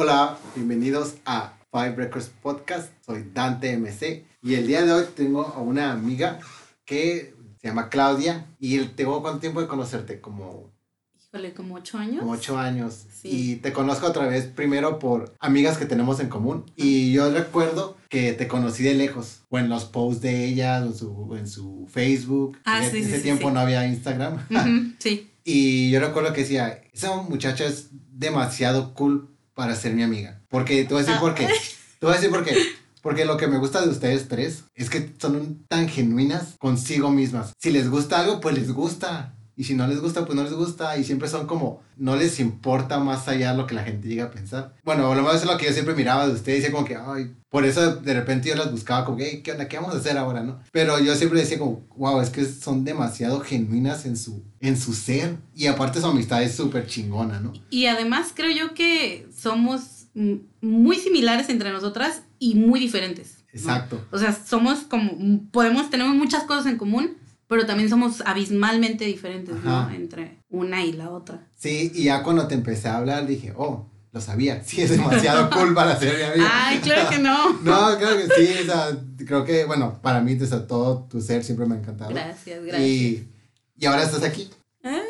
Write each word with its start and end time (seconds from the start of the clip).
Hola, 0.00 0.38
bienvenidos 0.54 1.16
a 1.24 1.58
Five 1.72 1.96
Records 1.96 2.30
Podcast. 2.40 2.92
Soy 3.04 3.32
Dante 3.34 3.76
MC 3.76 4.24
y 4.44 4.54
el 4.54 4.68
día 4.68 4.84
de 4.84 4.92
hoy 4.92 5.04
tengo 5.16 5.42
a 5.42 5.58
una 5.58 5.90
amiga 5.90 6.38
que 6.84 7.34
se 7.60 7.66
llama 7.66 7.88
Claudia 7.88 8.46
y 8.60 8.78
tengo 8.78 9.20
cuánto 9.22 9.40
tiempo 9.40 9.60
de 9.60 9.66
conocerte, 9.66 10.20
como 10.20 10.70
Híjole, 11.16 11.52
como 11.52 11.74
ocho 11.74 11.98
años. 11.98 12.20
Como 12.20 12.30
ocho 12.30 12.56
años. 12.56 13.06
Y 13.24 13.56
te 13.56 13.72
conozco 13.72 14.06
otra 14.06 14.28
vez 14.28 14.44
primero 14.44 15.00
por 15.00 15.34
amigas 15.40 15.78
que 15.78 15.84
tenemos 15.84 16.20
en 16.20 16.28
común. 16.28 16.64
Y 16.76 17.10
yo 17.10 17.32
recuerdo 17.32 17.96
que 18.08 18.34
te 18.34 18.46
conocí 18.46 18.84
de 18.84 18.94
lejos. 18.94 19.40
O 19.48 19.58
en 19.58 19.68
los 19.68 19.84
posts 19.84 20.22
de 20.22 20.44
ella, 20.44 20.78
en 20.78 20.94
su, 20.94 21.34
en 21.36 21.48
su 21.48 21.88
Facebook. 21.90 22.56
Ah, 22.64 22.84
en 22.84 22.92
sí, 22.92 22.98
ese 22.98 23.16
sí, 23.16 23.22
tiempo 23.24 23.50
no 23.50 23.58
había 23.58 23.84
Instagram. 23.84 24.46
sí. 25.00 25.32
Y 25.50 25.90
yo 25.90 25.98
recuerdo 25.98 26.34
que 26.34 26.42
decía, 26.42 26.82
esa 26.92 27.16
muchacha 27.22 27.64
es 27.64 27.88
demasiado 27.90 28.92
cool 28.92 29.30
para 29.58 29.74
ser 29.74 29.92
mi 29.92 30.04
amiga. 30.04 30.40
Porque 30.50 30.84
te 30.84 30.94
voy 30.94 30.98
a 31.02 31.04
decir 31.04 31.16
Ah. 31.16 31.20
por 31.20 31.34
qué. 31.34 31.48
Te 31.48 32.06
voy 32.06 32.12
a 32.12 32.16
decir 32.16 32.30
por 32.30 32.44
qué. 32.44 32.54
Porque 33.02 33.24
lo 33.24 33.36
que 33.36 33.48
me 33.48 33.58
gusta 33.58 33.80
de 33.82 33.88
ustedes 33.88 34.28
tres 34.28 34.62
es 34.76 34.88
que 34.88 35.12
son 35.20 35.64
tan 35.66 35.88
genuinas 35.88 36.54
consigo 36.60 37.10
mismas. 37.10 37.54
Si 37.58 37.72
les 37.72 37.90
gusta 37.90 38.20
algo, 38.20 38.40
pues 38.40 38.54
les 38.54 38.70
gusta. 38.70 39.34
Y 39.58 39.64
si 39.64 39.74
no 39.74 39.88
les 39.88 40.00
gusta, 40.00 40.24
pues 40.24 40.36
no 40.36 40.44
les 40.44 40.52
gusta. 40.52 40.96
Y 40.96 41.02
siempre 41.02 41.28
son 41.28 41.48
como, 41.48 41.82
no 41.96 42.14
les 42.14 42.38
importa 42.38 43.00
más 43.00 43.26
allá 43.26 43.54
lo 43.54 43.66
que 43.66 43.74
la 43.74 43.82
gente 43.82 44.06
llega 44.06 44.26
a 44.26 44.30
pensar. 44.30 44.76
Bueno, 44.84 45.12
lo 45.16 45.22
más 45.22 45.42
es 45.42 45.46
lo 45.46 45.58
que 45.58 45.66
yo 45.66 45.72
siempre 45.72 45.96
miraba 45.96 46.28
de 46.28 46.34
ustedes. 46.34 46.58
Decía 46.62 46.72
como 46.72 46.86
que, 46.86 46.94
ay, 46.94 47.34
por 47.50 47.64
eso 47.64 47.96
de 47.96 48.14
repente 48.14 48.48
yo 48.48 48.54
las 48.54 48.70
buscaba 48.70 49.04
como 49.04 49.18
"Hey, 49.20 49.40
¿qué 49.42 49.50
onda? 49.50 49.66
¿Qué 49.66 49.76
vamos 49.76 49.96
a 49.96 49.98
hacer 49.98 50.16
ahora, 50.16 50.44
no? 50.44 50.60
Pero 50.70 51.00
yo 51.00 51.12
siempre 51.16 51.40
decía 51.40 51.58
como, 51.58 51.84
wow, 51.96 52.20
es 52.20 52.30
que 52.30 52.44
son 52.44 52.84
demasiado 52.84 53.40
genuinas 53.40 54.06
en 54.06 54.16
su, 54.16 54.44
en 54.60 54.78
su 54.78 54.94
ser. 54.94 55.38
Y 55.56 55.66
aparte 55.66 56.00
su 56.00 56.06
amistad 56.06 56.40
es 56.44 56.54
súper 56.54 56.86
chingona, 56.86 57.40
¿no? 57.40 57.52
Y 57.68 57.86
además 57.86 58.30
creo 58.32 58.54
yo 58.56 58.74
que 58.74 59.26
somos 59.36 60.06
muy 60.60 60.96
similares 60.98 61.48
entre 61.48 61.72
nosotras 61.72 62.22
y 62.38 62.54
muy 62.54 62.78
diferentes. 62.78 63.38
¿no? 63.52 63.58
Exacto. 63.58 64.06
O 64.12 64.18
sea, 64.18 64.32
somos 64.32 64.80
como, 64.80 65.48
podemos, 65.50 65.90
tenemos 65.90 66.14
muchas 66.14 66.44
cosas 66.44 66.66
en 66.66 66.78
común, 66.78 67.16
pero 67.48 67.66
también 67.66 67.88
somos 67.88 68.22
abismalmente 68.24 69.06
diferentes, 69.06 69.56
¿no? 69.64 69.76
Ajá. 69.76 69.94
Entre 69.94 70.42
una 70.50 70.84
y 70.84 70.92
la 70.92 71.10
otra. 71.10 71.48
Sí, 71.56 71.90
y 71.94 72.04
ya 72.04 72.22
cuando 72.22 72.46
te 72.46 72.54
empecé 72.54 72.88
a 72.88 72.98
hablar 72.98 73.26
dije, 73.26 73.52
oh, 73.56 73.86
lo 74.12 74.20
sabía. 74.20 74.62
Sí, 74.66 74.82
es 74.82 74.90
demasiado 74.90 75.50
cool 75.50 75.74
para 75.74 75.98
ser 75.98 76.16
mi 76.16 76.22
amiga. 76.22 76.50
Ay, 76.52 76.78
claro 76.78 77.08
que 77.08 77.18
no. 77.18 77.54
No, 77.62 77.96
creo 77.98 78.16
que 78.16 78.34
sí, 78.34 78.52
o 78.62 78.64
sea, 78.66 78.98
creo 79.26 79.44
que, 79.44 79.64
bueno, 79.64 79.98
para 80.02 80.20
mí, 80.20 80.34
desde 80.34 80.60
todo 80.60 81.06
tu 81.10 81.20
ser 81.20 81.42
siempre 81.42 81.66
me 81.66 81.74
ha 81.74 81.78
encantado. 81.78 82.10
Gracias, 82.10 82.62
gracias. 82.62 82.82
Y, 82.82 83.28
y 83.76 83.86
ahora 83.86 84.02
estás 84.02 84.22
aquí. 84.22 84.50
Ay, 84.82 85.00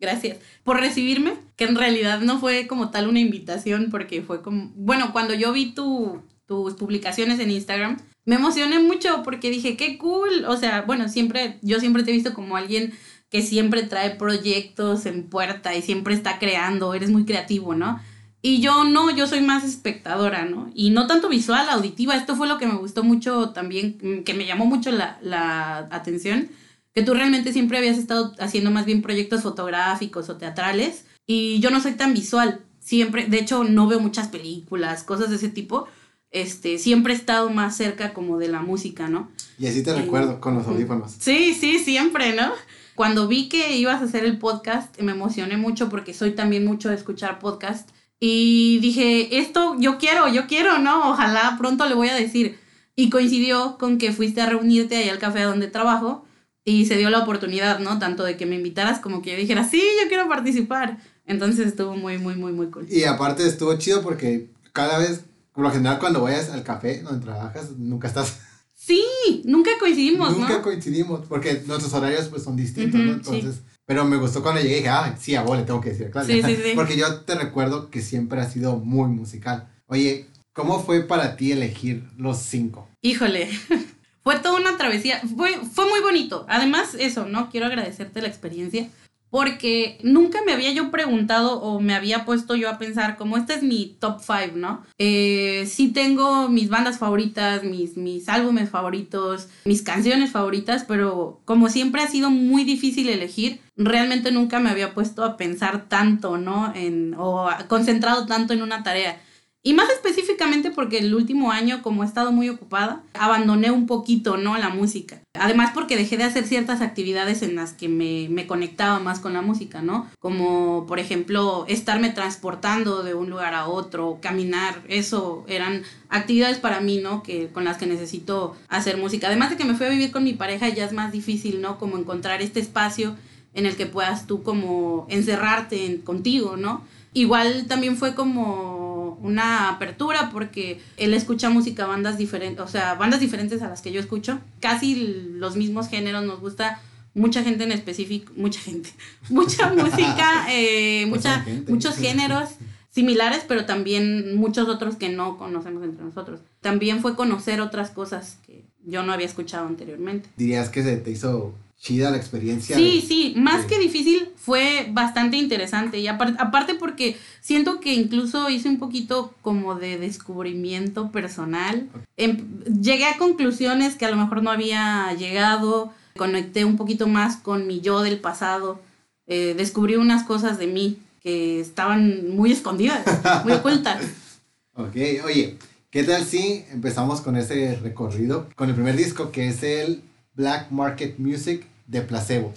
gracias 0.00 0.38
por 0.64 0.80
recibirme, 0.80 1.34
que 1.54 1.64
en 1.64 1.76
realidad 1.76 2.20
no 2.20 2.40
fue 2.40 2.66
como 2.66 2.90
tal 2.90 3.08
una 3.08 3.20
invitación, 3.20 3.88
porque 3.90 4.22
fue 4.22 4.42
como, 4.42 4.72
bueno, 4.74 5.12
cuando 5.12 5.34
yo 5.34 5.52
vi 5.52 5.72
tu, 5.72 6.22
tus 6.46 6.74
publicaciones 6.74 7.38
en 7.38 7.52
Instagram, 7.52 7.98
me 8.26 8.34
emocioné 8.34 8.80
mucho 8.80 9.22
porque 9.22 9.50
dije, 9.50 9.76
qué 9.76 9.96
cool, 9.96 10.44
o 10.46 10.56
sea, 10.56 10.82
bueno, 10.82 11.08
siempre, 11.08 11.58
yo 11.62 11.80
siempre 11.80 12.02
te 12.02 12.10
he 12.10 12.14
visto 12.14 12.34
como 12.34 12.56
alguien 12.56 12.92
que 13.30 13.40
siempre 13.42 13.84
trae 13.84 14.10
proyectos 14.10 15.06
en 15.06 15.28
puerta 15.28 15.74
y 15.74 15.82
siempre 15.82 16.14
está 16.14 16.38
creando, 16.38 16.92
eres 16.92 17.10
muy 17.10 17.24
creativo, 17.24 17.74
¿no? 17.74 18.00
Y 18.42 18.60
yo 18.60 18.84
no, 18.84 19.10
yo 19.10 19.26
soy 19.26 19.40
más 19.40 19.64
espectadora, 19.64 20.44
¿no? 20.44 20.70
Y 20.74 20.90
no 20.90 21.06
tanto 21.06 21.28
visual, 21.28 21.68
auditiva. 21.68 22.14
Esto 22.16 22.36
fue 22.36 22.46
lo 22.46 22.58
que 22.58 22.66
me 22.66 22.76
gustó 22.76 23.02
mucho 23.02 23.50
también, 23.50 23.98
mm, 24.00 24.22
que 24.22 24.34
me 24.34 24.46
llamó 24.46 24.66
mucho 24.66 24.92
la, 24.92 25.18
la 25.20 25.88
atención, 25.90 26.48
que 26.94 27.02
tú 27.02 27.14
realmente 27.14 27.52
siempre 27.52 27.78
habías 27.78 27.98
estado 27.98 28.34
haciendo 28.38 28.70
más 28.70 28.86
bien 28.86 29.02
proyectos 29.02 29.42
fotográficos 29.42 30.28
o 30.28 30.36
teatrales. 30.36 31.06
Y 31.26 31.58
yo 31.60 31.70
no 31.70 31.80
soy 31.80 31.94
tan 31.94 32.14
visual. 32.14 32.60
Siempre, 32.78 33.26
de 33.26 33.38
hecho, 33.38 33.64
no 33.64 33.88
veo 33.88 33.98
muchas 33.98 34.28
películas, 34.28 35.02
cosas 35.02 35.30
de 35.30 35.36
ese 35.36 35.48
tipo. 35.48 35.88
Este, 36.30 36.78
siempre 36.78 37.12
he 37.12 37.16
estado 37.16 37.50
más 37.50 37.76
cerca 37.76 38.12
como 38.12 38.38
de 38.38 38.48
la 38.48 38.60
música, 38.60 39.08
¿no? 39.08 39.30
Y 39.58 39.66
así 39.66 39.82
te 39.82 39.94
recuerdo 39.94 40.40
con 40.40 40.54
los 40.54 40.66
audífonos. 40.66 41.12
Sí, 41.18 41.54
sí, 41.54 41.78
siempre, 41.78 42.34
¿no? 42.34 42.52
Cuando 42.94 43.28
vi 43.28 43.48
que 43.48 43.76
ibas 43.76 44.00
a 44.00 44.06
hacer 44.06 44.24
el 44.24 44.38
podcast, 44.38 45.00
me 45.00 45.12
emocioné 45.12 45.56
mucho 45.56 45.88
porque 45.88 46.14
soy 46.14 46.32
también 46.32 46.64
mucho 46.64 46.88
de 46.88 46.94
escuchar 46.94 47.38
podcast. 47.38 47.90
Y 48.18 48.78
dije, 48.80 49.38
esto 49.38 49.76
yo 49.78 49.98
quiero, 49.98 50.28
yo 50.28 50.46
quiero, 50.46 50.78
¿no? 50.78 51.10
Ojalá 51.10 51.56
pronto 51.58 51.86
le 51.86 51.94
voy 51.94 52.08
a 52.08 52.14
decir. 52.14 52.58
Y 52.94 53.10
coincidió 53.10 53.76
con 53.78 53.98
que 53.98 54.12
fuiste 54.12 54.40
a 54.40 54.46
reunirte 54.46 54.96
ahí 54.96 55.10
al 55.10 55.18
café 55.18 55.42
donde 55.42 55.68
trabajo 55.68 56.24
y 56.64 56.86
se 56.86 56.96
dio 56.96 57.10
la 57.10 57.20
oportunidad, 57.20 57.78
¿no? 57.78 57.98
Tanto 57.98 58.24
de 58.24 58.36
que 58.36 58.46
me 58.46 58.56
invitaras 58.56 58.98
como 58.98 59.22
que 59.22 59.32
yo 59.32 59.36
dijera, 59.36 59.68
sí, 59.68 59.82
yo 60.02 60.08
quiero 60.08 60.28
participar. 60.28 60.98
Entonces 61.26 61.66
estuvo 61.66 61.94
muy, 61.96 62.18
muy, 62.18 62.34
muy, 62.36 62.52
muy 62.52 62.70
cool. 62.70 62.86
Y 62.90 63.04
aparte 63.04 63.46
estuvo 63.46 63.76
chido 63.78 64.02
porque 64.02 64.48
cada 64.72 64.98
vez, 64.98 65.24
por 65.56 65.64
lo 65.64 65.70
general, 65.70 65.98
cuando 65.98 66.20
vayas 66.20 66.50
al 66.50 66.62
café 66.62 67.00
donde 67.00 67.24
trabajas, 67.24 67.70
nunca 67.78 68.08
estás. 68.08 68.40
Sí, 68.74 69.02
nunca 69.46 69.70
coincidimos, 69.80 70.36
nunca 70.36 70.58
¿no? 70.58 70.62
coincidimos 70.62 71.24
porque 71.26 71.62
nuestros 71.66 71.94
horarios 71.94 72.28
pues 72.28 72.42
son 72.42 72.56
distintos, 72.56 73.00
Ujú, 73.00 73.08
¿no? 73.08 73.14
Entonces. 73.14 73.62
Pero 73.86 74.04
me 74.04 74.18
gustó 74.18 74.42
cuando 74.42 74.60
llegué 74.60 74.74
y 74.74 74.78
dije, 74.80 74.90
ah, 74.90 75.16
sí, 75.18 75.34
a 75.34 75.42
vos 75.42 75.56
le 75.56 75.64
tengo 75.64 75.80
que 75.80 75.90
decir, 75.90 76.10
claro. 76.10 76.26
Sí, 76.26 76.42
sí, 76.42 76.56
sí. 76.56 76.72
Porque 76.74 76.98
yo 76.98 77.20
te 77.22 77.36
recuerdo 77.36 77.88
que 77.88 78.02
siempre 78.02 78.38
has 78.38 78.52
sido 78.52 78.76
muy 78.76 79.08
musical. 79.08 79.66
Oye, 79.86 80.26
¿cómo 80.52 80.84
fue 80.84 81.00
para 81.04 81.36
ti 81.36 81.52
elegir 81.52 82.04
los 82.18 82.36
cinco? 82.36 82.86
Híjole, 83.00 83.48
fue 84.22 84.38
toda 84.40 84.60
una 84.60 84.76
travesía, 84.76 85.22
fue, 85.36 85.58
fue 85.72 85.88
muy 85.88 86.00
bonito. 86.00 86.44
Además, 86.50 86.94
eso, 86.98 87.24
¿no? 87.24 87.48
Quiero 87.48 87.64
agradecerte 87.66 88.20
la 88.20 88.28
experiencia 88.28 88.90
porque 89.30 89.98
nunca 90.02 90.40
me 90.46 90.52
había 90.52 90.72
yo 90.72 90.90
preguntado 90.90 91.60
o 91.60 91.80
me 91.80 91.94
había 91.94 92.24
puesto 92.24 92.54
yo 92.54 92.70
a 92.70 92.78
pensar 92.78 93.16
como 93.16 93.36
este 93.36 93.54
es 93.54 93.62
mi 93.62 93.96
top 93.98 94.20
5, 94.20 94.56
¿no? 94.56 94.84
Eh, 94.98 95.66
sí 95.68 95.88
tengo 95.88 96.48
mis 96.48 96.68
bandas 96.68 96.98
favoritas, 96.98 97.64
mis, 97.64 97.96
mis 97.96 98.28
álbumes 98.28 98.70
favoritos, 98.70 99.48
mis 99.64 99.82
canciones 99.82 100.30
favoritas, 100.30 100.84
pero 100.86 101.40
como 101.44 101.68
siempre 101.68 102.02
ha 102.02 102.08
sido 102.08 102.30
muy 102.30 102.64
difícil 102.64 103.08
elegir, 103.08 103.60
realmente 103.76 104.30
nunca 104.32 104.60
me 104.60 104.70
había 104.70 104.94
puesto 104.94 105.24
a 105.24 105.36
pensar 105.36 105.88
tanto, 105.88 106.38
¿no? 106.38 106.72
En, 106.74 107.14
o 107.18 107.48
concentrado 107.68 108.26
tanto 108.26 108.52
en 108.52 108.62
una 108.62 108.82
tarea. 108.82 109.20
Y 109.66 109.74
más 109.74 109.90
específicamente 109.90 110.70
porque 110.70 110.98
el 110.98 111.12
último 111.12 111.50
año, 111.50 111.82
como 111.82 112.04
he 112.04 112.06
estado 112.06 112.30
muy 112.30 112.48
ocupada, 112.48 113.02
abandoné 113.14 113.72
un 113.72 113.86
poquito, 113.88 114.36
¿no? 114.36 114.56
La 114.58 114.68
música. 114.68 115.20
Además 115.34 115.72
porque 115.74 115.96
dejé 115.96 116.16
de 116.16 116.22
hacer 116.22 116.44
ciertas 116.46 116.80
actividades 116.82 117.42
en 117.42 117.56
las 117.56 117.72
que 117.72 117.88
me, 117.88 118.28
me 118.30 118.46
conectaba 118.46 119.00
más 119.00 119.18
con 119.18 119.32
la 119.32 119.42
música, 119.42 119.82
¿no? 119.82 120.06
Como, 120.20 120.86
por 120.86 121.00
ejemplo, 121.00 121.64
estarme 121.66 122.10
transportando 122.10 123.02
de 123.02 123.14
un 123.14 123.28
lugar 123.28 123.54
a 123.54 123.66
otro, 123.66 124.18
caminar, 124.22 124.84
eso 124.86 125.44
eran 125.48 125.82
actividades 126.10 126.58
para 126.58 126.78
mí, 126.78 126.98
¿no? 126.98 127.24
Que, 127.24 127.48
con 127.48 127.64
las 127.64 127.76
que 127.76 127.86
necesito 127.86 128.54
hacer 128.68 128.98
música. 128.98 129.26
Además 129.26 129.50
de 129.50 129.56
que 129.56 129.64
me 129.64 129.74
fui 129.74 129.86
a 129.86 129.90
vivir 129.90 130.12
con 130.12 130.22
mi 130.22 130.34
pareja, 130.34 130.68
ya 130.68 130.84
es 130.84 130.92
más 130.92 131.10
difícil, 131.10 131.60
¿no? 131.60 131.76
Como 131.80 131.98
encontrar 131.98 132.40
este 132.40 132.60
espacio 132.60 133.16
en 133.52 133.66
el 133.66 133.74
que 133.74 133.86
puedas 133.86 134.28
tú 134.28 134.44
como 134.44 135.06
encerrarte 135.10 135.86
en- 135.86 136.02
contigo, 136.02 136.56
¿no? 136.56 136.82
Igual 137.14 137.64
también 137.66 137.96
fue 137.96 138.14
como 138.14 138.94
una 139.20 139.70
apertura 139.70 140.30
porque 140.32 140.80
él 140.96 141.14
escucha 141.14 141.50
música, 141.50 141.86
bandas 141.86 142.18
diferentes, 142.18 142.64
o 142.64 142.68
sea, 142.68 142.94
bandas 142.94 143.20
diferentes 143.20 143.62
a 143.62 143.68
las 143.68 143.82
que 143.82 143.92
yo 143.92 144.00
escucho. 144.00 144.40
Casi 144.60 144.94
los 145.34 145.56
mismos 145.56 145.88
géneros, 145.88 146.24
nos 146.24 146.40
gusta 146.40 146.80
mucha 147.14 147.42
gente 147.42 147.64
en 147.64 147.72
específico, 147.72 148.32
mucha 148.36 148.60
gente, 148.60 148.90
mucha 149.28 149.72
música, 149.72 150.46
eh, 150.50 151.06
Pues 151.08 151.24
mucha, 151.24 151.44
muchos 151.68 151.96
géneros 151.96 152.50
similares, 152.90 153.44
pero 153.46 153.66
también 153.66 154.36
muchos 154.36 154.68
otros 154.68 154.96
que 154.96 155.08
no 155.08 155.36
conocemos 155.36 155.84
entre 155.84 156.04
nosotros. 156.04 156.40
También 156.60 157.00
fue 157.00 157.14
conocer 157.14 157.60
otras 157.60 157.90
cosas 157.90 158.38
que 158.46 158.64
yo 158.86 159.02
no 159.02 159.12
había 159.12 159.26
escuchado 159.26 159.66
anteriormente. 159.66 160.30
¿Dirías 160.36 160.70
que 160.70 160.82
se 160.82 160.96
te 160.96 161.10
hizo 161.10 161.54
chida 161.80 162.10
la 162.10 162.16
experiencia? 162.16 162.76
Sí, 162.76 163.00
de- 163.00 163.06
sí, 163.06 163.34
más 163.36 163.64
que 163.66 163.78
difícil, 163.78 164.30
fue 164.36 164.88
bastante 164.92 165.36
interesante. 165.36 165.98
Y 166.00 166.06
apar- 166.08 166.36
aparte 166.38 166.74
porque 166.74 167.16
siento 167.40 167.80
que 167.80 167.94
incluso 167.94 168.48
hice 168.50 168.68
un 168.68 168.78
poquito 168.78 169.34
como 169.42 169.74
de 169.76 169.98
descubrimiento 169.98 171.10
personal. 171.12 171.88
Em- 172.16 172.46
llegué 172.80 173.04
a 173.06 173.18
conclusiones 173.18 173.94
que 173.94 174.06
a 174.06 174.10
lo 174.10 174.16
mejor 174.16 174.42
no 174.42 174.50
había 174.50 175.12
llegado. 175.14 175.92
Conecté 176.16 176.64
un 176.64 176.76
poquito 176.76 177.06
más 177.06 177.36
con 177.36 177.66
mi 177.66 177.80
yo 177.80 178.02
del 178.02 178.18
pasado. 178.18 178.80
eh, 179.28 179.54
descubrí 179.58 179.96
unas 179.96 180.22
cosas 180.22 180.56
de 180.56 180.68
mí 180.68 180.98
que 181.20 181.58
estaban 181.58 182.30
muy 182.36 182.52
escondidas, 182.52 183.02
muy 183.44 183.52
ocultas. 183.54 184.00
Ok, 184.78 184.94
oye, 185.24 185.56
¿qué 185.90 186.04
tal 186.04 186.22
si 186.24 186.62
empezamos 186.70 187.20
con 187.22 187.34
ese 187.36 187.74
recorrido? 187.82 188.46
Con 188.54 188.68
el 188.68 188.74
primer 188.76 188.94
disco 188.94 189.32
que 189.32 189.48
es 189.48 189.62
el 189.62 190.02
Black 190.36 190.70
Market 190.70 191.18
Music 191.18 191.64
de 191.86 192.02
Placebo. 192.02 192.52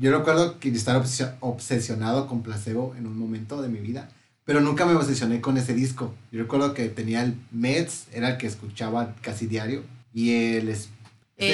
Yo 0.00 0.16
recuerdo 0.16 0.58
que 0.58 0.68
estaba 0.70 0.98
obsesio- 1.02 1.34
obsesionado 1.40 2.26
con 2.26 2.42
Placebo 2.42 2.94
en 2.96 3.06
un 3.06 3.18
momento 3.18 3.60
de 3.62 3.68
mi 3.68 3.78
vida, 3.80 4.08
pero 4.44 4.60
nunca 4.60 4.86
me 4.86 4.94
obsesioné 4.94 5.40
con 5.40 5.56
ese 5.56 5.74
disco. 5.74 6.14
Yo 6.32 6.40
recuerdo 6.42 6.74
que 6.74 6.88
tenía 6.88 7.22
el 7.22 7.34
Meds, 7.50 8.06
era 8.12 8.30
el 8.30 8.36
que 8.38 8.46
escuchaba 8.46 9.14
casi 9.20 9.46
diario, 9.46 9.82
y 10.14 10.30
el 10.54 10.68
El 10.68 10.76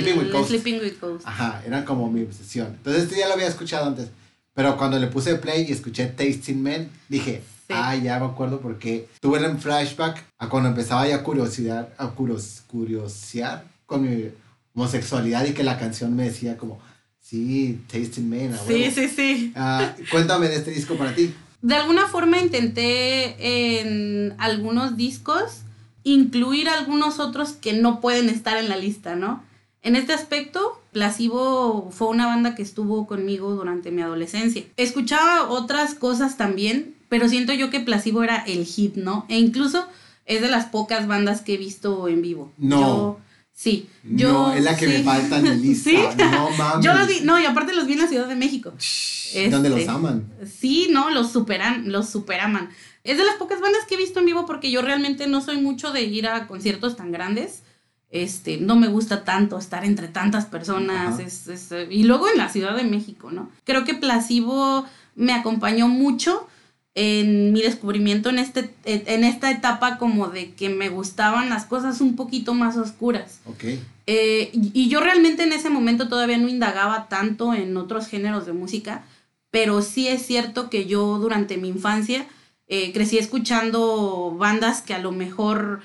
Sleeping 0.03 0.19
with 0.19 0.33
Ghosts. 0.33 0.49
Sleeping 0.49 0.81
with 0.81 0.95
Ghosts. 1.01 1.27
Ajá, 1.27 1.63
eran 1.67 1.85
como 1.85 2.11
mi 2.11 2.23
obsesión. 2.23 2.69
Entonces 2.69 3.05
este 3.05 3.19
ya 3.19 3.29
lo 3.29 3.35
había 3.35 3.47
escuchado 3.47 3.87
antes, 3.87 4.09
pero 4.55 4.77
cuando 4.77 4.99
le 4.99 5.07
puse 5.09 5.35
play 5.37 5.67
y 5.69 5.73
escuché 5.73 6.07
Tasting 6.07 6.63
Men, 6.63 6.91
dije, 7.09 7.43
Ah, 7.69 7.97
ya 7.97 8.21
me 8.21 8.27
acuerdo 8.27 8.61
porque 8.61 9.09
tuve 9.21 9.45
un 9.45 9.59
flashback 9.59 10.23
a 10.39 10.49
cuando 10.49 10.69
empezaba 10.69 11.09
ya 11.09 11.17
a 11.17 11.23
curiosidad, 11.25 11.89
a 11.99 12.11
curos, 12.11 12.63
curiosear 12.69 13.65
con 13.87 14.03
mi 14.03 14.29
homosexualidad 14.77 15.47
y 15.47 15.55
que 15.55 15.65
la 15.65 15.79
canción 15.79 16.15
me 16.15 16.25
decía 16.25 16.57
como, 16.59 16.79
sí, 17.21 17.81
Tasting 17.91 18.29
Man. 18.29 18.59
Sí, 18.67 18.73
huevo". 18.75 18.95
sí, 18.95 19.09
sí. 19.09 19.53
Ah, 19.57 19.95
cuéntame 20.11 20.49
de 20.49 20.57
este 20.57 20.71
disco 20.71 20.95
para 20.97 21.15
ti. 21.15 21.33
De 21.63 21.75
alguna 21.75 22.07
forma 22.07 22.39
intenté 22.39 23.81
en 23.81 24.35
algunos 24.39 24.97
discos 24.97 25.63
incluir 26.05 26.69
algunos 26.69 27.19
otros 27.19 27.53
que 27.53 27.73
no 27.73 28.01
pueden 28.01 28.29
estar 28.29 28.57
en 28.59 28.69
la 28.69 28.77
lista, 28.77 29.17
¿no? 29.17 29.43
En 29.83 29.97
este 29.97 30.13
aspecto, 30.13 30.81
Placebo 30.93 31.91
fue 31.91 32.09
una 32.09 32.27
banda 32.27 32.55
que 32.55 32.63
estuvo 32.63 33.07
conmigo 33.07 33.55
durante 33.55 33.91
mi 33.91 34.03
adolescencia. 34.03 34.65
Escuchaba 34.77 35.49
otras 35.49 35.95
cosas 35.95 36.37
también, 36.37 36.95
pero 37.09 37.29
siento 37.29 37.53
yo 37.55 37.71
que 37.71 37.81
Placebo 37.81 38.23
era 38.23 38.37
el 38.47 38.65
hit, 38.67 38.97
¿no? 38.97 39.25
E 39.29 39.39
incluso 39.39 39.87
es 40.27 40.43
de 40.43 40.49
las 40.49 40.67
pocas 40.67 41.07
bandas 41.07 41.41
que 41.41 41.55
he 41.55 41.57
visto 41.57 42.09
en 42.09 42.21
vivo. 42.23 42.53
No. 42.59 42.81
Yo- 42.81 43.21
sí. 43.57 43.89
Yo, 44.05 44.33
no, 44.33 44.53
es 44.53 44.63
la 44.63 44.77
que 44.77 44.87
me 44.87 44.99
sí. 44.99 45.03
falta 45.03 45.39
en 45.39 45.61
lista. 45.63 45.91
¿Sí? 45.91 45.97
No 46.19 46.51
mames. 46.59 46.85
Yo 46.85 46.95
los 46.95 47.09
vi, 47.09 47.21
no, 47.23 47.41
y 47.41 47.45
aparte 47.47 47.73
los 47.75 47.87
vi 47.87 47.95
en 47.95 47.99
la 48.01 48.07
Ciudad 48.07 48.29
de 48.29 48.37
México. 48.37 48.73
Shh, 48.79 49.51
¿Dónde 49.51 49.71
los 49.71 49.81
Este, 49.81 49.91
aman? 49.91 50.31
Sí, 50.61 50.89
no, 50.91 51.11
los 51.11 51.33
superan, 51.33 51.91
los 51.91 52.09
superaman. 52.09 52.69
Es 53.03 53.19
de 53.19 53.25
las 53.25 53.37
pocas 53.37 53.61
bandas 53.61 53.85
que 53.89 53.95
he 53.95 53.99
visto 53.99 54.21
en 54.21 54.27
vivo 54.27 54.47
porque 54.47 54.71
yo 54.71 54.83
realmente 54.83 55.27
no 55.27 55.41
soy 55.41 55.61
mucho 55.61 55.91
de 55.93 56.03
ir 56.03 56.27
a 56.29 56.47
conciertos 56.47 56.97
tan 56.97 57.11
grandes. 57.13 57.63
Este, 58.11 58.59
no 58.59 58.77
me 58.77 58.87
gusta 58.89 59.25
tanto 59.25 59.59
estar 59.59 59.85
entre 59.85 60.07
tantas 60.09 60.47
personas. 60.47 61.19
Es- 61.19 61.49
es, 61.49 61.73
y 61.91 62.05
luego 62.05 62.29
en 62.29 62.39
la 62.39 62.49
Ciudad 62.49 62.77
de 62.77 62.85
México, 62.85 63.31
¿no? 63.33 63.51
Creo 63.65 63.85
que 63.85 63.95
Placebo 63.95 64.85
me 65.17 65.33
acompañó 65.33 65.89
mucho 65.89 66.47
en 66.97 67.53
mi 67.53 67.61
descubrimiento 67.61 68.31
en, 68.31 68.39
este, 68.39 68.71
en 68.85 69.23
esta 69.23 69.51
etapa 69.51 69.99
como 69.99 70.29
de 70.29 70.53
que 70.53 70.71
me 70.71 70.89
gustaban 70.89 71.51
las 71.51 71.67
cosas 71.67 72.01
un 72.01 72.17
poquito 72.17 72.55
más 72.55 72.79
oscuras. 72.79 73.41
Ok. 73.45 73.65
Eh, 74.07 74.51
y, 74.53 74.89
yo 74.89 75.01
realmente 75.01 75.43
en 75.43 75.53
ese 75.53 75.69
momento 75.69 76.09
todavía 76.09 76.39
no 76.39 76.49
indagaba 76.49 77.09
tanto 77.09 77.53
en 77.53 77.77
otros 77.77 78.07
géneros 78.07 78.47
de 78.47 78.55
música, 78.55 79.05
pero 79.51 79.83
sí 79.83 80.09
es 80.09 80.25
cierto 80.25 80.71
que 80.71 80.87
yo 80.87 81.19
durante 81.19 81.59
mi 81.59 81.69
infancia 81.69 82.27
eh, 82.67 82.93
crecí 82.95 83.19
escuchando 83.19 84.35
bandas 84.39 84.81
que 84.81 84.95
a 84.95 84.99
lo 84.99 85.13
mejor 85.13 85.83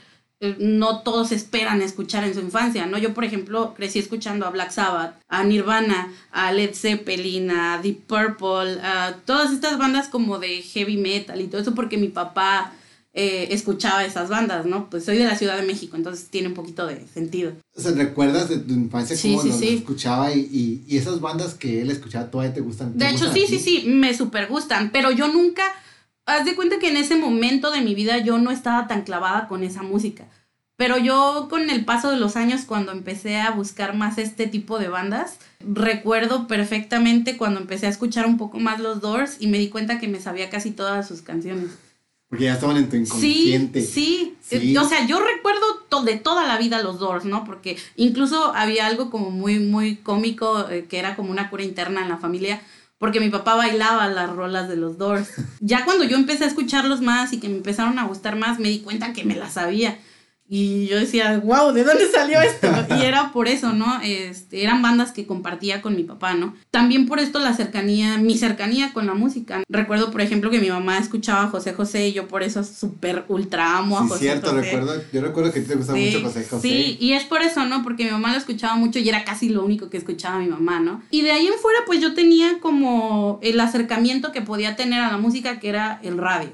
no 0.60 1.02
todos 1.02 1.32
esperan 1.32 1.82
escuchar 1.82 2.24
en 2.24 2.34
su 2.34 2.40
infancia, 2.40 2.86
¿no? 2.86 2.98
Yo, 2.98 3.14
por 3.14 3.24
ejemplo, 3.24 3.74
crecí 3.76 4.00
escuchando 4.00 4.46
a 4.46 4.50
Black 4.50 4.72
Sabbath, 4.72 5.16
a 5.30 5.44
Nirvana, 5.44 6.12
a 6.32 6.52
Led 6.52 6.74
Zeppelin, 6.74 7.52
a 7.52 7.80
Deep 7.82 8.08
Purple, 8.08 8.82
a 8.82 9.18
todas 9.26 9.52
estas 9.52 9.78
bandas 9.78 10.08
como 10.08 10.40
de 10.40 10.62
heavy 10.62 10.98
metal 10.98 11.40
y 11.42 11.48
todo 11.48 11.62
eso 11.62 11.76
porque 11.76 11.98
mi 11.98 12.08
papá 12.08 12.74
eh, 13.14 13.50
escuchaba 13.52 14.06
esas 14.06 14.30
bandas, 14.30 14.66
¿no? 14.66 14.90
Pues 14.90 15.04
soy 15.04 15.18
de 15.18 15.26
la 15.26 15.36
Ciudad 15.38 15.58
de 15.58 15.64
México, 15.64 15.98
entonces 15.98 16.30
tiene 16.30 16.48
un 16.48 16.54
poquito 16.54 16.88
de 16.88 17.06
sentido. 17.14 17.52
O 17.76 17.82
sea, 17.82 17.92
¿recuerdas 17.92 18.48
de 18.48 18.58
tu 18.58 18.74
infancia 18.74 19.18
Sí, 19.18 19.36
cómo 19.36 19.52
sí, 19.52 19.76
escuchaba 19.76 20.34
y, 20.34 20.40
y, 20.40 20.84
y 20.88 20.98
esas 20.98 21.20
bandas 21.20 21.56
que 21.56 21.82
él 21.82 21.92
escuchaba 21.92 22.32
todavía 22.32 22.54
te 22.54 22.62
gustan? 22.62 22.94
te 22.94 23.04
De 23.04 23.12
hecho, 23.12 23.32
sí, 23.32 23.46
sí, 23.48 23.60
sí, 23.60 23.84
me 23.86 24.16
super 24.16 24.48
gustan, 24.48 24.92
pero 24.94 25.12
yo 25.12 25.28
nunca, 25.28 25.64
haz 26.38 26.46
de 26.46 26.56
cuenta 26.56 26.80
que 26.80 26.90
en 26.90 26.98
ese 26.98 27.16
momento 27.16 27.72
de 27.72 27.82
mi 27.82 27.96
vida 27.96 28.18
yo 28.20 28.38
no 28.38 28.52
estaba 28.52 28.88
tan 28.88 29.02
clavada 29.04 29.48
con 29.48 29.64
esa 29.64 29.82
música. 29.84 30.26
Pero 30.78 30.98
yo 30.98 31.48
con 31.50 31.70
el 31.70 31.86
paso 31.86 32.10
de 32.10 32.18
los 32.18 32.36
años, 32.36 32.62
cuando 32.66 32.92
empecé 32.92 33.38
a 33.40 33.52
buscar 33.52 33.96
más 33.96 34.18
este 34.18 34.48
tipo 34.48 34.80
de 34.80 34.88
bandas, 34.88 35.38
recuerdo 35.60 36.48
perfectamente 36.48 37.38
cuando 37.38 37.60
empecé 37.60 37.86
a 37.86 37.90
escuchar 37.90 38.26
un 38.26 38.38
poco 38.38 38.60
más 38.60 38.80
los 38.80 39.00
Doors 39.02 39.38
y 39.40 39.48
me 39.48 39.60
di 39.60 39.70
cuenta 39.70 40.00
que 40.00 40.08
me 40.08 40.20
sabía 40.20 40.50
casi 40.50 40.72
todas 40.72 41.08
sus 41.08 41.22
canciones. 41.22 41.70
Porque 42.30 42.46
ya 42.46 42.54
estaban 42.54 42.78
en 42.78 42.86
tu 42.86 42.92
Sí, 42.96 43.02
inconsciente. 43.02 43.82
sí, 43.82 44.36
Sí. 44.42 44.74
Eh, 44.74 44.80
O 44.80 44.86
sea, 44.88 45.06
yo 45.06 45.20
recuerdo 45.20 45.62
to- 45.90 46.02
de 46.04 46.16
toda 46.16 46.48
la 46.48 46.58
vida 46.58 46.82
los 46.82 46.98
Doors, 47.00 47.26
¿no? 47.26 47.44
Porque 47.46 47.78
incluso 47.96 48.54
había 48.56 48.88
algo 48.88 49.10
como 49.12 49.30
muy, 49.32 49.60
muy 49.60 49.98
cómico, 49.98 50.68
eh, 50.70 50.86
que 50.90 50.98
era 51.00 51.16
como 51.16 51.30
una 51.32 51.50
cura 51.50 51.64
interna 51.64 52.02
en 52.02 52.10
la 52.10 52.18
familia, 52.18 52.62
porque 53.02 53.20
mi 53.20 53.32
papá 53.32 53.56
bailaba 53.56 54.08
las 54.10 54.30
rolas 54.30 54.70
de 54.70 54.76
los 54.76 55.00
Doors. 55.00 55.28
Ya 55.60 55.86
cuando 55.86 56.04
yo 56.04 56.18
empecé 56.18 56.44
a 56.44 56.48
escucharlos 56.48 57.02
más 57.02 57.34
y 57.34 57.40
que 57.40 57.50
me 57.50 57.56
empezaron 57.56 57.98
a 57.98 58.04
gustar 58.04 58.36
más, 58.36 58.60
me 58.60 58.70
di 58.70 58.82
cuenta 58.82 59.12
que 59.12 59.24
me 59.24 59.36
las 59.36 59.54
sabía. 59.54 59.98
Y 60.54 60.86
yo 60.88 61.00
decía, 61.00 61.40
wow, 61.42 61.72
¿de 61.72 61.86
dónde 61.86 62.12
salió 62.12 62.42
esto? 62.42 62.68
Y 63.00 63.06
era 63.06 63.32
por 63.32 63.48
eso, 63.48 63.72
¿no? 63.72 64.02
Este, 64.04 64.64
eran 64.64 64.82
bandas 64.82 65.14
que 65.14 65.26
compartía 65.26 65.82
con 65.82 65.96
mi 65.96 66.04
papá, 66.04 66.34
¿no? 66.34 66.54
También 66.72 67.06
por 67.06 67.20
esto 67.20 67.40
la 67.40 67.54
cercanía, 67.54 68.18
mi 68.18 68.38
cercanía 68.38 68.92
con 68.92 69.06
la 69.08 69.14
música. 69.14 69.64
Recuerdo, 69.70 70.12
por 70.12 70.20
ejemplo, 70.20 70.50
que 70.50 70.60
mi 70.60 70.70
mamá 70.70 70.98
escuchaba 70.98 71.44
a 71.44 71.48
José 71.48 71.72
José 71.72 72.10
y 72.10 72.12
yo 72.12 72.28
por 72.28 72.44
eso 72.44 72.66
súper 72.66 73.24
ultra 73.30 73.78
amo 73.78 73.98
a 73.98 74.04
Sí, 74.04 74.10
José 74.10 74.20
cierto, 74.20 74.50
José. 74.52 74.62
recuerdo, 74.64 75.02
yo 75.14 75.22
recuerdo 75.22 75.54
que 75.54 75.60
a 75.60 75.62
ti 75.64 75.70
te 75.70 75.76
gustaba 75.76 75.98
Sí, 75.98 76.06
mucho 76.08 76.22
José 76.28 76.46
José. 76.50 76.62
Sí, 76.68 76.98
y 77.00 77.14
es 77.14 77.24
por 77.24 77.42
eso, 77.42 77.64
¿no? 77.64 77.82
Porque 77.82 78.04
mi 78.04 78.12
mamá 78.12 78.34
lo 78.34 78.38
escuchaba 78.38 78.76
mucho 78.76 79.00
y 79.00 79.08
era 79.08 79.24
casi 79.24 79.48
lo 79.48 79.64
único 79.64 79.90
que 79.90 79.96
escuchaba 79.98 80.40
mi 80.40 80.48
mamá, 80.48 80.82
¿no? 80.82 81.02
Y 81.12 81.22
de 81.22 81.32
ahí 81.32 81.48
en 81.48 81.54
fuera, 81.62 81.80
pues 81.86 82.02
yo 82.02 82.14
tenía 82.14 82.60
como 82.60 83.40
el 83.42 83.58
acercamiento 83.62 84.34
que 84.34 84.42
podía 84.42 84.76
tener 84.76 85.00
a 85.00 85.12
la 85.12 85.18
música, 85.18 85.62
que 85.62 85.70
era 85.70 86.02
el 86.04 86.18
radio. 86.18 86.50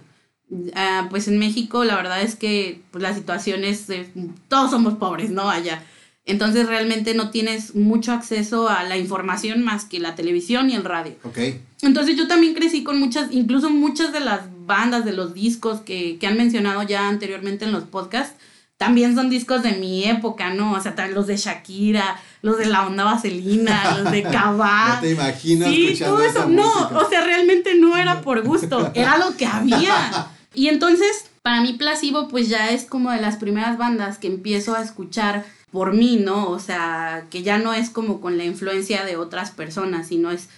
Ah, 0.75 1.07
pues 1.09 1.27
en 1.27 1.39
México 1.39 1.83
la 1.83 1.95
verdad 1.95 2.21
es 2.21 2.35
que 2.35 2.81
pues, 2.91 3.01
la 3.01 3.13
situación 3.13 3.63
es, 3.63 3.89
eh, 3.89 4.09
todos 4.47 4.71
somos 4.71 4.93
pobres, 4.95 5.29
¿no? 5.29 5.49
Allá. 5.49 5.83
Entonces 6.25 6.67
realmente 6.67 7.13
no 7.13 7.29
tienes 7.29 7.75
mucho 7.75 8.11
acceso 8.11 8.67
a 8.69 8.83
la 8.83 8.97
información 8.97 9.63
más 9.63 9.85
que 9.85 9.99
la 9.99 10.15
televisión 10.15 10.69
y 10.69 10.75
el 10.75 10.83
radio. 10.83 11.15
Ok. 11.23 11.39
Entonces 11.81 12.17
yo 12.17 12.27
también 12.27 12.53
crecí 12.53 12.83
con 12.83 12.99
muchas, 12.99 13.31
incluso 13.31 13.69
muchas 13.69 14.11
de 14.11 14.19
las 14.19 14.41
bandas, 14.65 15.05
de 15.05 15.13
los 15.13 15.33
discos 15.33 15.81
que, 15.81 16.17
que 16.19 16.27
han 16.27 16.37
mencionado 16.37 16.83
ya 16.83 17.07
anteriormente 17.07 17.65
en 17.65 17.71
los 17.71 17.83
podcasts, 17.85 18.35
también 18.77 19.15
son 19.15 19.29
discos 19.29 19.63
de 19.63 19.71
mi 19.73 20.03
época, 20.03 20.53
¿no? 20.53 20.73
O 20.73 20.81
sea, 20.81 20.93
los 21.07 21.27
de 21.27 21.35
Shakira, 21.35 22.19
los 22.41 22.57
de 22.57 22.67
la 22.67 22.85
onda 22.85 23.05
vaselina, 23.05 23.97
los 23.97 24.11
de 24.11 24.23
Cabá. 24.31 24.95
No 24.95 25.01
te 25.01 25.11
imagino 25.11 25.67
Sí, 25.67 25.95
todo 25.97 26.21
eso. 26.21 26.47
No, 26.47 26.63
música. 26.63 26.97
o 26.99 27.09
sea, 27.09 27.23
realmente 27.25 27.75
no 27.75 27.97
era 27.97 28.21
por 28.21 28.43
gusto, 28.43 28.91
era 28.93 29.17
lo 29.17 29.35
que 29.35 29.45
había. 29.45 30.27
Y 30.57 30.69
entonces, 30.69 31.25
para 31.43 31.61
mí, 31.61 31.73
Placebo, 31.73 32.27
pues 32.29 32.49
ya 32.49 32.71
es 32.71 32.85
como 32.85 33.11
de 33.11 33.21
las 33.21 33.37
primeras 33.37 33.77
bandas 33.77 34.17
que 34.17 34.25
empiezo 34.25 34.73
a 34.73 34.81
escuchar 34.81 35.45
por 35.71 35.93
mí, 35.93 36.17
¿no? 36.17 36.49
O 36.49 36.57
sea, 36.57 37.27
que 37.29 37.43
ya 37.43 37.59
no 37.59 37.75
es 37.75 37.91
como 37.91 38.19
con 38.21 38.39
la 38.39 38.43
influencia 38.43 39.05
de 39.05 39.17
otras 39.17 39.51
personas, 39.51 40.07
sino 40.07 40.31
es 40.31 40.49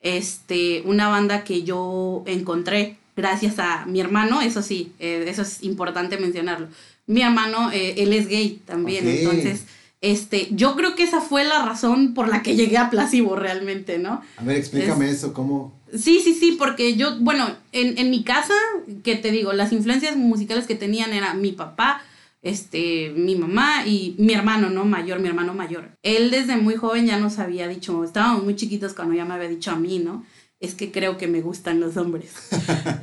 este, 0.00 0.82
una 0.84 1.08
banda 1.08 1.42
que 1.42 1.64
yo 1.64 2.22
encontré 2.26 2.98
gracias 3.16 3.58
a 3.58 3.84
mi 3.86 3.98
hermano, 3.98 4.42
eso 4.42 4.62
sí, 4.62 4.92
eh, 5.00 5.24
eso 5.26 5.42
es 5.42 5.64
importante 5.64 6.18
mencionarlo. 6.18 6.68
Mi 7.08 7.22
hermano, 7.22 7.72
eh, 7.72 7.94
él 7.96 8.12
es 8.12 8.28
gay 8.28 8.62
también, 8.64 9.08
entonces, 9.08 9.64
este, 10.00 10.48
yo 10.52 10.76
creo 10.76 10.94
que 10.94 11.02
esa 11.02 11.20
fue 11.20 11.44
la 11.44 11.64
razón 11.64 12.14
por 12.14 12.28
la 12.28 12.42
que 12.42 12.54
llegué 12.54 12.78
a 12.78 12.90
Placebo 12.90 13.36
realmente, 13.36 13.98
¿no? 13.98 14.22
A 14.36 14.44
ver, 14.44 14.56
explícame 14.56 15.10
eso, 15.10 15.32
¿cómo? 15.32 15.78
Sí, 15.92 16.20
sí, 16.22 16.34
sí, 16.34 16.56
porque 16.58 16.94
yo, 16.96 17.18
bueno, 17.20 17.48
en, 17.72 17.98
en 17.98 18.10
mi 18.10 18.22
casa, 18.22 18.54
que 19.02 19.16
te 19.16 19.30
digo, 19.30 19.52
las 19.52 19.72
influencias 19.72 20.16
musicales 20.16 20.66
que 20.66 20.74
tenían 20.74 21.12
era 21.12 21.34
mi 21.34 21.52
papá, 21.52 22.02
este, 22.42 23.12
mi 23.16 23.34
mamá 23.34 23.86
y 23.86 24.14
mi 24.18 24.32
hermano, 24.32 24.70
¿no? 24.70 24.84
Mayor, 24.84 25.18
mi 25.18 25.28
hermano 25.28 25.54
mayor. 25.54 25.90
Él 26.02 26.30
desde 26.30 26.56
muy 26.56 26.76
joven 26.76 27.06
ya 27.06 27.18
nos 27.18 27.38
había 27.38 27.66
dicho, 27.66 28.04
estábamos 28.04 28.44
muy 28.44 28.54
chiquitos 28.54 28.94
cuando 28.94 29.14
ya 29.14 29.24
me 29.24 29.34
había 29.34 29.48
dicho 29.48 29.70
a 29.72 29.76
mí, 29.76 29.98
¿no? 29.98 30.24
Es 30.60 30.74
que 30.74 30.90
creo 30.90 31.18
que 31.18 31.28
me 31.28 31.40
gustan 31.40 31.78
los 31.78 31.96
hombres. 31.96 32.32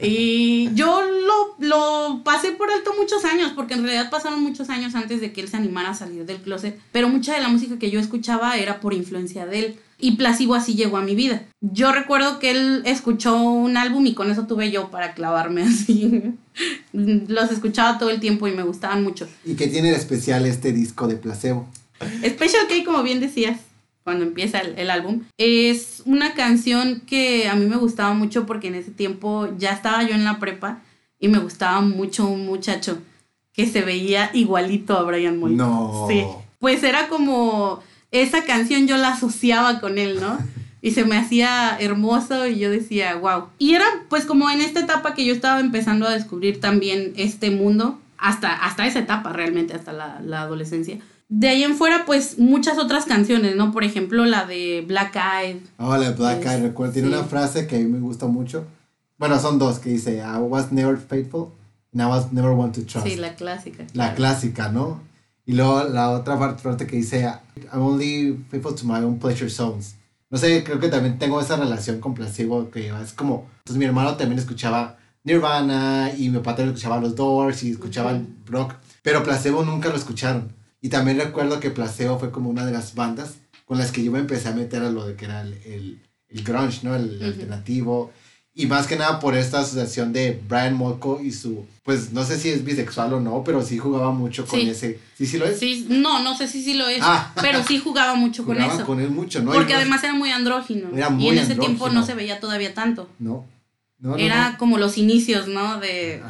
y 0.01 0.73
yo 0.73 1.01
lo, 1.01 1.55
lo 1.65 2.23
pasé 2.23 2.51
por 2.51 2.69
alto 2.69 2.93
muchos 2.99 3.23
años, 3.23 3.53
porque 3.55 3.75
en 3.75 3.83
realidad 3.83 4.09
pasaron 4.09 4.43
muchos 4.43 4.69
años 4.69 4.93
antes 4.93 5.21
de 5.21 5.31
que 5.31 5.39
él 5.39 5.47
se 5.47 5.55
animara 5.55 5.91
a 5.91 5.93
salir 5.93 6.25
del 6.25 6.41
closet, 6.41 6.77
pero 6.91 7.07
mucha 7.07 7.33
de 7.33 7.41
la 7.41 7.47
música 7.47 7.79
que 7.79 7.91
yo 7.91 7.99
escuchaba 7.99 8.57
era 8.57 8.81
por 8.81 8.93
influencia 8.93 9.45
de 9.45 9.59
él. 9.59 9.79
Y 9.97 10.17
Placebo 10.17 10.55
así 10.55 10.75
llegó 10.75 10.97
a 10.97 11.01
mi 11.01 11.15
vida. 11.15 11.43
Yo 11.61 11.93
recuerdo 11.93 12.39
que 12.39 12.51
él 12.51 12.81
escuchó 12.85 13.41
un 13.41 13.77
álbum 13.77 14.05
y 14.05 14.13
con 14.13 14.29
eso 14.29 14.45
tuve 14.45 14.69
yo 14.69 14.91
para 14.91 15.13
clavarme 15.13 15.63
así. 15.63 16.33
Los 16.91 17.51
escuchaba 17.51 17.97
todo 17.97 18.09
el 18.09 18.19
tiempo 18.19 18.49
y 18.49 18.51
me 18.51 18.63
gustaban 18.63 19.03
mucho. 19.03 19.27
¿Y 19.45 19.55
qué 19.55 19.67
tiene 19.67 19.91
de 19.91 19.95
especial 19.95 20.45
este 20.45 20.73
disco 20.73 21.07
de 21.07 21.15
placebo? 21.15 21.69
Special 22.25 22.67
K, 22.67 22.83
como 22.83 23.03
bien 23.03 23.21
decías, 23.21 23.57
cuando 24.05 24.23
empieza 24.23 24.59
el, 24.59 24.77
el 24.77 24.91
álbum, 24.91 25.23
es 25.37 26.03
una 26.05 26.35
canción 26.35 27.01
que 27.01 27.49
a 27.49 27.55
mí 27.55 27.65
me 27.65 27.75
gustaba 27.75 28.13
mucho 28.13 28.45
porque 28.45 28.67
en 28.67 28.75
ese 28.75 28.91
tiempo 28.91 29.49
ya 29.57 29.71
estaba 29.71 30.03
yo 30.03 30.13
en 30.13 30.23
la 30.23 30.39
prepa 30.39 30.83
y 31.19 31.27
me 31.27 31.39
gustaba 31.39 31.81
mucho 31.81 32.27
un 32.27 32.45
muchacho 32.45 32.99
que 33.51 33.65
se 33.65 33.81
veía 33.81 34.29
igualito 34.33 34.95
a 34.95 35.01
Brian 35.01 35.39
Molko. 35.39 35.55
No. 35.55 36.05
Sí. 36.07 36.23
Pues 36.59 36.83
era 36.83 37.07
como 37.07 37.81
esa 38.11 38.43
canción 38.45 38.85
yo 38.85 38.95
la 38.97 39.09
asociaba 39.09 39.79
con 39.79 39.97
él, 39.97 40.21
¿no? 40.21 40.37
Y 40.83 40.91
se 40.91 41.03
me 41.03 41.17
hacía 41.17 41.75
hermoso 41.79 42.45
y 42.45 42.59
yo 42.59 42.69
decía, 42.69 43.15
wow. 43.15 43.45
Y 43.57 43.73
era 43.73 43.85
pues 44.07 44.23
como 44.25 44.51
en 44.51 44.61
esta 44.61 44.81
etapa 44.81 45.15
que 45.15 45.25
yo 45.25 45.33
estaba 45.33 45.59
empezando 45.59 46.07
a 46.07 46.11
descubrir 46.11 46.61
también 46.61 47.13
este 47.17 47.49
mundo, 47.49 47.99
hasta, 48.19 48.53
hasta 48.53 48.85
esa 48.85 48.99
etapa 48.99 49.33
realmente, 49.33 49.73
hasta 49.73 49.93
la, 49.93 50.21
la 50.23 50.41
adolescencia. 50.41 50.99
De 51.27 51.47
ahí 51.49 51.63
en 51.63 51.75
fuera, 51.75 52.05
pues 52.05 52.37
muchas 52.37 52.77
otras 52.77 53.05
canciones, 53.05 53.55
¿no? 53.55 53.71
Por 53.71 53.83
ejemplo, 53.83 54.25
la 54.25 54.45
de 54.45 54.83
Black 54.87 55.15
Eyed. 55.15 55.57
Hola, 55.77 56.11
Black 56.11 56.41
Es- 56.45 56.51
Eyed, 56.51 56.61
recuerdo, 56.63 56.93
tiene 56.93 57.07
sí. 57.09 57.13
una 57.15 57.23
frase 57.23 57.65
que 57.67 57.77
a 57.77 57.79
mí 57.79 57.85
me 57.85 57.99
gusta 57.99 58.27
mucho, 58.27 58.65
Bueno, 59.17 59.39
son 59.39 59.57
dos 59.57 59.79
que 59.79 59.89
dice, 59.91 60.17
I 60.17 60.39
was 60.39 60.73
never 60.73 60.97
faithful 60.97 61.53
and 61.93 62.01
I 62.01 62.05
was 62.05 62.33
never 62.33 62.51
one 62.51 62.73
to 62.73 62.81
trust. 62.85 63.07
Sí, 63.07 63.15
la 63.15 63.33
clásica. 63.35 63.85
La 63.93 64.13
clásica, 64.13 64.67
¿no? 64.69 65.01
Y 65.45 65.53
luego 65.53 65.85
la 65.85 66.09
otra 66.11 66.37
parte 66.37 66.85
que 66.85 66.97
dice, 66.97 67.21
I'm 67.71 67.81
only 67.81 68.37
faithful 68.49 68.75
to 68.75 68.83
my 68.85 68.95
own 69.03 69.17
pleasure 69.17 69.49
zones. 69.49 69.95
No 70.29 70.37
sé, 70.37 70.63
creo 70.65 70.79
que 70.81 70.89
también 70.89 71.17
tengo 71.17 71.39
esa 71.39 71.55
relación 71.55 72.01
con 72.01 72.13
placebo 72.13 72.69
que 72.69 72.89
es 72.89 73.13
como, 73.13 73.47
entonces 73.59 73.77
mi 73.77 73.85
hermano 73.85 74.15
también 74.17 74.37
escuchaba 74.37 74.97
Nirvana 75.23 76.11
y 76.17 76.29
mi 76.29 76.37
papá 76.39 76.55
también 76.57 76.75
escuchaba 76.75 76.99
los 76.99 77.15
Doors 77.15 77.63
y 77.63 77.71
escuchaban 77.71 78.35
rock, 78.47 78.73
pero 79.01 79.23
placebo 79.23 79.63
nunca 79.63 79.87
lo 79.89 79.95
escucharon. 79.95 80.51
Y 80.85 80.89
también 80.89 81.17
recuerdo 81.17 81.59
que 81.59 81.71
placebo 81.71 82.19
fue 82.19 82.29
como 82.29 82.47
una 82.47 82.63
de 82.63 82.71
las 82.71 82.93
bandas 82.93 83.37
con 83.65 83.79
las 83.79 83.91
que 83.91 84.03
yo 84.03 84.11
me 84.11 84.19
empecé 84.19 84.49
a 84.49 84.51
meter 84.51 84.83
a 84.83 84.91
lo 84.91 85.07
de 85.07 85.15
que 85.15 85.25
era 85.25 85.41
el, 85.41 85.53
el, 85.65 85.99
el 86.29 86.43
grunge, 86.43 86.81
¿no? 86.83 86.95
El 86.95 87.23
alternativo. 87.23 88.13
Y 88.53 88.67
más 88.67 88.85
que 88.85 88.95
nada 88.95 89.19
por 89.19 89.35
esta 89.35 89.61
asociación 89.61 90.13
de 90.13 90.39
Brian 90.47 90.75
Molko 90.75 91.21
y 91.23 91.31
su, 91.31 91.65
pues 91.81 92.13
no 92.13 92.23
sé 92.23 92.37
si 92.37 92.49
es 92.49 92.63
bisexual 92.63 93.13
o 93.13 93.19
no, 93.19 93.43
pero 93.43 93.63
sí 93.63 93.79
jugaba 93.79 94.11
mucho 94.11 94.45
con 94.45 94.59
ese. 94.59 94.99
¿Sí, 95.17 95.25
sí 95.25 95.39
lo 95.39 95.47
es? 95.47 95.57
Sí, 95.57 95.87
no, 95.89 96.21
no 96.21 96.37
sé 96.37 96.47
si 96.47 96.63
sí 96.63 96.75
lo 96.75 96.87
es, 96.87 96.99
ah. 97.01 97.33
pero 97.41 97.63
sí 97.63 97.79
jugaba 97.79 98.13
mucho 98.13 98.45
con 98.45 98.61
eso. 98.61 98.85
con 98.85 98.99
él 98.99 99.09
mucho, 99.09 99.41
¿no? 99.41 99.53
Porque 99.53 99.73
además 99.73 100.03
era 100.03 100.13
muy 100.13 100.29
andrógino. 100.29 100.95
Era 100.95 101.09
muy 101.09 101.23
y 101.23 101.29
en 101.29 101.39
ese 101.39 101.55
tiempo 101.55 101.89
no 101.89 102.05
se 102.05 102.13
veía 102.13 102.39
todavía 102.39 102.75
tanto. 102.75 103.09
No. 103.17 103.43
no, 103.97 104.17
era 104.17 104.55
como 104.59 104.77
los 104.77 104.99
inicios, 104.99 105.47
¿no? 105.47 105.79
De, 105.79 106.21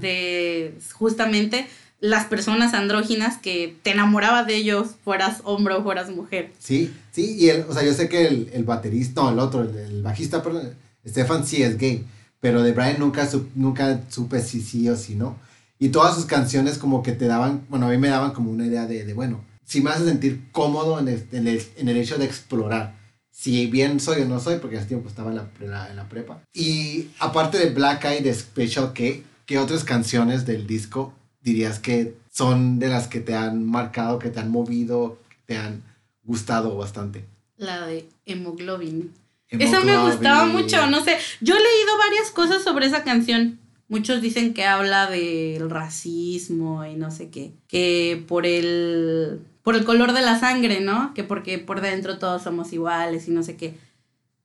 de 0.00 0.74
justamente 0.94 1.68
las 2.00 2.24
personas 2.24 2.74
andróginas 2.74 3.38
que 3.38 3.76
te 3.82 3.90
enamoraba 3.90 4.44
de 4.44 4.56
ellos, 4.56 4.88
fueras 5.04 5.40
hombre 5.44 5.74
o 5.74 5.82
fueras 5.82 6.10
mujer. 6.10 6.52
Sí, 6.58 6.92
sí, 7.12 7.36
y 7.38 7.50
el, 7.50 7.66
o 7.68 7.74
sea, 7.74 7.84
yo 7.84 7.92
sé 7.92 8.08
que 8.08 8.26
el, 8.26 8.50
el 8.52 8.64
baterista, 8.64 9.22
no, 9.22 9.30
el 9.30 9.38
otro, 9.38 9.62
el, 9.62 9.76
el 9.76 10.02
bajista, 10.02 10.42
perdón 10.42 10.74
Stefan 11.06 11.46
sí 11.46 11.62
es 11.62 11.78
gay, 11.78 12.04
pero 12.40 12.62
de 12.62 12.72
Brian 12.72 12.98
nunca, 12.98 13.28
nunca 13.54 14.02
supe 14.08 14.40
si 14.40 14.60
sí 14.60 14.88
o 14.88 14.96
si 14.96 15.14
no. 15.14 15.38
Y 15.78 15.88
todas 15.88 16.14
sus 16.14 16.26
canciones 16.26 16.78
como 16.78 17.02
que 17.02 17.12
te 17.12 17.26
daban, 17.26 17.64
bueno, 17.68 17.86
a 17.86 17.90
mí 17.90 17.98
me 17.98 18.08
daban 18.08 18.32
como 18.32 18.50
una 18.50 18.66
idea 18.66 18.86
de, 18.86 19.04
de 19.04 19.14
bueno, 19.14 19.42
si 19.64 19.80
me 19.80 19.90
hace 19.90 20.04
sentir 20.04 20.48
cómodo 20.52 20.98
en 20.98 21.08
el, 21.08 21.26
en, 21.32 21.48
el, 21.48 21.62
en 21.76 21.88
el, 21.88 21.96
hecho 21.96 22.18
de 22.18 22.26
explorar. 22.26 22.98
Si 23.30 23.66
bien 23.66 24.00
soy 24.00 24.22
o 24.22 24.26
no 24.26 24.40
soy, 24.40 24.58
porque 24.58 24.76
en 24.76 24.80
ese 24.80 24.88
tiempo 24.88 25.08
estaba 25.08 25.30
en 25.30 25.36
la, 25.36 25.88
en 25.88 25.96
la 25.96 26.08
prepa. 26.08 26.42
Y 26.52 27.08
aparte 27.18 27.58
de 27.58 27.70
Black 27.70 28.04
Eye 28.04 28.20
de 28.20 28.34
Special 28.34 28.92
K, 28.92 29.22
¿qué 29.46 29.58
otras 29.58 29.84
canciones 29.84 30.44
del 30.44 30.66
disco 30.66 31.14
dirías 31.42 31.78
que 31.78 32.14
son 32.32 32.78
de 32.78 32.88
las 32.88 33.08
que 33.08 33.20
te 33.20 33.34
han 33.34 33.64
marcado, 33.64 34.18
que 34.18 34.30
te 34.30 34.40
han 34.40 34.50
movido, 34.50 35.18
que 35.28 35.36
te 35.46 35.56
han 35.58 35.82
gustado 36.24 36.76
bastante? 36.76 37.24
La 37.56 37.86
de 37.86 38.08
Hemoglobin. 38.26 39.12
Esa 39.50 39.80
me 39.80 39.98
gustaba 39.98 40.46
mucho, 40.46 40.86
no 40.86 41.02
sé. 41.02 41.18
Yo 41.40 41.56
he 41.56 41.58
leído 41.58 41.98
varias 41.98 42.30
cosas 42.30 42.62
sobre 42.62 42.86
esa 42.86 43.02
canción. 43.02 43.58
Muchos 43.88 44.22
dicen 44.22 44.54
que 44.54 44.64
habla 44.64 45.10
del 45.10 45.68
racismo 45.68 46.84
y 46.84 46.94
no 46.94 47.10
sé 47.10 47.30
qué. 47.30 47.52
Que 47.66 48.22
por 48.28 48.46
el. 48.46 49.40
por 49.62 49.74
el 49.74 49.84
color 49.84 50.12
de 50.12 50.22
la 50.22 50.38
sangre, 50.38 50.80
¿no? 50.80 51.12
Que 51.14 51.24
porque 51.24 51.58
por 51.58 51.80
dentro 51.80 52.18
todos 52.18 52.42
somos 52.42 52.72
iguales 52.72 53.26
y 53.26 53.32
no 53.32 53.42
sé 53.42 53.56
qué. 53.56 53.74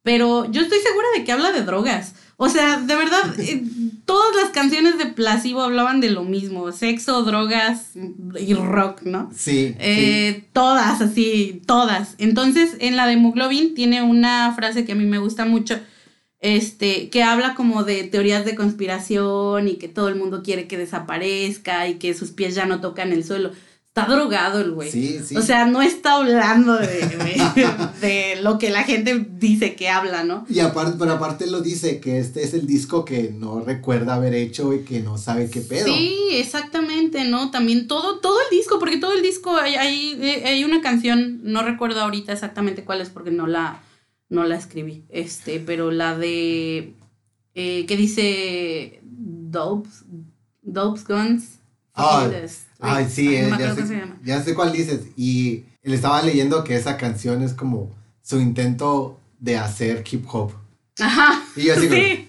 Pero 0.06 0.46
yo 0.52 0.62
estoy 0.62 0.78
segura 0.82 1.08
de 1.16 1.24
que 1.24 1.32
habla 1.32 1.52
de 1.52 1.64
drogas. 1.64 2.14
O 2.38 2.48
sea, 2.48 2.78
de 2.78 2.96
verdad, 2.96 3.34
eh, 3.40 3.64
todas 4.06 4.36
las 4.36 4.52
canciones 4.52 5.00
de 5.00 5.08
Placebo 5.08 5.64
hablaban 5.64 6.00
de 6.00 6.12
lo 6.12 6.24
mismo, 6.24 6.72
sexo, 6.72 7.24
drogas 7.24 7.94
y 8.40 8.54
rock, 8.54 9.02
¿no? 9.02 9.32
Sí, 9.36 9.74
eh, 9.80 10.46
Todas, 10.54 11.02
así, 11.02 11.60
todas. 11.66 12.14
Entonces, 12.20 12.78
en 12.82 12.96
la 12.96 13.08
de 13.08 13.14
Hemoglobin 13.14 13.74
tiene 13.74 14.04
una 14.04 14.54
frase 14.54 14.86
que 14.86 14.92
a 14.92 14.96
mí 14.96 15.06
me 15.06 15.18
gusta 15.18 15.46
mucho, 15.46 15.80
este, 16.40 17.10
que 17.10 17.24
habla 17.24 17.56
como 17.56 17.84
de 17.84 18.04
teorías 18.04 18.46
de 18.46 18.54
conspiración 18.54 19.68
y 19.68 19.78
que 19.78 19.88
todo 19.88 20.10
el 20.10 20.18
mundo 20.18 20.44
quiere 20.44 20.68
que 20.68 20.78
desaparezca 20.78 21.88
y 21.88 21.96
que 21.96 22.14
sus 22.14 22.30
pies 22.30 22.54
ya 22.54 22.68
no 22.68 22.80
tocan 22.80 23.12
el 23.12 23.24
suelo 23.24 23.54
está 23.98 24.14
drogado 24.14 24.60
el 24.60 24.72
güey. 24.72 24.92
Sí, 24.92 25.22
sí. 25.26 25.38
O 25.38 25.42
sea, 25.42 25.66
no 25.66 25.82
está 25.82 26.16
hablando 26.16 26.76
de, 26.78 28.40
lo 28.42 28.58
que 28.58 28.70
la 28.70 28.84
gente 28.84 29.26
dice 29.30 29.76
que 29.76 29.88
habla, 29.88 30.26
¿no? 30.26 30.46
Y 30.50 30.60
aparte, 30.60 30.98
pero 31.00 31.14
aparte 31.14 31.48
lo 31.48 31.62
dice, 31.62 32.02
que 32.02 32.20
este 32.20 32.44
es 32.44 32.54
el 32.54 32.68
disco 32.68 33.06
que 33.06 33.32
no 33.32 33.62
recuerda 33.62 34.16
haber 34.16 34.34
hecho 34.34 34.74
y 34.74 34.84
que 34.84 35.00
no 35.00 35.18
sabe 35.18 35.50
qué 35.50 35.62
pedo. 35.62 35.86
Sí, 35.86 36.14
exactamente, 36.32 37.24
¿no? 37.24 37.52
También 37.52 37.88
todo, 37.88 38.20
todo 38.20 38.38
el 38.42 38.58
disco, 38.58 38.80
porque 38.80 38.98
todo 38.98 39.14
el 39.14 39.22
disco, 39.22 39.56
hay, 39.56 39.76
hay, 39.76 40.64
una 40.66 40.82
canción, 40.82 41.40
no 41.44 41.64
recuerdo 41.64 42.02
ahorita 42.02 42.34
exactamente 42.34 42.84
cuál 42.84 43.00
es 43.00 43.10
porque 43.10 43.32
no 43.32 43.48
la, 43.48 43.82
no 44.28 44.44
la 44.44 44.58
escribí, 44.58 45.06
este, 45.08 45.62
pero 45.62 45.92
la 45.92 46.18
de, 46.18 46.96
eh, 47.54 47.86
que 47.86 47.96
dice 47.96 49.00
Dopes, 49.04 50.04
Dopes 50.64 51.08
Guns. 51.08 51.60
Ah, 51.98 52.30
Ay, 52.86 53.08
sí, 53.10 53.36
eh, 53.36 53.50
ya, 54.24 54.42
sé, 54.42 54.54
cuál 54.54 54.72
dices. 54.72 55.02
Y 55.16 55.66
él 55.84 55.94
estaba 55.94 56.22
leyendo 56.22 56.64
que 56.64 56.76
esa 56.76 56.98
canción 56.98 57.42
es 57.42 57.54
como 57.54 57.96
su 58.22 58.40
intento 58.40 59.20
de 59.40 59.58
hacer 59.58 60.04
hip 60.10 60.26
hop. 60.32 60.54
Ajá. 61.00 61.44
Y 61.56 61.64
yo 61.64 61.74
así, 61.74 61.90
sí. 61.90 62.28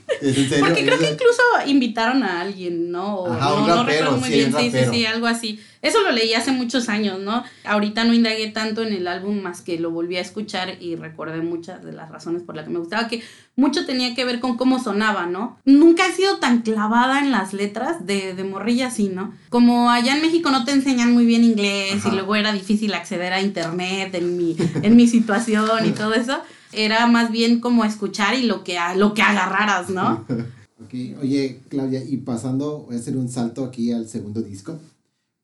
Porque 0.58 0.84
creo 0.84 0.98
que 0.98 1.12
incluso 1.12 1.42
invitaron 1.66 2.22
a 2.24 2.40
alguien, 2.40 2.90
¿no? 2.90 3.26
Ajá, 3.26 3.50
no, 3.50 3.62
un 3.62 3.68
rapero, 3.68 3.76
no 3.76 3.84
recuerdo 3.84 4.16
muy 4.18 4.30
bien, 4.30 4.52
sí, 4.56 4.70
sí, 4.70 4.78
sí, 4.90 5.06
algo 5.06 5.26
así. 5.26 5.60
Eso 5.82 6.00
lo 6.02 6.10
leí 6.10 6.34
hace 6.34 6.50
muchos 6.50 6.88
años, 6.88 7.20
¿no? 7.20 7.44
Ahorita 7.64 8.02
no 8.04 8.12
indagué 8.12 8.48
tanto 8.48 8.82
en 8.82 8.92
el 8.92 9.06
álbum 9.06 9.40
más 9.40 9.60
que 9.60 9.78
lo 9.78 9.92
volví 9.92 10.16
a 10.16 10.20
escuchar 10.20 10.78
y 10.80 10.96
recordé 10.96 11.42
muchas 11.42 11.84
de 11.84 11.92
las 11.92 12.10
razones 12.10 12.42
por 12.42 12.56
las 12.56 12.64
que 12.64 12.72
me 12.72 12.80
gustaba, 12.80 13.06
que 13.06 13.22
mucho 13.54 13.86
tenía 13.86 14.14
que 14.16 14.24
ver 14.24 14.40
con 14.40 14.56
cómo 14.56 14.82
sonaba, 14.82 15.26
¿no? 15.26 15.58
Nunca 15.64 16.08
he 16.08 16.12
sido 16.12 16.38
tan 16.38 16.62
clavada 16.62 17.20
en 17.20 17.30
las 17.30 17.52
letras 17.52 18.04
de, 18.04 18.34
de 18.34 18.44
morrilla 18.44 18.88
así, 18.88 19.08
¿no? 19.08 19.32
Como 19.48 19.90
allá 19.90 20.16
en 20.16 20.22
México 20.22 20.50
no 20.50 20.64
te 20.64 20.72
enseñan 20.72 21.12
muy 21.12 21.24
bien 21.24 21.44
inglés 21.44 22.04
y 22.04 22.10
luego 22.10 22.34
era 22.34 22.52
difícil 22.52 22.94
acceder 22.94 23.32
a 23.32 23.40
internet 23.40 24.12
en 24.14 24.36
mi, 24.36 24.56
en 24.82 24.96
mi 24.96 25.06
situación 25.06 25.86
y 25.86 25.90
todo 25.92 26.14
eso 26.14 26.40
era 26.72 27.06
más 27.06 27.30
bien 27.30 27.60
como 27.60 27.84
escuchar 27.84 28.34
y 28.34 28.42
lo 28.42 28.64
que, 28.64 28.78
lo 28.96 29.14
que 29.14 29.22
agarraras, 29.22 29.90
¿no? 29.90 30.24
Oye, 31.20 31.60
Claudia, 31.68 32.02
y 32.04 32.18
pasando, 32.18 32.84
voy 32.86 32.96
a 32.96 32.98
hacer 32.98 33.16
un 33.16 33.28
salto 33.28 33.64
aquí 33.64 33.92
al 33.92 34.08
segundo 34.08 34.42
disco, 34.42 34.78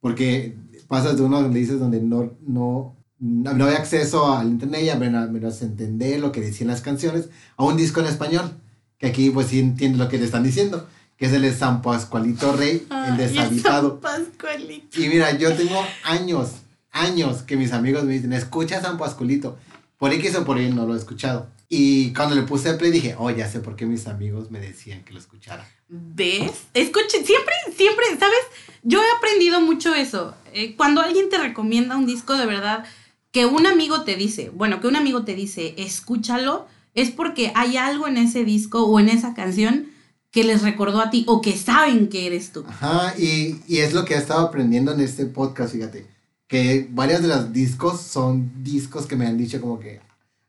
porque 0.00 0.56
pasas 0.88 1.16
de 1.16 1.22
uno 1.22 1.40
donde 1.40 1.58
dices 1.58 1.80
donde 1.80 2.00
no, 2.00 2.32
no, 2.46 2.94
no 3.18 3.64
había 3.64 3.78
acceso 3.78 4.32
al 4.32 4.48
internet 4.48 4.82
y 4.84 4.88
a 4.90 4.96
menos 4.96 5.62
entender 5.62 6.20
lo 6.20 6.32
que 6.32 6.40
decían 6.40 6.68
las 6.68 6.82
canciones, 6.82 7.28
a 7.56 7.64
un 7.64 7.76
disco 7.76 8.00
en 8.00 8.06
español, 8.06 8.50
que 8.98 9.06
aquí 9.06 9.30
pues 9.30 9.48
sí 9.48 9.60
entiendes 9.60 9.98
lo 9.98 10.08
que 10.08 10.18
le 10.18 10.24
están 10.24 10.42
diciendo, 10.42 10.86
que 11.16 11.26
es 11.26 11.32
el 11.32 11.42
de 11.42 11.54
San 11.54 11.82
Pascualito 11.82 12.52
Rey, 12.52 12.86
el 13.08 13.16
deshabitado. 13.16 14.00
San 14.02 14.26
Pascualito. 14.26 15.00
Y 15.00 15.08
mira, 15.08 15.36
yo 15.38 15.54
tengo 15.54 15.82
años, 16.04 16.50
años 16.90 17.42
que 17.42 17.56
mis 17.56 17.72
amigos 17.72 18.04
me 18.04 18.12
dicen, 18.12 18.32
escucha 18.32 18.80
San 18.80 18.98
Pascualito. 18.98 19.56
Por 20.02 20.12
X 20.12 20.34
o 20.34 20.44
por 20.44 20.60
Y 20.60 20.68
no 20.68 20.84
lo 20.84 20.96
he 20.96 20.98
escuchado. 20.98 21.46
Y 21.68 22.12
cuando 22.12 22.34
le 22.34 22.42
puse 22.42 22.68
a 22.68 22.76
play 22.76 22.90
dije, 22.90 23.14
oh, 23.16 23.30
ya 23.30 23.48
sé 23.48 23.60
por 23.60 23.76
qué 23.76 23.86
mis 23.86 24.08
amigos 24.08 24.50
me 24.50 24.58
decían 24.58 25.04
que 25.04 25.12
lo 25.12 25.20
escuchara. 25.20 25.64
¿Ves? 25.88 26.50
Escuche, 26.74 27.24
siempre, 27.24 27.54
siempre, 27.76 28.06
¿sabes? 28.18 28.40
Yo 28.82 29.00
he 29.00 29.16
aprendido 29.16 29.60
mucho 29.60 29.94
eso. 29.94 30.34
Eh, 30.54 30.74
cuando 30.74 31.02
alguien 31.02 31.28
te 31.30 31.38
recomienda 31.38 31.96
un 31.96 32.06
disco 32.06 32.36
de 32.36 32.46
verdad, 32.46 32.84
que 33.30 33.46
un 33.46 33.64
amigo 33.64 34.02
te 34.02 34.16
dice, 34.16 34.50
bueno, 34.52 34.80
que 34.80 34.88
un 34.88 34.96
amigo 34.96 35.24
te 35.24 35.36
dice, 35.36 35.76
escúchalo, 35.78 36.66
es 36.94 37.12
porque 37.12 37.52
hay 37.54 37.76
algo 37.76 38.08
en 38.08 38.16
ese 38.16 38.44
disco 38.44 38.82
o 38.82 38.98
en 38.98 39.08
esa 39.08 39.34
canción 39.34 39.86
que 40.32 40.42
les 40.42 40.62
recordó 40.62 41.00
a 41.00 41.10
ti 41.10 41.24
o 41.28 41.40
que 41.40 41.56
saben 41.56 42.08
que 42.08 42.26
eres 42.26 42.50
tú. 42.50 42.64
Ajá, 42.66 43.14
y, 43.16 43.60
y 43.68 43.78
es 43.78 43.92
lo 43.92 44.04
que 44.04 44.14
he 44.14 44.18
estado 44.18 44.48
aprendiendo 44.48 44.94
en 44.94 45.00
este 45.00 45.26
podcast, 45.26 45.72
fíjate 45.72 46.11
que 46.52 46.86
varios 46.90 47.22
de 47.22 47.28
los 47.28 47.50
discos 47.50 47.98
son 47.98 48.62
discos 48.62 49.06
que 49.06 49.16
me 49.16 49.26
han 49.26 49.38
dicho 49.38 49.58
como 49.58 49.80
que 49.80 50.00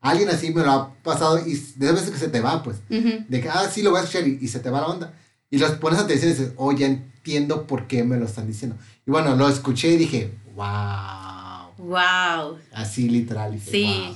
alguien 0.02 0.28
así 0.28 0.54
me 0.54 0.62
lo 0.62 0.70
ha 0.70 0.94
pasado 0.96 1.40
y 1.48 1.56
de 1.78 1.94
veces 1.94 2.10
que 2.10 2.18
se 2.18 2.28
te 2.28 2.42
va, 2.42 2.62
pues. 2.62 2.82
De 2.90 3.40
que, 3.40 3.48
ah, 3.48 3.70
sí, 3.72 3.82
lo 3.82 3.92
voy 3.92 4.02
a 4.02 4.04
escuchar 4.04 4.28
y, 4.28 4.46
se 4.50 4.60
te 4.60 4.70
va 4.70 4.82
la 4.82 4.88
onda. 4.88 5.14
Y 5.50 5.60
los 5.60 5.72
pones 5.72 6.00
atención 6.00 6.32
y 6.32 6.34
dices, 6.34 6.52
oh, 6.58 6.74
ya 6.74 6.88
entiendo 6.88 7.68
por 7.68 7.88
qué 7.88 8.04
me 8.04 8.18
lo 8.18 8.26
están 8.26 8.48
diciendo. 8.48 8.76
Y 9.08 9.12
bueno, 9.12 9.34
lo 9.38 9.48
escuché 9.48 9.94
y 9.94 9.98
dije, 9.98 10.34
wow. 10.56 11.72
Wow. 11.78 12.58
Así 12.74 13.08
literal. 13.08 13.58
sí. 13.66 14.14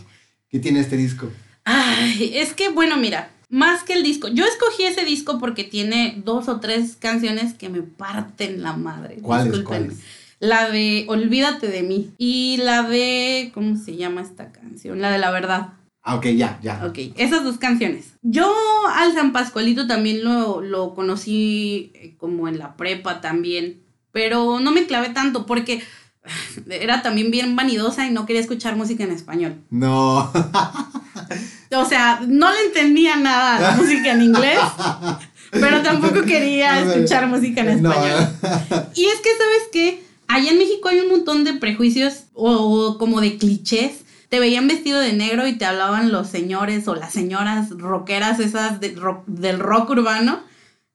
¿Qué 0.50 0.60
tiene 0.60 0.82
este 0.82 0.98
disco? 0.98 1.29
Ay, 1.63 2.34
es 2.36 2.51
que, 2.51 2.67
bueno, 2.67 2.98
mira, 2.98 3.32
más 3.48 3.84
que 3.84 3.94
el 3.94 4.03
disco. 4.03 4.27
Yo 4.27 4.44
escogí 4.44 4.84
ese 4.84 5.06
disco 5.06 5.39
porque 5.39 5.63
tiene 5.63 6.22
dos 6.25 6.50
o 6.50 6.60
tres 6.60 6.98
canciones 6.98 7.53
que 7.53 7.70
me 7.70 7.82
parten 7.82 8.62
la 8.62 8.74
madre. 8.74 9.20
¿Cuáles? 9.22 9.62
¿Cuáles? 9.62 10.00
La 10.39 10.70
de 10.70 11.06
Olvídate 11.08 11.67
de 11.67 11.84
mí 11.84 12.12
y 12.17 12.58
la 12.58 12.84
de, 12.84 13.51
¿cómo 13.53 13.75
se 13.75 13.96
llama 13.96 14.22
esta 14.22 14.51
canción? 14.51 15.01
La 15.01 15.12
de 15.12 15.17
La 15.17 15.32
Verdad. 15.32 15.74
Ah, 16.03 16.15
ok, 16.15 16.27
ya, 16.27 16.60
ya. 16.62 16.86
Ok, 16.86 17.00
esas 17.17 17.44
dos 17.44 17.58
canciones. 17.58 18.13
Yo 18.22 18.50
al 18.96 19.13
San 19.13 19.34
Pascualito 19.34 19.88
también 19.88 20.24
lo, 20.24 20.62
lo 20.62 20.94
conocí 20.94 21.91
eh, 21.96 22.15
como 22.17 22.48
en 22.48 22.60
la 22.60 22.77
prepa 22.77 23.20
también, 23.20 23.82
pero 24.12 24.60
no 24.60 24.72
me 24.72 24.86
clavé 24.86 25.10
tanto 25.10 25.46
porque 25.46 25.84
era 26.70 27.01
también 27.01 27.32
bien 27.32 27.56
vanidosa 27.56 28.08
y 28.08 28.12
no 28.12 28.25
quería 28.25 28.41
escuchar 28.41 28.75
música 28.75 29.03
en 29.03 29.12
español. 29.12 29.62
No. 29.70 30.32
o 31.75 31.86
sea, 31.86 32.22
no 32.25 32.51
le 32.51 32.62
entendía 32.67 33.17
nada 33.17 33.58
a 33.58 33.60
la 33.60 33.72
música 33.77 34.13
en 34.13 34.22
inglés. 34.22 34.60
pero 35.51 35.82
tampoco 35.82 36.24
quería 36.24 36.82
escuchar 36.82 37.27
música 37.27 37.62
en 37.62 37.70
español. 37.70 38.29
Y 38.96 39.06
es 39.06 39.20
que, 39.20 39.29
¿sabes 39.38 39.70
qué? 39.74 40.07
Allá 40.28 40.52
en 40.52 40.58
México 40.58 40.90
hay 40.90 41.00
un 41.00 41.10
montón 41.10 41.44
de 41.44 41.54
prejuicios 41.54 42.26
o, 42.34 42.98
como 42.98 43.22
de 43.22 43.38
clichés. 43.38 44.02
Te 44.30 44.40
veían 44.40 44.68
vestido 44.68 45.00
de 45.00 45.14
negro 45.14 45.48
y 45.48 45.58
te 45.58 45.66
hablaban 45.66 46.12
los 46.12 46.28
señores 46.28 46.88
o 46.88 46.96
las 46.96 47.14
señoras 47.14 47.70
rockeras 47.72 48.40
esas 48.40 48.80
del 48.82 49.60
rock 49.60 49.90
urbano. 49.90 50.42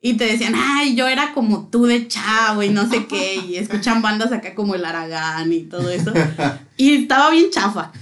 Y 0.05 0.15
te 0.15 0.25
decían, 0.25 0.55
ay, 0.57 0.97
yo 0.97 1.07
era 1.07 1.33
como 1.33 1.69
tú 1.69 1.87
de 1.87 2.09
chavo 2.09 2.63
y 2.63 2.69
no 2.69 2.91
sé 2.91 3.07
qué. 3.07 3.37
Y 3.37 3.57
escuchan 3.57 4.03
bandas 4.03 4.33
acá 4.33 4.55
como 4.55 4.75
el 4.75 4.85
Aragán 4.85 5.53
y 5.53 5.61
todo 5.61 5.89
eso. 5.89 6.13
Y 6.77 7.03
estaba 7.03 7.31
bien 7.31 7.51
chafa. 7.51 7.93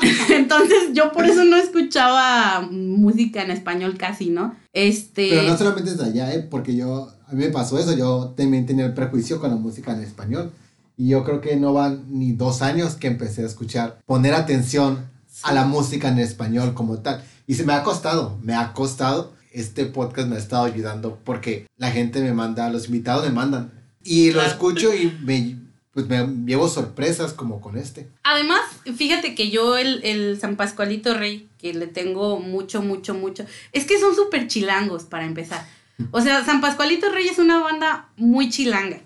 Entonces 0.30 0.90
yo 0.92 1.12
por 1.12 1.26
eso 1.26 1.44
no 1.44 1.56
escuchaba 1.56 2.60
música 2.70 3.42
en 3.42 3.50
español 3.50 3.96
casi, 3.98 4.30
¿no? 4.30 4.54
Este... 4.72 5.30
Pero 5.30 5.42
no 5.42 5.58
solamente 5.58 5.90
es 5.92 6.00
allá, 6.00 6.32
¿eh? 6.32 6.40
Porque 6.40 6.76
yo, 6.76 7.12
a 7.30 7.34
mí 7.34 7.44
me 7.44 7.50
pasó 7.50 7.78
eso, 7.78 7.96
yo 7.96 8.34
también 8.36 8.66
tenía 8.66 8.86
el 8.86 8.94
prejuicio 8.94 9.40
con 9.40 9.50
la 9.50 9.56
música 9.56 9.92
en 9.92 10.02
español. 10.02 10.50
Y 10.96 11.08
yo 11.08 11.24
creo 11.24 11.40
que 11.40 11.56
no 11.56 11.72
van 11.72 12.04
ni 12.08 12.32
dos 12.32 12.60
años 12.60 12.94
que 12.94 13.06
empecé 13.06 13.42
a 13.42 13.46
escuchar, 13.46 13.98
poner 14.04 14.34
atención 14.34 15.08
a 15.42 15.54
la 15.54 15.64
música 15.64 16.08
en 16.08 16.18
español 16.18 16.74
como 16.74 16.98
tal. 16.98 17.22
Y 17.46 17.54
se 17.54 17.64
me 17.64 17.72
ha 17.72 17.82
costado, 17.82 18.38
me 18.42 18.54
ha 18.54 18.72
costado. 18.72 19.32
Este 19.52 19.86
podcast 19.86 20.28
me 20.28 20.36
ha 20.36 20.38
estado 20.38 20.64
ayudando 20.64 21.18
porque 21.24 21.66
la 21.76 21.90
gente 21.90 22.20
me 22.20 22.32
manda, 22.32 22.70
los 22.70 22.86
invitados 22.86 23.24
me 23.24 23.32
mandan. 23.32 23.72
Y 24.04 24.32
lo 24.32 24.42
escucho 24.42 24.94
y 24.94 25.16
me, 25.22 25.56
pues 25.92 26.06
me 26.06 26.26
llevo 26.46 26.68
sorpresas 26.68 27.32
como 27.32 27.60
con 27.60 27.76
este. 27.76 28.08
Además, 28.22 28.60
fíjate 28.94 29.34
que 29.34 29.50
yo 29.50 29.76
el, 29.76 30.04
el 30.04 30.38
San 30.38 30.56
Pascualito 30.56 31.14
Rey, 31.14 31.48
que 31.58 31.74
le 31.74 31.86
tengo 31.86 32.40
mucho, 32.40 32.82
mucho, 32.82 33.14
mucho, 33.14 33.44
es 33.72 33.84
que 33.84 33.98
son 33.98 34.14
súper 34.14 34.46
chilangos 34.46 35.04
para 35.04 35.24
empezar. 35.24 35.66
O 36.10 36.20
sea, 36.20 36.44
San 36.44 36.60
Pascualito 36.60 37.10
Rey 37.10 37.28
es 37.28 37.38
una 37.38 37.60
banda 37.60 38.08
muy 38.16 38.50
chilanga. 38.50 39.00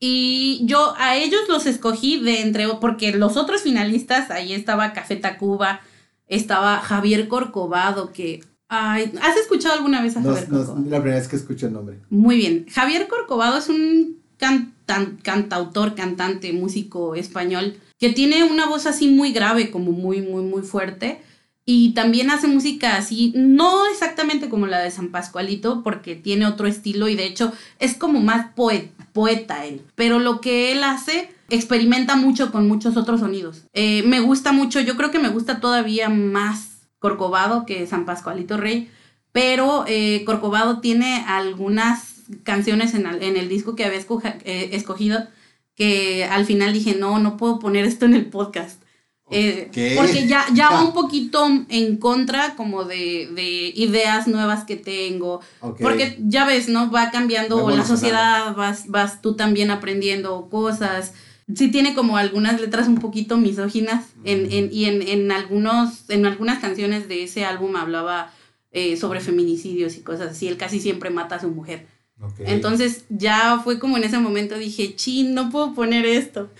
Y 0.00 0.60
yo 0.64 0.94
a 0.98 1.16
ellos 1.16 1.42
los 1.48 1.66
escogí 1.66 2.20
de 2.20 2.42
entre, 2.42 2.68
porque 2.80 3.12
los 3.12 3.36
otros 3.36 3.62
finalistas, 3.62 4.30
ahí 4.30 4.52
estaba 4.52 4.92
Café 4.92 5.16
Tacuba, 5.16 5.80
estaba 6.26 6.80
Javier 6.80 7.28
Corcovado, 7.28 8.12
que... 8.12 8.44
Ay, 8.68 9.12
¿Has 9.22 9.36
escuchado 9.36 9.74
alguna 9.74 10.02
vez 10.02 10.16
a 10.16 10.22
Javier 10.22 10.48
Corcovado? 10.48 10.74
No, 10.80 10.90
la 10.90 11.00
primera 11.00 11.20
vez 11.20 11.28
que 11.28 11.36
escucho 11.36 11.66
el 11.66 11.72
nombre. 11.72 12.00
Muy 12.10 12.36
bien. 12.36 12.66
Javier 12.70 13.08
Corcovado 13.08 13.58
es 13.58 13.68
un 13.68 14.18
cantautor, 15.22 15.94
cantante, 15.94 16.52
músico 16.52 17.14
español, 17.14 17.76
que 17.98 18.10
tiene 18.10 18.44
una 18.44 18.66
voz 18.66 18.86
así 18.86 19.08
muy 19.08 19.32
grave, 19.32 19.70
como 19.70 19.92
muy, 19.92 20.20
muy, 20.20 20.42
muy 20.42 20.62
fuerte. 20.62 21.22
Y 21.66 21.94
también 21.94 22.30
hace 22.30 22.46
música 22.46 22.96
así, 22.96 23.32
no 23.34 23.86
exactamente 23.86 24.50
como 24.50 24.66
la 24.66 24.80
de 24.80 24.90
San 24.90 25.08
Pascualito, 25.08 25.82
porque 25.82 26.14
tiene 26.14 26.46
otro 26.46 26.66
estilo 26.66 27.08
y 27.08 27.16
de 27.16 27.24
hecho 27.24 27.52
es 27.78 27.94
como 27.94 28.20
más 28.20 28.48
poeta 29.12 29.64
él. 29.64 29.82
Pero 29.94 30.18
lo 30.18 30.42
que 30.42 30.72
él 30.72 30.84
hace 30.84 31.30
experimenta 31.48 32.16
mucho 32.16 32.52
con 32.52 32.68
muchos 32.68 32.96
otros 32.96 33.20
sonidos. 33.20 33.62
Eh, 33.72 34.02
me 34.06 34.20
gusta 34.20 34.52
mucho, 34.52 34.80
yo 34.80 34.96
creo 34.96 35.10
que 35.10 35.18
me 35.18 35.30
gusta 35.30 35.60
todavía 35.60 36.08
más 36.08 36.88
Corcovado 36.98 37.66
que 37.66 37.86
San 37.86 38.04
Pascualito 38.04 38.56
Rey, 38.56 38.90
pero 39.32 39.84
eh, 39.86 40.22
Corcovado 40.24 40.80
tiene 40.80 41.24
algunas 41.26 42.22
canciones 42.42 42.94
en, 42.94 43.06
en 43.06 43.36
el 43.36 43.48
disco 43.48 43.74
que 43.74 43.84
había 43.84 44.00
eh, 44.00 44.70
escogido 44.72 45.26
que 45.74 46.24
al 46.24 46.44
final 46.44 46.72
dije, 46.72 46.94
no, 46.94 47.18
no 47.18 47.36
puedo 47.36 47.58
poner 47.58 47.84
esto 47.84 48.04
en 48.06 48.14
el 48.14 48.26
podcast. 48.26 48.83
Eh, 49.30 49.70
porque 49.96 50.26
ya, 50.26 50.44
ya 50.52 50.70
va 50.70 50.84
un 50.84 50.92
poquito 50.92 51.46
en 51.68 51.96
contra 51.96 52.54
como 52.56 52.84
de, 52.84 53.28
de 53.34 53.72
ideas 53.74 54.28
nuevas 54.28 54.64
que 54.64 54.76
tengo. 54.76 55.40
Porque 55.80 56.18
ya 56.20 56.44
ves, 56.44 56.68
¿no? 56.68 56.90
Va 56.90 57.10
cambiando 57.10 57.70
la 57.70 57.84
sociedad, 57.84 58.54
vas, 58.54 58.88
vas 58.88 59.22
tú 59.22 59.34
también 59.34 59.70
aprendiendo 59.70 60.48
cosas. 60.50 61.14
Sí 61.54 61.68
tiene 61.68 61.94
como 61.94 62.16
algunas 62.16 62.60
letras 62.60 62.86
un 62.88 62.96
poquito 62.96 63.36
misóginas 63.36 64.06
en, 64.24 64.50
en, 64.50 64.70
y 64.72 64.86
en, 64.86 65.02
en, 65.02 65.30
algunos, 65.30 66.08
en 66.08 66.24
algunas 66.26 66.58
canciones 66.58 67.08
de 67.08 67.24
ese 67.24 67.44
álbum 67.44 67.76
hablaba 67.76 68.32
eh, 68.72 68.96
sobre 68.96 69.20
feminicidios 69.20 69.96
y 69.96 70.00
cosas 70.00 70.32
así. 70.32 70.48
Él 70.48 70.56
casi 70.56 70.80
siempre 70.80 71.10
mata 71.10 71.36
a 71.36 71.40
su 71.40 71.48
mujer. 71.48 71.86
Entonces 72.38 73.04
ya 73.08 73.60
fue 73.62 73.78
como 73.78 73.96
en 73.96 74.04
ese 74.04 74.18
momento 74.18 74.56
dije, 74.56 74.94
chin, 74.94 75.34
no 75.34 75.50
puedo 75.50 75.74
poner 75.74 76.06
esto. 76.06 76.50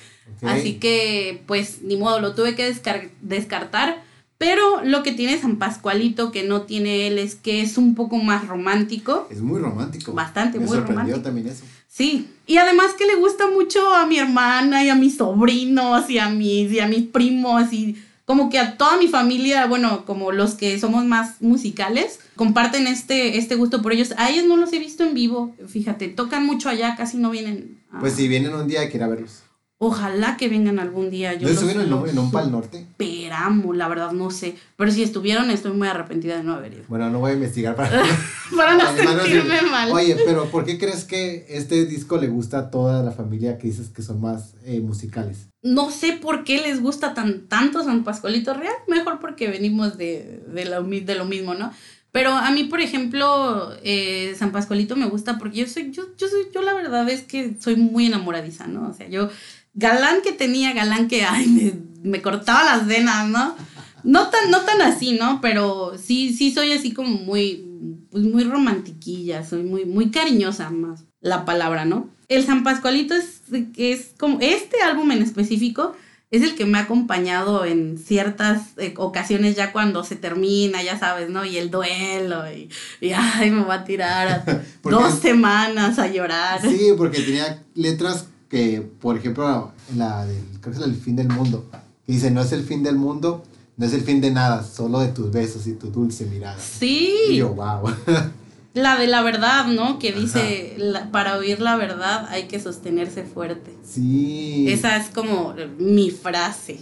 Así 0.43 0.75
que 0.75 1.43
pues 1.47 1.83
ni 1.83 1.97
modo, 1.97 2.21
lo 2.21 2.35
tuve 2.35 2.55
que 2.55 2.75
descartar. 3.23 4.03
Pero 4.37 4.85
lo 4.85 5.03
que 5.03 5.13
tiene 5.13 5.41
San 5.41 5.57
Pascualito 5.57 6.33
que 6.33 6.43
no 6.43 6.63
tiene 6.63 7.07
él 7.07 7.19
es 7.19 7.35
que 7.35 7.61
es 7.61 7.79
un 7.79 7.95
poco 7.95 8.17
más 8.17 8.49
romántico. 8.49 9.29
Es 9.31 9.41
muy 9.41 9.61
romántico. 9.61 10.13
Bastante, 10.13 10.59
muy 10.59 10.77
romántico. 10.77 11.21
también 11.21 11.47
eso. 11.47 11.65
Sí, 11.89 12.29
y 12.47 12.57
además 12.57 12.95
que 12.99 13.07
le 13.07 13.15
gusta 13.15 13.49
mucho 13.49 13.95
a 13.95 14.05
mi 14.07 14.19
hermana 14.19 14.85
y 14.85 14.89
a 14.89 14.97
mis 14.97 15.17
sobrinos 15.17 16.11
y 16.11 16.19
a 16.19 16.29
mis, 16.29 16.73
y 16.73 16.81
a 16.81 16.89
mis 16.89 17.03
primos 17.05 17.73
y 17.73 17.97
como 18.25 18.51
que 18.51 18.59
a 18.59 18.77
toda 18.77 18.97
mi 18.97 19.07
familia, 19.07 19.67
bueno, 19.67 20.05
como 20.05 20.33
los 20.33 20.55
que 20.55 20.79
somos 20.81 21.05
más 21.05 21.41
musicales, 21.41 22.19
comparten 22.37 22.87
este, 22.87 23.39
este 23.39 23.55
gusto 23.55 23.81
por 23.81 23.93
ellos. 23.93 24.13
A 24.17 24.31
ellos 24.31 24.47
no 24.47 24.57
los 24.57 24.73
he 24.73 24.79
visto 24.79 25.05
en 25.05 25.15
vivo, 25.15 25.55
fíjate, 25.69 26.09
tocan 26.09 26.45
mucho 26.45 26.69
allá, 26.69 26.97
casi 26.97 27.17
no 27.17 27.31
vienen. 27.31 27.79
Pues 28.01 28.15
si 28.15 28.27
vienen 28.27 28.55
un 28.55 28.67
día 28.67 28.81
hay 28.81 28.89
que 28.89 28.97
ir 28.97 29.05
a 29.05 29.09
verlos. 29.09 29.44
Ojalá 29.87 30.39
que 30.39 30.49
vengan 30.49 30.79
algún 30.79 31.11
día. 31.11 31.35
Yo 31.35 31.47
¿No 31.47 31.53
estuvieron 31.53 31.83
en, 31.83 32.09
en 32.09 32.19
un 32.19 32.31
pal 32.31 32.51
norte? 32.51 32.87
Esperamos, 32.99 33.77
la 33.77 33.87
verdad 33.87 34.13
no 34.13 34.31
sé. 34.31 34.57
Pero 34.77 34.91
si 34.91 35.03
estuvieron, 35.03 35.51
estoy 35.51 35.73
muy 35.73 35.89
arrepentida 35.89 36.39
de 36.39 36.43
no 36.43 36.55
haber 36.55 36.73
ido. 36.73 36.85
Bueno, 36.89 37.11
no 37.11 37.19
voy 37.19 37.33
a 37.33 37.35
investigar 37.35 37.77
para, 37.77 38.03
para 38.57 38.79
no 38.79 38.97
sentirme 38.97 39.61
mal. 39.71 39.93
Oye, 39.93 40.17
pero 40.25 40.47
¿por 40.47 40.65
qué 40.65 40.79
crees 40.79 41.05
que 41.05 41.45
este 41.51 41.85
disco 41.85 42.17
le 42.17 42.29
gusta 42.29 42.59
a 42.61 42.71
toda 42.71 43.03
la 43.03 43.11
familia 43.11 43.59
que 43.59 43.67
dices 43.67 43.91
que 43.91 44.01
son 44.01 44.23
más 44.23 44.55
eh, 44.65 44.81
musicales? 44.81 45.49
No 45.61 45.91
sé 45.91 46.15
por 46.15 46.45
qué 46.45 46.63
les 46.63 46.81
gusta 46.81 47.13
tan, 47.13 47.47
tanto 47.49 47.85
San 47.85 48.05
Pascualito 48.05 48.55
Real. 48.55 48.75
Mejor 48.89 49.21
porque 49.21 49.49
venimos 49.49 49.99
de, 49.99 50.43
de, 50.49 50.65
lo, 50.65 50.83
de 50.83 51.15
lo 51.15 51.27
mismo, 51.27 51.53
¿no? 51.55 51.73
Pero 52.15 52.31
a 52.31 52.49
mí, 52.53 52.63
por 52.63 52.81
ejemplo, 52.81 53.73
eh, 53.83 54.37
San 54.39 54.53
Pascualito 54.53 54.95
me 54.95 55.07
gusta 55.07 55.37
porque 55.37 55.59
yo 55.59 55.67
soy, 55.67 55.91
yo, 55.91 56.05
yo 56.17 56.29
soy, 56.29 56.43
yo 56.55 56.63
la 56.63 56.73
verdad 56.73 57.09
es 57.09 57.23
que 57.23 57.57
soy 57.59 57.75
muy 57.75 58.07
enamoradiza, 58.07 58.69
¿no? 58.69 58.89
O 58.89 58.93
sea, 58.93 59.09
yo 59.09 59.31
galán 59.75 60.23
que 60.23 60.33
tenía, 60.33 60.73
galán 60.73 61.09
que, 61.09 61.25
ay, 61.25 61.75
me, 62.03 62.23
cortaba 62.23 62.65
las 62.65 62.87
venas, 62.87 63.29
¿no? 63.29 63.57
No 64.03 64.29
tan, 64.29 64.51
no 64.51 64.61
tan 64.63 64.83
así, 64.83 65.13
¿no? 65.13 65.41
Pero 65.41 65.97
sí, 65.99 66.35
sí 66.35 66.53
soy 66.53 66.73
así 66.73 66.93
como 66.93 67.11
muy, 67.11 67.65
pues 68.11 68.25
muy 68.25 68.45
romantiquilla, 68.45 69.45
soy 69.45 69.63
muy, 69.63 69.85
muy 69.85 70.11
cariñosa 70.11 70.71
más 70.71 71.05
la 71.21 71.45
palabra, 71.45 71.85
¿no? 71.85 72.11
El 72.29 72.45
San 72.45 72.65
Pascualito 72.65 73.15
es, 73.15 73.43
es 73.77 74.13
como, 74.19 74.39
este 74.41 74.83
álbum 74.83 75.11
en 75.11 75.23
específico 75.23 75.95
es 76.31 76.43
el 76.43 76.57
que 76.57 76.65
me 76.65 76.79
ha 76.79 76.83
acompañado 76.83 77.65
en 77.65 77.97
ciertas 77.97 78.77
eh, 78.79 78.95
ocasiones 78.97 79.55
ya 79.55 79.73
cuando 79.73 80.03
se 80.03 80.17
termina, 80.17 80.83
ya 80.83 80.99
sabes, 80.99 81.31
¿no? 81.31 81.45
Y 81.45 81.59
el 81.59 81.71
duelo, 81.71 82.51
y, 82.51 82.69
y 83.01 83.13
ay, 83.13 83.53
me 83.53 83.65
va 83.65 83.75
a 83.75 83.85
tirar 83.85 84.45
dos 84.83 85.15
semanas 85.21 85.99
a 85.99 86.09
llorar. 86.09 86.61
Sí, 86.61 86.89
porque 86.97 87.21
tenía 87.21 87.63
letras 87.75 88.27
que, 88.55 88.89
por 89.01 89.17
ejemplo, 89.17 89.73
la 89.97 90.25
del, 90.27 90.45
creo 90.61 90.73
que 90.73 90.81
es 90.81 90.87
el 90.87 90.95
fin 90.95 91.17
del 91.17 91.27
mundo, 91.27 91.69
que 92.07 92.13
dice, 92.13 92.31
no 92.31 92.41
es 92.41 92.53
el 92.53 92.63
fin 92.63 92.85
del 92.85 92.95
mundo, 92.95 93.43
no 93.77 93.85
es 93.85 93.93
el 93.93 94.03
fin 94.03 94.21
de 94.21 94.31
nada, 94.31 94.63
solo 94.63 95.01
de 95.01 95.09
tus 95.09 95.33
besos 95.33 95.67
y 95.67 95.73
tu 95.73 95.89
dulce 95.91 96.25
mirada. 96.27 96.57
Sí. 96.61 97.17
Y 97.31 97.37
yo, 97.39 97.53
wow. 97.53 97.93
La 98.75 98.97
de 98.97 99.09
la 99.09 99.23
verdad, 99.23 99.67
¿no? 99.67 99.99
Que 99.99 100.13
dice, 100.13 100.77
para 101.11 101.37
oír 101.37 101.61
la 101.61 101.75
verdad 101.75 102.29
hay 102.29 102.45
que 102.45 102.61
sostenerse 102.61 103.25
fuerte. 103.25 103.73
Sí. 103.85 104.67
Esa 104.69 104.99
es 104.99 105.09
como 105.09 105.55
mi 105.79 106.13
frase. 106.13 106.79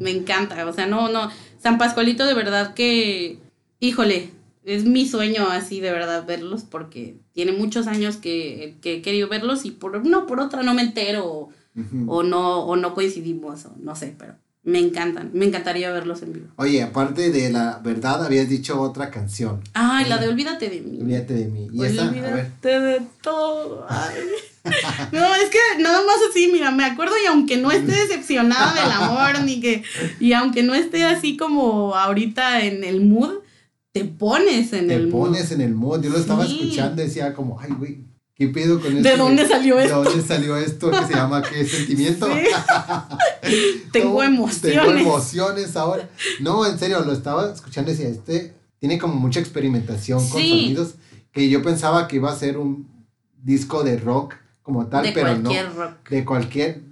Me 0.00 0.10
encanta. 0.10 0.66
O 0.66 0.72
sea, 0.72 0.86
no, 0.86 1.10
no. 1.10 1.30
San 1.62 1.76
Pascualito 1.76 2.26
de 2.26 2.34
verdad 2.34 2.72
que, 2.72 3.38
híjole, 3.80 4.30
es 4.68 4.84
mi 4.84 5.08
sueño 5.08 5.48
así 5.50 5.80
de 5.80 5.90
verdad 5.90 6.26
verlos 6.26 6.62
porque 6.62 7.16
tiene 7.32 7.52
muchos 7.52 7.86
años 7.86 8.16
que, 8.16 8.76
he 8.82 9.02
querido 9.02 9.28
verlos 9.28 9.64
y 9.64 9.70
por 9.70 10.04
no 10.04 10.26
por 10.26 10.40
otra 10.40 10.62
no 10.62 10.74
me 10.74 10.82
entero 10.82 11.48
o, 12.06 12.22
no 12.22 12.64
o 12.64 12.76
no 12.76 12.94
coincidimos 12.94 13.66
o 13.66 13.74
no 13.78 13.94
sé, 13.96 14.14
pero 14.18 14.34
me 14.64 14.80
encantan, 14.80 15.30
me 15.32 15.46
encantaría 15.46 15.90
verlos 15.90 16.22
en 16.22 16.32
vivo. 16.34 16.48
Oye, 16.56 16.82
aparte 16.82 17.30
de 17.30 17.50
la 17.50 17.80
verdad 17.82 18.24
habías 18.24 18.48
dicho 18.48 18.80
otra 18.80 19.10
canción. 19.10 19.62
Ay, 19.72 20.06
la 20.06 20.18
de 20.18 20.28
Olvídate 20.28 20.68
de 20.68 20.80
mí. 20.80 20.98
Olvídate 21.00 21.34
de 21.34 21.46
mí. 21.46 21.68
¿Y 21.72 21.84
esa? 21.84 22.08
Olvídate 22.08 22.80
de 22.80 23.02
todo. 23.22 23.86
Ay. 23.88 24.14
No, 25.12 25.34
es 25.36 25.48
que 25.48 25.82
nada 25.82 26.02
más 26.04 26.16
así, 26.28 26.50
mira, 26.52 26.70
me 26.70 26.84
acuerdo 26.84 27.14
y 27.22 27.26
aunque 27.26 27.56
no 27.56 27.70
esté 27.70 27.92
decepcionada 27.92 28.74
del 28.74 28.92
amor, 28.92 29.42
ni 29.42 29.60
que, 29.60 29.82
y 30.20 30.34
aunque 30.34 30.62
no 30.62 30.74
esté 30.74 31.04
así 31.04 31.38
como 31.38 31.94
ahorita 31.94 32.62
en 32.64 32.84
el 32.84 33.00
mood, 33.00 33.38
te 33.98 34.04
pones 34.04 34.72
en 34.72 34.90
el 34.90 35.08
mood. 35.08 35.24
Te 35.24 35.28
pones 35.28 35.52
en 35.52 35.60
el 35.60 35.74
mood. 35.74 36.02
Yo 36.02 36.10
lo 36.10 36.18
estaba 36.18 36.44
escuchando 36.44 37.02
y 37.02 37.06
decía 37.06 37.34
como, 37.34 37.58
ay, 37.60 37.70
güey, 37.78 37.98
¿qué 38.34 38.48
pedo 38.48 38.80
con 38.80 38.96
esto? 38.96 39.08
¿De 39.08 39.16
dónde 39.16 39.46
salió 39.46 39.78
esto? 39.78 40.02
¿De 40.02 40.10
dónde 40.10 40.26
salió 40.26 40.56
esto 40.56 40.90
que 40.90 41.06
se 41.06 41.14
llama 41.14 41.42
qué 41.42 41.64
sentimiento? 41.64 42.28
tengo 43.92 44.22
emociones. 44.22 44.80
Tengo 44.80 44.92
emociones 44.92 45.76
ahora. 45.76 46.08
No, 46.40 46.66
en 46.66 46.78
serio, 46.78 47.00
lo 47.00 47.12
estaba 47.12 47.52
escuchando 47.52 47.90
y 47.90 47.94
decía, 47.94 48.10
este 48.10 48.54
tiene 48.78 48.98
como 48.98 49.14
mucha 49.14 49.40
experimentación 49.40 50.20
con 50.20 50.40
sonidos 50.40 50.94
que 51.32 51.48
yo 51.48 51.62
pensaba 51.62 52.08
que 52.08 52.16
iba 52.16 52.30
a 52.30 52.36
ser 52.36 52.58
un 52.58 52.88
disco 53.42 53.82
de 53.84 53.96
rock 53.96 54.34
como 54.62 54.86
tal, 54.86 55.04
de 55.04 55.12
pero 55.12 55.36
no. 55.36 55.42
cualquier 55.42 55.74
rock. 55.74 56.08
De 56.08 56.24
cualquier. 56.24 56.82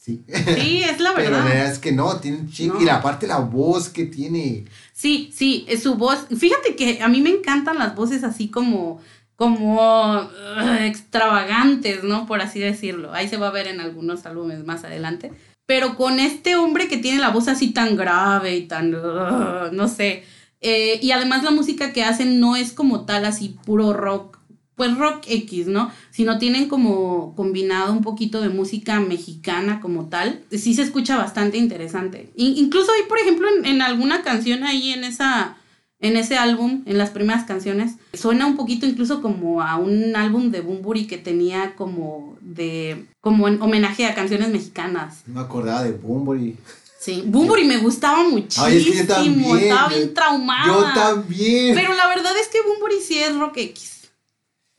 Sí. 0.00 0.24
Sí, 0.26 0.82
es 0.82 0.98
la 0.98 1.12
Pero 1.14 1.30
la 1.30 1.36
verdad. 1.38 1.44
verdad 1.44 1.72
es 1.72 1.78
que 1.78 1.92
no, 1.92 2.16
tiene 2.16 2.38
un 2.38 2.50
chingo. 2.50 2.74
No. 2.74 2.82
Y 2.82 2.88
aparte 2.88 3.26
la 3.26 3.38
voz 3.38 3.90
que 3.90 4.06
tiene. 4.06 4.64
Sí, 4.94 5.30
sí, 5.36 5.66
es 5.68 5.82
su 5.82 5.96
voz. 5.96 6.26
Fíjate 6.34 6.74
que 6.74 7.02
a 7.02 7.08
mí 7.08 7.20
me 7.20 7.28
encantan 7.28 7.78
las 7.78 7.94
voces 7.94 8.24
así 8.24 8.48
como, 8.48 9.00
como 9.36 10.14
uh, 10.16 10.72
extravagantes, 10.80 12.02
¿no? 12.02 12.26
Por 12.26 12.40
así 12.40 12.60
decirlo. 12.60 13.12
Ahí 13.12 13.28
se 13.28 13.36
va 13.36 13.48
a 13.48 13.52
ver 13.52 13.66
en 13.66 13.80
algunos 13.80 14.24
álbumes 14.24 14.64
más 14.64 14.84
adelante. 14.84 15.32
Pero 15.66 15.96
con 15.96 16.18
este 16.18 16.56
hombre 16.56 16.88
que 16.88 16.96
tiene 16.96 17.20
la 17.20 17.28
voz 17.28 17.46
así 17.48 17.72
tan 17.72 17.94
grave 17.94 18.56
y 18.56 18.66
tan, 18.66 18.94
uh, 18.94 19.70
no 19.70 19.86
sé. 19.86 20.24
Eh, 20.62 20.98
y 21.02 21.10
además 21.12 21.42
la 21.42 21.50
música 21.50 21.92
que 21.92 22.04
hacen 22.04 22.40
no 22.40 22.56
es 22.56 22.72
como 22.72 23.04
tal 23.04 23.26
así 23.26 23.56
puro 23.64 23.92
rock, 23.92 24.39
pues 24.80 24.96
rock 24.96 25.24
X, 25.26 25.66
¿no? 25.66 25.92
Sino 26.10 26.38
tienen 26.38 26.66
como 26.70 27.34
combinado 27.36 27.92
un 27.92 28.00
poquito 28.00 28.40
de 28.40 28.48
música 28.48 28.98
mexicana 28.98 29.78
como 29.82 30.06
tal. 30.06 30.40
Sí 30.50 30.72
se 30.72 30.80
escucha 30.80 31.18
bastante 31.18 31.58
interesante. 31.58 32.30
In- 32.34 32.56
incluso 32.56 32.90
ahí, 32.92 33.02
por 33.06 33.18
ejemplo, 33.18 33.46
en, 33.58 33.66
en 33.66 33.82
alguna 33.82 34.22
canción 34.22 34.64
ahí 34.64 34.92
en 34.92 35.04
esa... 35.04 35.58
En 36.02 36.16
ese 36.16 36.38
álbum, 36.38 36.82
en 36.86 36.96
las 36.96 37.10
primeras 37.10 37.44
canciones, 37.44 37.96
suena 38.14 38.46
un 38.46 38.56
poquito 38.56 38.86
incluso 38.86 39.20
como 39.20 39.60
a 39.60 39.76
un 39.76 40.16
álbum 40.16 40.50
de 40.50 40.62
Bumburi 40.62 41.06
que 41.06 41.18
tenía 41.18 41.74
como 41.76 42.38
de 42.40 43.04
como 43.20 43.48
en 43.48 43.60
homenaje 43.60 44.06
a 44.06 44.14
canciones 44.14 44.48
mexicanas. 44.48 45.24
No 45.26 45.34
me 45.34 45.40
acordaba 45.42 45.84
de 45.84 45.92
Bumburi. 45.92 46.56
Sí, 46.98 47.22
Bumburi 47.26 47.64
me 47.64 47.76
gustaba 47.76 48.22
muchísimo. 48.26 48.64
Ay, 48.64 48.78
es 48.78 48.84
que 48.84 48.96
yo 48.96 49.06
también, 49.06 49.58
estaba 49.58 49.88
bien 49.90 50.14
traumada. 50.14 50.66
Yo 50.66 50.84
también. 50.94 51.74
Pero 51.74 51.92
la 51.92 52.08
verdad 52.08 52.32
es 52.40 52.48
que 52.48 52.62
Bumburi 52.66 52.96
sí 53.06 53.18
es 53.18 53.36
rock 53.36 53.58
X. 53.58 53.99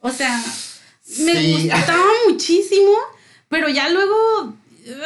O 0.02 0.12
sea, 0.12 0.38
me 1.20 1.34
Sí. 1.42 1.54
gustaba 1.70 2.04
muchísimo, 2.28 2.92
pero 3.50 3.70
ya 3.70 3.90
luego. 3.90 4.54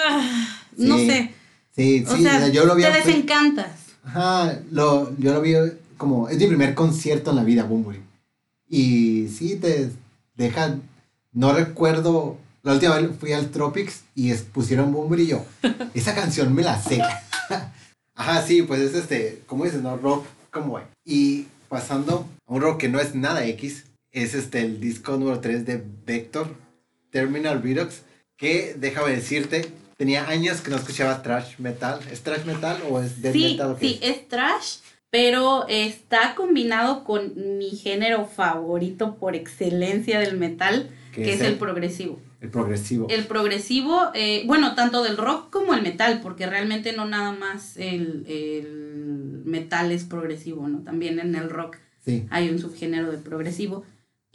ah, 0.08 0.62
No 0.78 0.98
Sí. 0.98 1.08
sé. 1.08 1.34
Sí, 1.76 2.06
O 2.08 2.16
sí, 2.16 2.24
sea, 2.24 2.48
yo 2.50 2.66
lo 2.66 2.76
vi. 2.76 2.84
te 2.84 2.92
desencantas. 2.92 3.68
Ajá, 4.04 4.60
lo, 4.72 5.16
yo 5.18 5.34
lo 5.34 5.42
vi 5.42 5.54
como. 5.98 6.28
Es 6.30 6.38
mi 6.38 6.48
primer 6.48 6.74
concierto 6.76 7.30
en 7.32 7.36
la 7.38 7.44
vida, 7.44 7.64
Bumburi. 7.64 8.00
Y 8.70 9.28
sí, 9.30 9.56
te 9.58 9.92
deja. 10.36 10.76
No 11.34 11.54
recuerdo. 11.54 12.38
La 12.64 12.74
última 12.74 12.96
vez 13.00 13.10
fui 13.20 13.32
al 13.34 13.52
Tropics 13.52 14.02
y 14.16 14.32
es- 14.32 14.42
pusieron 14.42 14.92
Bumburi 14.94 15.24
y 15.24 15.28
yo. 15.28 15.46
Esa 15.94 16.16
canción 16.16 16.54
me 16.56 16.64
la 16.64 16.82
sé. 16.82 17.02
Ajá, 18.16 18.42
sí, 18.46 18.62
pues 18.64 18.80
es 18.82 18.94
este. 18.96 19.42
¿Cómo 19.46 19.66
dices? 19.66 19.82
No, 19.82 19.98
rock 19.98 20.26
como. 20.52 20.80
Y 21.04 21.48
pasando 21.70 22.28
a 22.48 22.54
un 22.54 22.62
rock 22.62 22.80
que 22.82 22.90
no 22.90 23.00
es 23.00 23.14
nada 23.16 23.46
X. 23.46 23.84
Es 24.16 24.34
este 24.34 24.62
el 24.62 24.80
disco 24.80 25.18
número 25.18 25.42
3 25.42 25.66
de 25.66 25.84
Vector, 26.06 26.48
Terminal 27.12 27.62
Redux. 27.62 28.04
Que 28.38 28.74
déjame 28.80 29.12
decirte, 29.12 29.66
tenía 29.98 30.28
años 30.30 30.62
que 30.62 30.72
no 30.72 30.78
escuchaba 30.78 31.22
trash 31.22 31.58
metal. 31.60 32.00
¿Es 32.10 32.22
trash 32.22 32.46
metal 32.46 32.78
o 32.90 33.02
es 33.02 33.22
death 33.22 33.34
Sí, 33.34 33.44
metal? 33.52 33.76
sí, 33.78 34.00
es 34.02 34.26
trash, 34.30 34.78
pero 35.10 35.66
está 35.68 36.34
combinado 36.36 37.04
con 37.04 37.34
mi 37.58 37.72
género 37.72 38.26
favorito 38.26 39.16
por 39.16 39.36
excelencia 39.36 40.20
del 40.22 40.38
metal, 40.38 40.90
¿Qué 41.14 41.24
que 41.24 41.30
es 41.34 41.36
es 41.36 41.42
el 41.42 41.54
el? 41.54 41.58
progresivo. 41.60 42.22
El 42.40 42.50
progresivo. 42.52 43.08
El 43.10 43.26
progresivo, 43.26 44.12
eh, 44.14 44.44
bueno, 44.46 44.76
tanto 44.76 45.04
del 45.04 45.18
rock 45.18 45.50
como 45.50 45.74
el 45.74 45.82
metal, 45.82 46.22
porque 46.22 46.46
realmente 46.46 46.94
no 46.94 47.06
nada 47.06 47.34
más 47.34 47.76
el, 47.76 48.26
el 48.28 49.42
metal 49.44 49.92
es 49.92 50.06
progresivo, 50.06 50.68
¿no? 50.70 50.80
También 50.84 51.20
en 51.20 51.36
el 51.36 51.50
rock 51.50 51.78
Sí. 52.06 52.28
hay 52.30 52.50
un 52.50 52.60
subgénero 52.60 53.12
de 53.12 53.18
progresivo. 53.18 53.84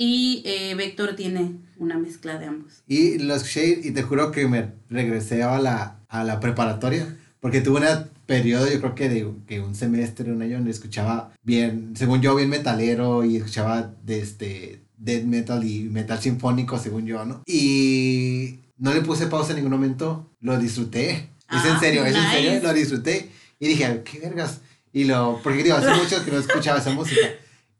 Y 0.03 0.43
eh, 0.47 0.75
Vector 0.77 1.15
tiene 1.15 1.57
una 1.77 1.99
mezcla 1.99 2.39
de 2.39 2.47
ambos. 2.47 2.83
Y 2.89 3.19
lo 3.19 3.35
escuché 3.35 3.81
y 3.85 3.91
te 3.91 4.03
juro 4.03 4.33
que 4.33 4.49
me 4.49 4.71
regresé 4.89 5.43
a 5.43 5.59
la, 5.59 5.99
a 6.09 6.25
la 6.25 6.41
preparatoria. 6.41 7.19
Porque 7.39 7.61
tuve 7.61 7.81
un 7.81 7.87
periodo, 8.25 8.67
yo 8.67 8.81
creo 8.81 8.95
que 8.95 9.09
de 9.11 9.29
que 9.47 9.61
un 9.61 9.75
semestre, 9.75 10.33
un 10.33 10.41
año, 10.41 10.57
donde 10.57 10.71
escuchaba 10.71 11.33
bien, 11.43 11.93
según 11.97 12.23
yo, 12.23 12.35
bien 12.35 12.49
metalero 12.49 13.27
y 13.27 13.37
escuchaba 13.37 13.93
de 14.03 14.21
este 14.21 14.81
death 14.97 15.25
metal 15.25 15.63
y 15.65 15.81
metal 15.83 16.19
sinfónico, 16.19 16.79
según 16.79 17.05
yo, 17.05 17.27
¿no? 17.27 17.43
Y 17.47 18.61
no 18.79 18.95
le 18.95 19.03
puse 19.03 19.27
pausa 19.27 19.51
en 19.51 19.57
ningún 19.57 19.73
momento, 19.73 20.31
lo 20.41 20.59
disfruté. 20.59 21.11
es 21.11 21.65
en 21.67 21.73
Ah, 21.73 21.79
serio, 21.79 22.07
es 22.07 22.15
en 22.15 22.23
nice. 22.23 22.33
serio, 22.37 22.61
lo 22.63 22.73
disfruté. 22.73 23.29
Y 23.59 23.69
dije, 23.69 24.03
qué 24.11 24.19
vergas. 24.21 24.61
Y 24.95 25.05
lo, 25.05 25.41
porque 25.43 25.63
digo, 25.63 25.77
hace 25.77 25.91
mucho 26.03 26.25
que 26.25 26.31
no 26.31 26.39
escuchaba 26.39 26.79
esa 26.79 26.91
música. 26.95 27.21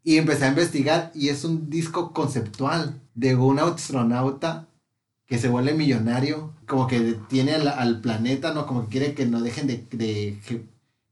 Y 0.03 0.17
empecé 0.17 0.45
a 0.45 0.49
investigar 0.49 1.11
y 1.13 1.29
es 1.29 1.43
un 1.43 1.69
disco 1.69 2.11
conceptual 2.13 2.99
de 3.13 3.35
un 3.35 3.59
astronauta 3.59 4.67
que 5.27 5.37
se 5.37 5.47
vuelve 5.47 5.73
millonario, 5.73 6.53
como 6.67 6.87
que 6.87 7.15
tiene 7.29 7.53
al, 7.53 7.67
al 7.67 8.01
planeta, 8.01 8.53
¿no? 8.53 8.65
Como 8.65 8.83
que 8.83 8.89
quiere 8.89 9.13
que 9.13 9.25
no 9.25 9.41
dejen 9.41 9.67
de, 9.67 9.85
de 9.91 10.37
ge- 10.43 10.65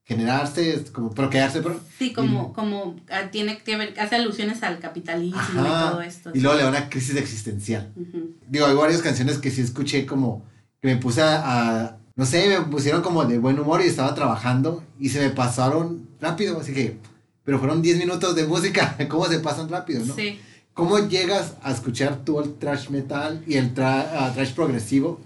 generarse, 0.03 0.83
como 0.91 1.11
procrearse, 1.11 1.61
pero... 1.61 1.79
Sí, 1.97 2.11
como, 2.13 2.49
Y- 2.49 2.53
como 2.55 2.95
ah, 3.11 3.29
tiene 3.31 3.59
que 3.59 3.77
ver, 3.77 3.93
hace 3.99 4.15
alusiones 4.15 4.63
al 4.63 4.79
capitalismo 4.79 5.39
y 5.55 5.57
Ajá, 5.67 5.91
todo 5.91 6.01
esto. 6.01 6.31
Y 6.33 6.39
luego 6.39 6.57
le 6.57 6.63
da 6.63 6.69
una 6.69 6.89
crisis 6.89 7.15
existencial. 7.15 7.93
Ujú. 7.95 8.31
Digo, 8.47 8.65
hay 8.65 8.75
varias 8.75 9.01
canciones 9.01 9.37
que 9.37 9.51
sí 9.51 9.61
escuché 9.61 10.05
como 10.05 10.43
que 10.81 10.87
me 10.87 10.97
puse 10.97 11.21
a, 11.21 11.83
a- 11.85 11.97
no 12.15 12.25
sé, 12.25 12.47
me 12.49 12.65
pusieron 12.65 13.01
como 13.01 13.23
de 13.25 13.37
buen 13.37 13.59
humor 13.59 13.81
y 13.81 13.85
estaba 13.87 14.13
trabajando 14.15 14.83
y 14.99 15.09
se 15.09 15.19
me 15.21 15.29
pasaron 15.29 16.07
rápido, 16.19 16.59
así 16.59 16.73
que, 16.73 16.97
pero 17.43 17.59
fueron 17.59 17.81
10 17.81 17.97
minutos 17.97 18.35
de 18.35 18.45
música, 18.45 18.95
¿cómo 19.09 19.25
se 19.27 19.39
pasan 19.39 19.69
rápido, 19.69 20.05
no? 20.05 20.15
Sí. 20.15 20.39
¿Cómo 20.73 20.97
llegas 21.09 21.55
a 21.61 21.71
escuchar 21.71 22.23
tú 22.23 22.39
el 22.39 22.53
trash 22.55 22.89
metal 22.89 23.43
y 23.45 23.55
el 23.55 23.73
tra- 23.75 24.07
ah, 24.13 24.31
trash 24.33 24.51
progresivo 24.53 25.19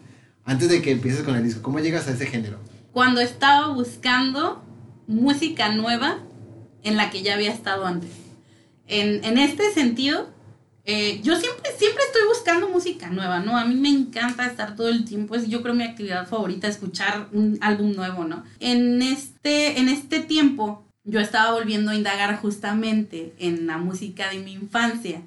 antes 0.45 0.67
de 0.69 0.81
que 0.81 0.91
empieces 0.91 1.21
con 1.23 1.35
el 1.35 1.43
disco? 1.43 1.61
¿Cómo 1.61 1.79
llegas 1.79 2.07
a 2.07 2.11
ese 2.11 2.25
género? 2.25 2.57
Cuando 2.91 3.21
estaba 3.21 3.67
buscando 3.73 4.63
música 5.07 5.69
nueva 5.71 6.19
en 6.83 6.97
la 6.97 7.09
que 7.11 7.21
ya 7.21 7.35
había 7.35 7.51
estado 7.51 7.85
antes. 7.85 8.09
En, 8.87 9.23
en 9.23 9.37
este 9.37 9.71
sentido, 9.73 10.29
eh, 10.85 11.21
yo 11.23 11.35
siempre, 11.37 11.71
siempre 11.77 12.03
estoy 12.05 12.21
buscando 12.27 12.67
música 12.69 13.09
nueva, 13.09 13.39
¿no? 13.39 13.57
A 13.57 13.63
mí 13.65 13.75
me 13.75 13.89
encanta 13.89 14.45
estar 14.45 14.75
todo 14.75 14.89
el 14.89 15.05
tiempo, 15.05 15.35
es 15.35 15.47
yo 15.47 15.61
creo 15.61 15.73
mi 15.75 15.83
actividad 15.83 16.27
favorita, 16.27 16.67
escuchar 16.67 17.29
un 17.31 17.57
álbum 17.61 17.93
nuevo, 17.95 18.25
¿no? 18.25 18.43
En 18.59 19.01
este, 19.01 19.79
en 19.79 19.87
este 19.87 20.19
tiempo, 20.19 20.82
yo 21.03 21.19
estaba 21.19 21.51
volviendo 21.53 21.91
a 21.91 21.95
indagar 21.95 22.37
justamente 22.39 23.33
en 23.37 23.67
la 23.67 23.77
música 23.77 24.29
de 24.29 24.39
mi 24.39 24.53
infancia, 24.53 25.21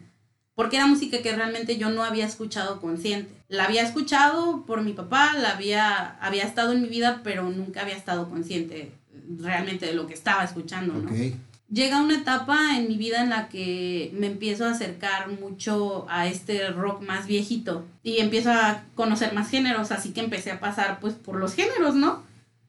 porque 0.54 0.76
era 0.76 0.86
música 0.86 1.20
que 1.22 1.36
realmente 1.36 1.76
yo 1.76 1.90
no 1.90 2.02
había 2.02 2.24
escuchado 2.26 2.80
consciente. 2.80 3.30
La 3.48 3.64
había 3.64 3.82
escuchado 3.82 4.64
por 4.64 4.82
mi 4.82 4.94
papá, 4.94 5.34
la 5.34 5.50
había, 5.50 6.16
había 6.20 6.44
estado 6.44 6.72
en 6.72 6.82
mi 6.82 6.88
vida, 6.88 7.20
pero 7.22 7.50
nunca 7.50 7.82
había 7.82 7.96
estado 7.96 8.28
consciente 8.30 8.92
realmente 9.38 9.86
de 9.86 9.92
lo 9.92 10.06
que 10.06 10.14
estaba 10.14 10.44
escuchando, 10.44 10.94
¿no? 10.94 11.10
Ok. 11.10 11.34
llega 11.68 12.00
una 12.00 12.16
etapa 12.16 12.76
en 12.76 12.88
mi 12.88 12.96
vida 12.96 13.22
en 13.22 13.30
la 13.30 13.48
que 13.48 14.10
me 14.14 14.28
empiezo 14.28 14.64
a 14.64 14.70
acercar 14.70 15.28
mucho 15.28 16.06
a 16.08 16.26
este 16.26 16.68
rock 16.70 17.02
más 17.02 17.26
viejito 17.26 17.84
y 18.02 18.18
empiezo 18.18 18.52
a 18.52 18.84
conocer 18.94 19.34
más 19.34 19.50
géneros, 19.50 19.90
así 19.90 20.12
que 20.12 20.20
empecé 20.20 20.52
a 20.52 20.60
pasar 20.60 21.00
pues 21.00 21.14
por 21.14 21.36
los 21.36 21.54
géneros, 21.54 21.94
¿no? 21.94 22.22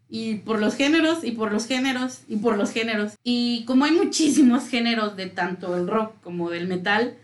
Y 0.10 0.36
por 0.36 0.60
los 0.60 0.76
géneros 0.76 1.24
y 1.24 1.32
por 1.32 1.52
los 1.52 1.68
géneros 1.68 2.22
y 2.28 2.38
por 2.38 2.58
los 2.58 2.72
géneros. 2.72 3.14
Y 3.24 3.66
como 3.66 3.86
hay 3.86 3.92
muchísimos 3.92 4.68
géneros 4.70 5.18
de 5.18 5.28
tanto 5.28 5.76
el 5.76 5.88
rock 5.88 6.14
como 6.24 6.50
del 6.50 6.68
metal, 6.68 7.18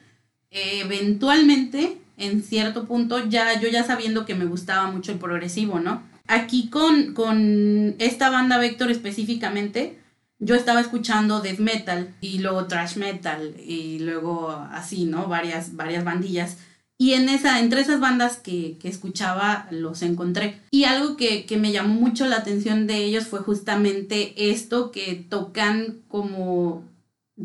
eh, 0.51 0.81
eventualmente, 0.81 1.97
en 2.17 2.43
cierto 2.43 2.85
punto, 2.85 3.27
ya 3.27 3.59
yo 3.59 3.69
ya 3.69 3.83
sabiendo 3.83 4.25
que 4.25 4.35
me 4.35 4.45
gustaba 4.45 4.91
mucho 4.91 5.11
el 5.11 5.17
progresivo, 5.17 5.79
¿no? 5.79 6.03
Aquí 6.27 6.69
con, 6.69 7.13
con 7.13 7.95
esta 7.99 8.29
banda 8.29 8.57
Vector 8.57 8.91
específicamente, 8.91 9.97
yo 10.39 10.55
estaba 10.55 10.81
escuchando 10.81 11.39
death 11.39 11.59
metal 11.59 12.13
y 12.21 12.39
luego 12.39 12.65
thrash 12.65 12.97
metal 12.97 13.55
y 13.65 13.99
luego 13.99 14.51
así, 14.51 15.05
¿no? 15.05 15.27
Varias, 15.27 15.75
varias 15.75 16.03
bandillas. 16.03 16.57
Y 16.97 17.13
en 17.13 17.27
esa, 17.27 17.59
entre 17.59 17.81
esas 17.81 17.99
bandas 17.99 18.37
que, 18.37 18.77
que 18.79 18.87
escuchaba 18.87 19.67
los 19.71 20.01
encontré. 20.03 20.61
Y 20.71 20.85
algo 20.85 21.17
que, 21.17 21.45
que 21.45 21.57
me 21.57 21.71
llamó 21.71 21.95
mucho 21.95 22.25
la 22.25 22.37
atención 22.37 22.87
de 22.87 22.97
ellos 22.97 23.27
fue 23.27 23.39
justamente 23.39 24.51
esto 24.51 24.91
que 24.91 25.15
tocan 25.15 26.01
como, 26.07 26.83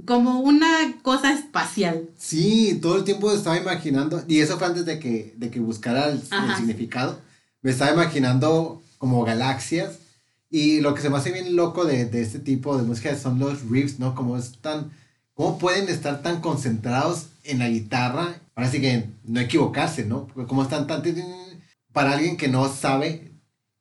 como 0.04 0.40
una 0.40 0.98
cosa 1.02 1.32
espacial. 1.32 2.08
Sí, 2.16 2.78
todo 2.80 2.98
el 2.98 3.04
tiempo 3.04 3.32
estaba 3.32 3.56
imaginando, 3.56 4.22
y 4.28 4.40
eso 4.40 4.58
fue 4.58 4.66
antes 4.66 4.84
de 4.84 4.98
que, 4.98 5.34
de 5.36 5.50
que 5.50 5.60
buscara 5.60 6.10
el, 6.10 6.20
significado, 6.56 7.18
me 7.62 7.70
estaba 7.70 7.92
imaginando 7.92 8.82
como 8.98 9.24
galaxias, 9.24 9.98
y 10.50 10.80
lo 10.80 10.94
que 10.94 11.02
se 11.02 11.10
me 11.10 11.16
hace 11.16 11.32
bien 11.32 11.56
loco 11.56 11.84
de, 11.84 12.06
de 12.06 12.22
este 12.22 12.38
tipo 12.38 12.76
de 12.76 12.84
música 12.84 13.16
son 13.18 13.38
los 13.38 13.68
riffs, 13.68 13.98
¿no? 13.98 14.14
Como 14.14 14.36
es 14.36 14.58
tan, 14.60 14.90
cómo 15.38 15.56
pueden 15.56 15.88
estar 15.88 16.20
tan 16.20 16.40
concentrados 16.40 17.28
en 17.44 17.60
la 17.60 17.68
guitarra, 17.68 18.40
ahora 18.56 18.68
sí 18.70 18.80
que 18.80 19.08
no 19.22 19.38
equivocarse, 19.38 20.04
¿no? 20.04 20.26
Porque 20.26 20.48
como 20.48 20.64
están 20.64 20.88
tan, 20.88 21.00
para 21.92 22.12
alguien 22.14 22.36
que 22.36 22.48
no 22.48 22.68
sabe 22.68 23.30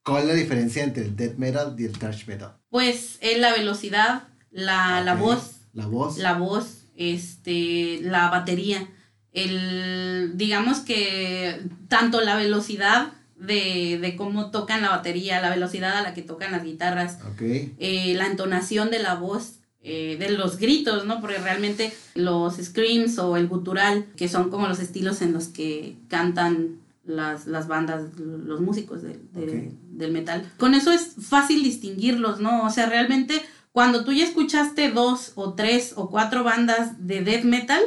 cuál 0.04 0.22
es 0.24 0.28
la 0.30 0.34
diferencia 0.36 0.84
entre 0.84 1.04
el 1.06 1.16
death 1.16 1.38
metal 1.38 1.76
y 1.80 1.86
el 1.86 1.98
thrash 1.98 2.28
metal. 2.28 2.58
Pues 2.70 3.18
es 3.22 3.40
la 3.40 3.54
velocidad, 3.54 4.28
la, 4.52 5.02
la 5.02 5.14
Ok. 5.16 5.20
voz, 5.20 5.52
La 5.74 5.88
voz. 5.88 6.18
la 6.20 6.34
voz, 6.34 6.86
este, 6.96 8.02
la 8.04 8.30
batería. 8.30 8.88
el, 9.34 10.34
digamos 10.36 10.80
que 10.82 11.60
tanto 11.88 12.22
la 12.22 12.36
velocidad 12.36 13.14
de, 13.36 13.98
de 14.00 14.16
cómo 14.16 14.52
tocan 14.52 14.84
la 14.84 14.90
batería, 14.90 15.42
la 15.42 15.50
velocidad 15.50 15.98
a 15.98 16.02
la 16.04 16.14
que 16.14 16.22
tocan 16.22 16.52
las 16.52 16.64
guitarras, 16.64 17.18
eh, 17.40 18.14
la 18.16 18.28
entonación 18.28 18.92
de 18.92 19.00
la 19.00 19.16
voz, 19.16 19.56
eh, 19.90 20.18
de 20.20 20.30
los 20.32 20.58
gritos, 20.58 21.06
¿no? 21.06 21.22
Porque 21.22 21.38
realmente 21.38 21.94
los 22.14 22.58
screams 22.58 23.18
o 23.20 23.38
el 23.38 23.48
gutural, 23.48 24.06
que 24.18 24.28
son 24.28 24.50
como 24.50 24.68
los 24.68 24.80
estilos 24.80 25.22
en 25.22 25.32
los 25.34 25.48
que 25.48 25.96
cantan 26.10 26.80
las, 27.06 27.48
las 27.48 27.68
bandas, 27.70 28.18
los 28.20 28.60
músicos 28.60 29.02
de- 29.02 29.20
de- 29.34 29.68
Ok. 29.70 29.74
del 29.98 30.12
metal, 30.12 30.52
con 30.58 30.74
eso 30.74 30.92
es 30.92 31.14
fácil 31.22 31.64
distinguirlos, 31.64 32.40
¿no? 32.42 32.66
O 32.66 32.70
sea, 32.70 32.86
realmente 32.88 33.42
cuando 33.72 34.04
tú 34.04 34.12
ya 34.12 34.26
escuchaste 34.26 34.92
dos 34.92 35.32
o 35.36 35.54
tres 35.54 35.94
o 35.96 36.10
cuatro 36.10 36.44
bandas 36.44 37.08
de 37.08 37.22
death 37.24 37.46
metal, 37.46 37.82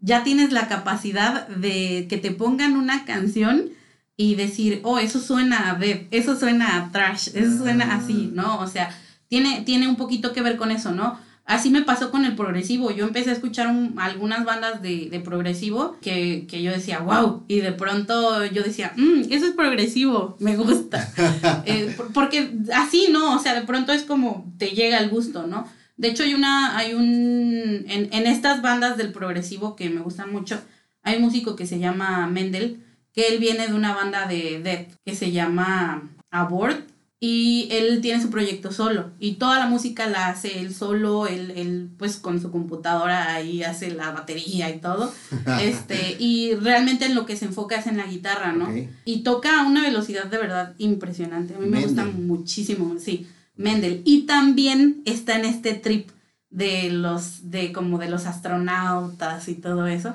ya 0.00 0.24
tienes 0.24 0.52
la 0.52 0.68
capacidad 0.68 1.46
de 1.48 2.06
que 2.08 2.18
te 2.18 2.30
pongan 2.32 2.76
una 2.76 3.04
canción 3.04 3.70
y 4.16 4.34
decir, 4.34 4.80
oh, 4.82 4.98
eso 4.98 5.20
suena 5.20 5.70
a 5.70 5.74
death, 5.76 6.02
eso 6.10 6.38
suena 6.38 6.76
a 6.76 6.90
trash, 6.92 7.28
eso 7.34 7.56
suena 7.58 7.94
Ah. 7.94 7.96
así, 7.96 8.30
¿no? 8.34 8.60
O 8.60 8.66
sea, 8.66 8.90
tiene, 9.28 9.62
tiene 9.64 9.88
un 9.88 9.96
poquito 9.96 10.32
que 10.34 10.42
ver 10.42 10.56
con 10.58 10.70
eso, 10.70 10.90
¿no? 10.92 11.18
Así 11.50 11.68
me 11.70 11.82
pasó 11.82 12.10
con 12.12 12.24
el 12.24 12.36
progresivo. 12.36 12.90
Yo 12.92 13.04
empecé 13.06 13.30
a 13.30 13.32
escuchar 13.32 13.66
un- 13.66 13.94
algunas 13.98 14.44
bandas 14.44 14.82
de, 14.82 15.08
de 15.10 15.20
progresivo 15.20 15.96
que, 16.00 16.46
que 16.48 16.62
yo 16.62 16.70
decía, 16.70 17.00
wow, 17.00 17.42
y 17.48 17.58
de 17.60 17.72
pronto 17.72 18.44
yo 18.46 18.62
decía, 18.62 18.92
"Mm, 18.96 19.22
eso 19.30 19.46
es 19.46 19.52
progresivo, 19.52 20.36
me 20.38 20.56
gusta. 20.56 20.98
Eh, 21.66 21.92
por- 21.96 22.12
porque 22.12 22.52
así, 22.74 23.08
¿no? 23.10 23.34
O 23.34 23.38
sea, 23.40 23.54
de 23.54 23.66
pronto 23.66 23.92
es 23.92 24.02
como 24.04 24.52
te 24.58 24.68
llega 24.70 24.98
el 24.98 25.10
gusto, 25.10 25.46
¿no? 25.46 25.66
De 25.96 26.08
hecho, 26.08 26.22
hay 26.22 26.34
una, 26.34 26.76
hay 26.78 26.94
un, 26.94 27.84
en, 27.88 28.08
en 28.12 28.26
estas 28.26 28.62
bandas 28.62 28.96
del 28.96 29.12
progresivo 29.12 29.74
que 29.76 29.90
me 29.90 30.00
gustan 30.00 30.32
mucho, 30.32 30.60
hay 31.02 31.16
un 31.16 31.22
músico 31.22 31.56
que 31.56 31.66
se 31.66 31.78
llama 31.80 32.26
Mendel, 32.28 32.82
que 33.12 33.26
él 33.28 33.38
viene 33.40 33.66
de 33.66 33.74
una 33.74 33.92
banda 33.94 34.26
de 34.26 34.60
death 34.62 34.92
que 35.04 35.14
se 35.16 35.32
llama 35.32 36.08
Abort 36.30 36.78
y 37.22 37.68
él 37.70 38.00
tiene 38.00 38.22
su 38.22 38.30
proyecto 38.30 38.72
solo 38.72 39.10
y 39.20 39.34
toda 39.34 39.58
la 39.58 39.66
música 39.66 40.08
la 40.08 40.28
hace 40.28 40.58
él 40.60 40.74
solo, 40.74 41.26
él, 41.26 41.52
él 41.54 41.90
pues 41.98 42.16
con 42.16 42.40
su 42.40 42.50
computadora 42.50 43.34
ahí 43.34 43.62
hace 43.62 43.90
la 43.90 44.10
batería 44.10 44.70
y 44.70 44.80
todo, 44.80 45.12
este, 45.60 46.16
y 46.18 46.54
realmente 46.54 47.04
en 47.04 47.14
lo 47.14 47.26
que 47.26 47.36
se 47.36 47.44
enfoca 47.44 47.76
es 47.76 47.86
en 47.86 47.98
la 47.98 48.06
guitarra, 48.06 48.52
¿no? 48.52 48.68
Y 49.04 49.18
toca 49.18 49.60
a 49.60 49.66
una 49.66 49.82
velocidad 49.82 50.24
de 50.24 50.38
verdad 50.38 50.74
impresionante, 50.78 51.54
a 51.54 51.58
mí 51.58 51.68
me 51.68 51.82
gusta 51.82 52.06
muchísimo, 52.06 52.96
sí, 52.98 53.26
Mendel, 53.54 54.00
y 54.06 54.22
también 54.22 55.02
está 55.04 55.38
en 55.38 55.44
este 55.44 55.74
trip 55.74 56.08
de 56.48 56.88
los, 56.88 57.50
de 57.50 57.70
como 57.72 57.98
de 57.98 58.08
los 58.08 58.24
astronautas 58.24 59.46
y 59.48 59.56
todo 59.56 59.86
eso, 59.86 60.14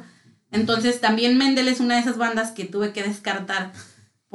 entonces 0.51 1.01
también 1.01 1.37
Mendel 1.37 1.67
es 1.67 1.79
una 1.79 1.95
de 1.95 2.01
esas 2.01 2.17
bandas 2.17 2.51
que 2.51 2.65
tuve 2.65 2.93
que 2.93 3.03
descartar 3.03 3.73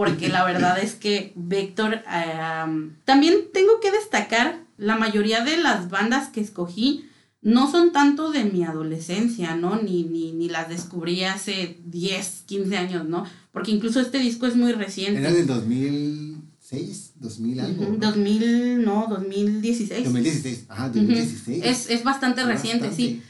porque 0.00 0.28
la 0.28 0.44
verdad 0.50 0.78
es 0.82 0.94
que 0.94 1.32
Vector, 1.36 2.02
am, 2.06 2.96
también 3.04 3.34
tengo 3.52 3.80
que 3.80 3.90
destacar, 3.92 4.64
la 4.78 4.96
mayoría 4.96 5.44
de 5.44 5.58
las 5.58 5.90
bandas 5.90 6.28
que 6.30 6.40
escogí 6.40 7.04
no 7.42 7.70
son 7.70 7.92
tanto 7.92 8.30
de 8.30 8.44
mi 8.44 8.64
adolescencia, 8.64 9.54
¿no? 9.54 9.80
Ni, 9.82 10.04
ni, 10.04 10.32
ni 10.32 10.48
las 10.48 10.68
descubrí 10.70 11.24
hace 11.24 11.78
10, 11.84 12.44
15 12.46 12.76
años, 12.78 13.06
¿no? 13.06 13.24
Porque 13.52 13.70
incluso 13.72 14.00
este 14.00 14.18
disco 14.18 14.46
es 14.46 14.56
muy 14.56 14.72
reciente. 14.72 15.20
Era 15.20 15.32
del 15.32 15.46
2006, 15.46 17.12
2000 17.16 17.60
algo. 17.60 17.84
¿no? 17.84 17.96
2000, 17.98 18.84
no, 18.84 19.06
2016. 19.08 20.04
2016. 20.04 20.64
Ajá, 20.68 20.86
Ujú. 20.86 20.98
2016. 21.00 21.62
Es, 21.64 21.90
es 21.90 22.04
bastante 22.04 22.44
reciente, 22.44 22.88
Bastante. 22.88 22.96
sí. 22.96 23.22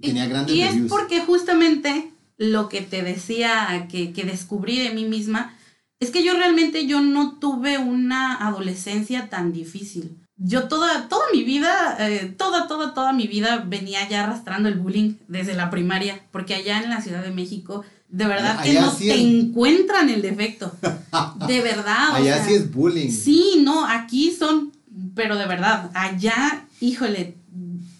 Tenía 0.00 0.26
Y- 0.26 0.28
grandes 0.28 0.54
Y 0.56 0.62
es 0.62 0.74
porque 0.88 1.20
justamente 1.20 2.12
lo 2.36 2.68
que 2.68 2.80
te 2.82 3.02
decía 3.02 3.88
que, 3.90 4.12
que 4.12 4.24
descubrí 4.24 4.78
de 4.78 4.90
mí 4.90 5.04
misma 5.04 5.54
es 6.00 6.10
que 6.10 6.24
yo 6.24 6.34
realmente 6.34 6.86
yo 6.86 7.00
no 7.00 7.38
tuve 7.38 7.78
una 7.78 8.36
adolescencia 8.46 9.28
tan 9.28 9.52
difícil. 9.52 10.18
Yo 10.36 10.68
toda, 10.68 11.08
toda 11.08 11.24
mi 11.32 11.42
vida, 11.42 11.96
eh, 11.98 12.32
toda, 12.38 12.68
toda, 12.68 12.94
toda 12.94 13.12
mi 13.12 13.26
vida 13.26 13.64
venía 13.66 14.08
ya 14.08 14.22
arrastrando 14.24 14.68
el 14.68 14.76
bullying 14.76 15.14
desde 15.26 15.54
la 15.54 15.68
primaria, 15.70 16.20
porque 16.30 16.54
allá 16.54 16.80
en 16.80 16.90
la 16.90 17.00
Ciudad 17.00 17.24
de 17.24 17.32
México, 17.32 17.84
de 18.08 18.26
verdad 18.26 18.62
que 18.62 18.72
no 18.74 18.90
sí 18.92 19.08
te 19.08 19.14
es- 19.14 19.20
encuentran 19.20 20.08
el 20.10 20.22
defecto. 20.22 20.72
De 21.48 21.60
verdad. 21.60 22.10
o 22.12 22.14
Allá 22.16 22.36
sea, 22.36 22.46
sí 22.46 22.54
es 22.54 22.72
bullying. 22.72 23.10
Sí, 23.10 23.60
no, 23.62 23.84
aquí 23.84 24.30
son, 24.30 24.72
pero 25.16 25.36
de 25.36 25.46
verdad, 25.46 25.90
allá, 25.94 26.66
híjole, 26.80 27.34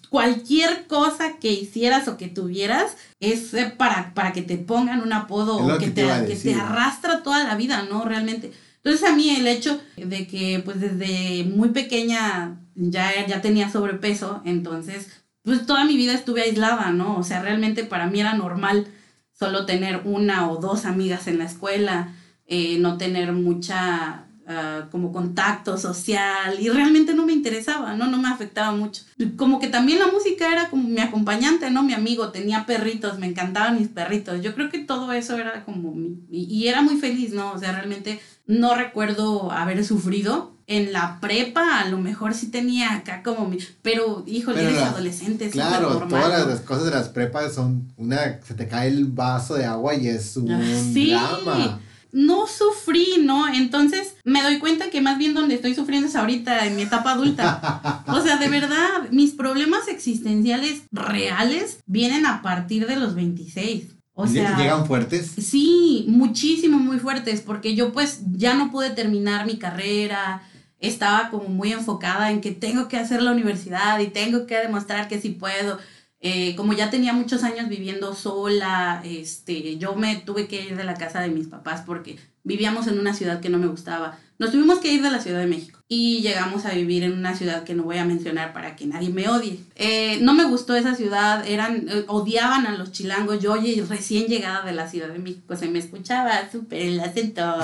cualquier 0.09 0.87
cosa 0.87 1.39
que 1.39 1.53
hicieras 1.53 2.09
o 2.09 2.17
que 2.17 2.29
tuvieras 2.29 2.97
es 3.21 3.55
eh, 3.55 3.73
para, 3.77 4.15
para 4.15 4.33
que 4.33 4.43
te 4.43 4.57
pongan 4.57 5.03
un 5.03 5.13
apodo 5.13 5.57
o 5.57 5.79
que, 5.79 5.87
que 5.87 5.91
te 5.91 6.27
que 6.27 6.37
te 6.37 6.55
arrastra 6.55 7.23
toda 7.23 7.45
la 7.45 7.55
vida, 7.57 7.87
¿no? 7.89 8.05
Realmente. 8.05 8.53
Entonces 8.77 9.09
a 9.09 9.15
mí 9.15 9.31
el 9.31 9.47
hecho 9.47 9.81
de 9.97 10.27
que 10.27 10.63
pues 10.65 10.81
desde 10.81 11.45
muy 11.45 11.71
pequeña 11.71 12.59
ya, 12.75 13.27
ya 13.27 13.41
tenía 13.41 13.71
sobrepeso, 13.71 14.41
entonces 14.45 15.09
pues 15.43 15.67
toda 15.67 15.85
mi 15.85 15.97
vida 15.97 16.13
estuve 16.13 16.43
aislada, 16.43 16.91
¿no? 16.91 17.17
O 17.17 17.23
sea, 17.23 17.43
realmente 17.43 17.85
para 17.85 18.07
mí 18.07 18.21
era 18.21 18.35
normal 18.35 18.87
solo 19.33 19.67
tener 19.67 20.03
una 20.05 20.51
o 20.51 20.57
dos 20.57 20.85
amigas 20.85 21.27
en 21.27 21.39
la 21.39 21.45
escuela, 21.45 22.15
eh, 22.47 22.79
no 22.79 22.99
tener 22.99 23.33
mucha 23.33 24.28
ah, 24.49 24.89
como 24.91 25.13
contacto 25.13 25.77
social 25.79 26.59
y 26.61 26.69
realmente 26.71 27.15
no 27.15 27.25
me 27.27 27.33
interesaba, 27.33 27.95
¿no? 27.95 28.07
No 28.07 28.19
me 28.19 28.29
afectaba 28.29 28.73
mucho. 28.73 29.03
Como 29.37 29.61
que 29.61 29.69
también 29.69 29.99
la 29.99 30.07
música 30.09 30.51
era 30.53 30.69
como 30.71 30.89
mi 30.89 31.01
acompañante, 31.01 31.71
¿no? 31.71 31.83
Mi 31.83 31.93
amigo, 31.93 32.31
tenía 32.31 32.67
perritos, 32.67 33.19
me 33.19 33.27
encantaban 33.27 33.79
mis 33.79 33.89
perritos. 33.89 34.41
Yo 34.43 34.55
creo 34.55 34.71
que 34.71 34.79
todo 34.79 35.13
eso 35.13 35.37
era 35.37 35.65
como 35.65 35.93
mi... 35.95 36.19
Y, 36.31 36.45
y 36.45 36.69
era 36.69 36.83
muy 36.83 36.97
feliz, 36.97 37.33
¿no? 37.33 37.53
O 37.53 37.59
sea, 37.59 37.73
realmente 37.73 38.21
no 38.47 38.75
recuerdo 38.75 39.53
haber 39.53 39.85
sufrido. 39.85 40.57
En 40.71 40.93
la 40.93 41.19
prepa 41.19 41.81
a 41.81 41.89
lo 41.89 41.97
mejor 41.97 42.35
sí 42.35 42.49
tenía 42.51 42.93
acá 42.95 43.23
como 43.23 43.49
mi... 43.49 43.57
Pero, 43.81 44.23
híjole, 44.27 44.65
eres 44.65 44.79
adolescente, 44.83 45.47
es 45.47 45.53
Claro, 45.53 46.07
todas 46.09 46.45
¿no? 46.45 46.51
las 46.51 46.61
cosas 46.61 46.85
de 46.85 46.91
las 46.91 47.09
prepas 47.09 47.55
son 47.55 47.91
una, 47.97 48.41
se 48.47 48.53
te 48.53 48.69
cae 48.69 48.89
el 48.89 49.07
vaso 49.07 49.55
de 49.55 49.65
agua 49.65 49.95
y 49.95 50.09
es 50.09 50.37
un 50.37 50.49
Sí. 50.93 51.11
drama. 51.11 51.81
No 52.13 52.47
sufrí, 52.47 53.23
¿no? 53.23 53.49
Entonces 53.49 54.15
me 54.25 54.43
doy 54.43 54.59
cuenta 54.59 54.91
que 54.91 55.01
más 55.01 55.19
bien 55.19 55.35
donde 55.35 55.55
estoy 55.55 55.75
sufriendo 55.75 56.09
es 56.09 56.17
ahorita, 56.17 56.67
en 56.67 56.77
mi 56.77 56.83
etapa 56.83 57.13
adulta. 57.13 58.05
O 58.09 58.23
sea, 58.23 58.39
de 58.39 58.49
verdad, 58.49 59.11
mis 59.11 59.33
problemas 59.33 59.87
existenciales 59.87 60.83
reales 60.93 61.81
vienen 61.87 62.25
a 62.25 62.41
partir 62.41 62.87
de 62.87 62.97
los 62.97 63.15
26. 63.15 63.85
O 64.15 64.27
sea, 64.27 64.57
Llegan 64.57 64.87
fuertes. 64.87 65.31
Sí, 65.39 66.07
muchísimo, 66.09 66.79
muy 66.79 66.99
fuertes, 66.99 67.43
porque 67.43 67.75
yo 67.75 67.93
pues 67.93 68.23
ya 68.33 68.55
no 68.55 68.71
pude 68.73 68.91
terminar 68.91 69.47
mi 69.47 69.59
carrera, 69.59 70.43
estaba 70.81 71.31
como 71.31 71.49
muy 71.49 71.73
enfocada 71.73 72.31
en 72.31 72.41
que 72.41 72.53
tengo 72.53 72.89
que 72.89 72.97
hacer 72.97 73.23
la 73.23 73.33
universidad 73.33 73.99
y 74.01 74.09
tengo 74.09 74.47
que 74.47 74.57
demostrar 74.57 75.07
que 75.07 75.21
sí 75.21 75.31
puedo. 75.31 75.79
Eh, 76.21 76.57
como 76.57 76.73
ya 76.73 76.91
tenía 76.91 77.13
muchos 77.13 77.45
años 77.45 77.69
viviendo 77.69 78.15
sola, 78.15 79.03
este, 79.05 79.79
yo 79.79 79.95
me 79.95 80.17
tuve 80.17 80.49
que 80.49 80.63
ir 80.63 80.77
de 80.77 80.85
la 80.85 80.95
casa 80.95 81.21
de 81.21 81.29
mis 81.29 81.47
papás 81.47 81.83
porque 81.87 82.19
vivíamos 82.43 82.89
en 82.89 82.99
una 82.99 83.15
ciudad 83.15 83.41
que 83.41 83.51
no 83.51 83.59
me 83.59 83.69
gustaba. 83.69 84.19
Nos 84.39 84.53
tuvimos 84.53 84.79
que 84.79 84.93
ir 84.93 85.03
de 85.03 85.11
la 85.11 85.21
Ciudad 85.21 85.41
de 85.41 85.47
México 85.47 85.81
y 85.89 86.21
llegamos 86.21 86.65
a 86.65 86.71
vivir 86.71 87.03
en 87.03 87.13
una 87.13 87.37
ciudad 87.37 87.65
que 87.65 87.75
no 87.75 87.83
voy 87.83 87.99
a 87.99 88.05
mencionar 88.05 88.53
para 88.53 88.77
que 88.77 88.87
nadie 88.87 89.11
me 89.11 89.29
odie. 89.29 89.59
Eh, 89.75 90.19
no 90.23 90.33
me 90.33 90.45
gustó 90.45 90.77
esa 90.77 90.95
ciudad, 90.95 91.45
eran, 91.47 91.89
eh, 91.89 92.05
odiaban 92.07 92.67
a 92.67 92.77
los 92.77 92.93
chilangos. 92.93 93.41
Yo 93.41 93.57
recién 93.89 94.27
llegada 94.27 94.65
de 94.65 94.73
la 94.73 94.89
Ciudad 94.89 95.09
de 95.09 95.19
México 95.19 95.57
se 95.57 95.69
me 95.69 95.81
escuchaba 95.81 96.51
súper 96.51 96.83
el 96.83 97.01
acento. 97.01 97.59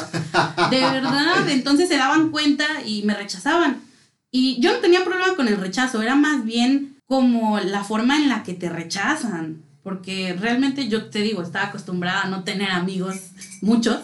De 0.70 0.80
verdad, 0.80 1.48
entonces 1.48 1.88
se 1.88 1.96
daban 1.96 2.30
cuenta 2.30 2.66
y 2.84 3.02
me 3.04 3.14
rechazaban. 3.14 3.80
Y 4.32 4.60
yo 4.60 4.72
no 4.72 4.78
tenía 4.78 5.04
problema 5.04 5.36
con 5.36 5.46
el 5.46 5.58
rechazo, 5.58 6.02
era 6.02 6.16
más 6.16 6.44
bien 6.44 6.93
como 7.06 7.58
la 7.60 7.84
forma 7.84 8.16
en 8.16 8.28
la 8.28 8.42
que 8.42 8.54
te 8.54 8.68
rechazan. 8.68 9.62
Porque 9.82 10.34
realmente 10.38 10.88
yo 10.88 11.06
te 11.10 11.20
digo, 11.20 11.42
estaba 11.42 11.66
acostumbrada 11.66 12.22
a 12.22 12.28
no 12.28 12.42
tener 12.44 12.70
amigos, 12.70 13.16
muchos. 13.60 13.98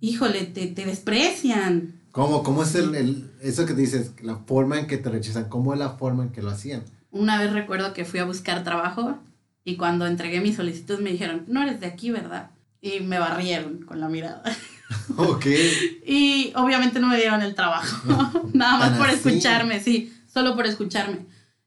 Híjole, 0.00 0.44
te, 0.44 0.66
te 0.68 0.84
desprecian. 0.86 1.94
¿Cómo, 2.12 2.42
cómo 2.44 2.62
es 2.62 2.74
el, 2.76 2.94
el- 2.94 3.30
eso 3.42 3.66
que 3.66 3.74
dices, 3.74 4.12
la 4.22 4.36
forma 4.36 4.78
en 4.78 4.86
que 4.86 4.98
te 4.98 5.10
rechazan? 5.10 5.48
¿Cómo 5.48 5.72
es 5.72 5.78
la 5.80 5.90
forma 5.90 6.22
en 6.22 6.30
que 6.30 6.42
lo 6.42 6.50
hacían? 6.50 6.84
Una 7.10 7.40
vez 7.40 7.52
recuerdo 7.52 7.92
que 7.92 8.04
fui 8.04 8.20
a 8.20 8.24
buscar 8.24 8.62
trabajo 8.62 9.18
y 9.64 9.76
cuando 9.76 10.06
entregué 10.06 10.40
mi 10.40 10.52
solicitud 10.54 11.00
me 11.00 11.10
dijeron, 11.10 11.42
no 11.48 11.62
eres 11.62 11.80
de 11.80 11.86
aquí, 11.86 12.10
¿verdad? 12.12 12.50
Y 12.80 13.00
me 13.00 13.18
barrieron 13.18 13.78
con 13.82 13.98
la 14.00 14.08
mirada. 14.08 14.42
ok. 15.16 15.46
Y 16.06 16.52
obviamente 16.54 17.00
no 17.00 17.08
me 17.08 17.16
dieron 17.16 17.42
el 17.42 17.54
trabajo, 17.56 18.40
nada 18.52 18.78
más 18.78 18.98
por 18.98 19.08
así. 19.08 19.16
escucharme, 19.28 19.80
sí, 19.82 20.12
solo 20.32 20.54
por 20.54 20.66
escucharme. 20.66 21.26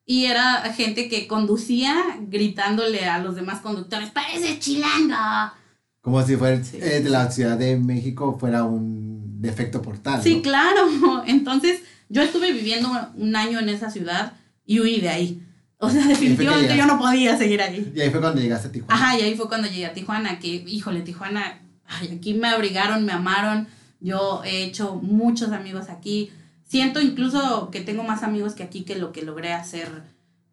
Y 0.09 0.25
era 0.25 0.73
gente 0.73 1.07
que 1.07 1.27
conducía 1.27 1.93
gritándole 2.19 3.05
a 3.05 3.19
los 3.19 3.35
demás 3.35 3.59
conductores, 3.61 4.09
parece 4.09 4.57
chilanga. 4.57 5.53
Como 6.01 6.25
si 6.25 6.35
fuera 6.35 6.63
Sí. 6.63 6.79
eh, 6.81 7.01
de 7.01 7.09
la 7.11 7.29
Ciudad 7.29 7.55
de 7.59 7.77
México 7.77 8.35
fuera 8.39 8.63
un 8.63 9.39
defecto 9.39 9.83
portal. 9.83 10.19
Sí, 10.23 10.37
¿no? 10.37 10.41
claro. 10.41 10.87
Entonces 11.27 11.81
yo 12.09 12.23
estuve 12.23 12.51
viviendo 12.51 12.89
un 13.17 13.35
año 13.35 13.59
en 13.59 13.69
esa 13.69 13.91
ciudad 13.91 14.33
y 14.65 14.79
huí 14.79 14.99
de 14.99 15.09
ahí. 15.09 15.43
O 15.77 15.87
sea, 15.91 16.03
definitivamente 16.07 16.75
yo 16.75 16.87
no 16.87 16.97
podía 16.97 17.37
seguir 17.37 17.61
ahí. 17.61 17.93
Y 17.95 18.01
ahí 18.01 18.09
fue 18.09 18.19
cuando 18.19 18.41
llegaste 18.41 18.69
a 18.69 18.71
Tijuana. 18.71 18.95
Ajá, 18.95 19.19
y 19.19 19.21
ahí 19.21 19.35
fue 19.35 19.47
cuando 19.47 19.67
llegué 19.67 19.85
a 19.85 19.93
Tijuana, 19.93 20.39
que, 20.39 20.47
híjole, 20.47 21.01
Tijuana, 21.01 21.59
ay, 21.85 22.15
aquí 22.17 22.33
me 22.33 22.47
abrigaron, 22.47 23.05
me 23.05 23.11
amaron. 23.11 23.67
Yo 23.99 24.41
he 24.43 24.63
hecho 24.63 24.95
muchos 24.95 25.51
amigos 25.51 25.87
aquí. 25.89 26.31
Siento 26.69 27.01
incluso 27.01 27.71
que 27.71 27.81
tengo 27.81 28.03
más 28.03 28.21
amigos 28.21 28.53
que 28.53 28.61
aquí 28.61 28.83
que 28.83 28.95
lo 28.95 29.11
que 29.11 29.23
logré 29.23 29.53
hacer, 29.53 30.03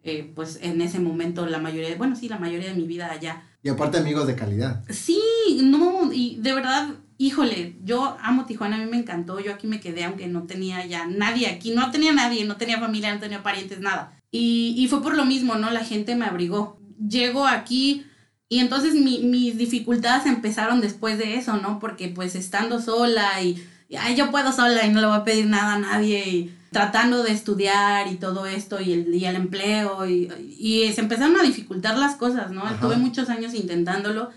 eh, 0.01 0.31
pues 0.33 0.57
en 0.63 0.81
ese 0.81 0.97
momento, 0.97 1.45
la 1.45 1.59
mayoría, 1.59 1.95
bueno, 1.95 2.15
sí, 2.15 2.27
la 2.27 2.39
mayoría 2.39 2.69
de 2.69 2.73
mi 2.73 2.87
vida 2.87 3.11
allá. 3.11 3.43
Y 3.61 3.69
aparte 3.69 3.99
amigos 3.99 4.25
de 4.25 4.35
calidad. 4.35 4.83
Sí, 4.89 5.21
no, 5.61 6.11
y 6.11 6.37
de 6.37 6.55
verdad, 6.55 6.89
híjole, 7.19 7.75
yo 7.83 8.17
amo 8.19 8.45
Tijuana, 8.45 8.77
a 8.77 8.79
mí 8.79 8.89
me 8.89 8.97
encantó, 8.97 9.39
yo 9.39 9.53
aquí 9.53 9.67
me 9.67 9.79
quedé, 9.79 10.05
aunque 10.05 10.25
no 10.25 10.47
tenía 10.47 10.83
ya 10.87 11.05
nadie 11.05 11.45
aquí, 11.45 11.69
no 11.69 11.91
tenía 11.91 12.13
nadie, 12.13 12.45
no 12.45 12.57
tenía 12.57 12.79
familia, 12.79 13.13
no 13.13 13.19
tenía 13.19 13.43
parientes, 13.43 13.79
nada. 13.79 14.19
Y, 14.31 14.73
y 14.75 14.87
fue 14.87 15.03
por 15.03 15.15
lo 15.15 15.23
mismo, 15.23 15.53
¿no? 15.53 15.69
La 15.69 15.85
gente 15.85 16.15
me 16.15 16.25
abrigó. 16.25 16.79
Llego 17.07 17.45
aquí 17.45 18.07
y 18.49 18.57
entonces 18.57 18.95
mi, 18.95 19.19
mis 19.19 19.55
dificultades 19.59 20.25
empezaron 20.25 20.81
después 20.81 21.19
de 21.19 21.35
eso, 21.35 21.57
¿no? 21.57 21.77
Porque 21.77 22.07
pues 22.07 22.33
estando 22.33 22.81
sola 22.81 23.39
y, 23.43 23.63
ay, 23.95 24.15
yo 24.15 24.31
puedo 24.31 24.51
sola 24.51 24.85
y 24.85 24.91
no 24.91 25.01
le 25.01 25.07
voy 25.07 25.17
a 25.17 25.23
pedir 25.23 25.45
nada 25.45 25.75
a 25.75 25.79
nadie 25.79 26.27
y 26.27 26.53
tratando 26.71 27.23
de 27.23 27.31
estudiar 27.31 28.11
y 28.11 28.15
todo 28.15 28.45
esto 28.45 28.81
y 28.81 28.91
el, 28.91 29.15
y 29.15 29.25
el 29.25 29.35
empleo 29.35 30.05
y, 30.05 30.29
y 30.59 30.91
se 30.93 31.01
empezaron 31.01 31.39
a 31.39 31.43
dificultar 31.43 31.97
las 31.97 32.15
cosas, 32.15 32.51
¿no? 32.51 32.63
Tuve 32.81 32.97
muchos 32.97 33.29
años 33.29 33.53
intentándolo 33.53 34.31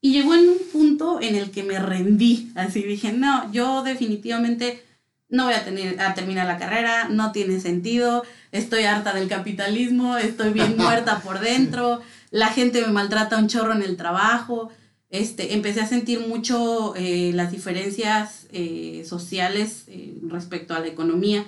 y 0.00 0.12
llegó 0.12 0.34
en 0.34 0.48
un 0.48 0.58
punto 0.72 1.18
en 1.20 1.34
el 1.34 1.50
que 1.50 1.64
me 1.64 1.78
rendí, 1.78 2.52
así 2.54 2.82
dije, 2.82 3.12
no, 3.12 3.50
yo 3.52 3.82
definitivamente 3.82 4.84
no 5.28 5.46
voy 5.46 5.54
a, 5.54 5.64
tener, 5.64 6.00
a 6.00 6.14
terminar 6.14 6.46
la 6.46 6.58
carrera, 6.58 7.08
no 7.08 7.32
tiene 7.32 7.60
sentido, 7.60 8.22
estoy 8.52 8.84
harta 8.84 9.12
del 9.12 9.28
capitalismo, 9.28 10.16
estoy 10.16 10.52
bien 10.52 10.76
muerta 10.78 11.20
por 11.20 11.40
dentro, 11.40 12.02
la 12.30 12.48
gente 12.48 12.82
me 12.82 12.92
maltrata 12.92 13.38
un 13.38 13.48
chorro 13.48 13.72
en 13.72 13.82
el 13.82 13.96
trabajo. 13.96 14.70
Este, 15.08 15.54
empecé 15.54 15.80
a 15.80 15.86
sentir 15.86 16.26
mucho 16.26 16.94
eh, 16.96 17.30
las 17.32 17.52
diferencias 17.52 18.45
eh, 18.56 19.04
sociales 19.04 19.84
eh, 19.88 20.18
respecto 20.28 20.74
a 20.74 20.80
la 20.80 20.88
economía. 20.88 21.44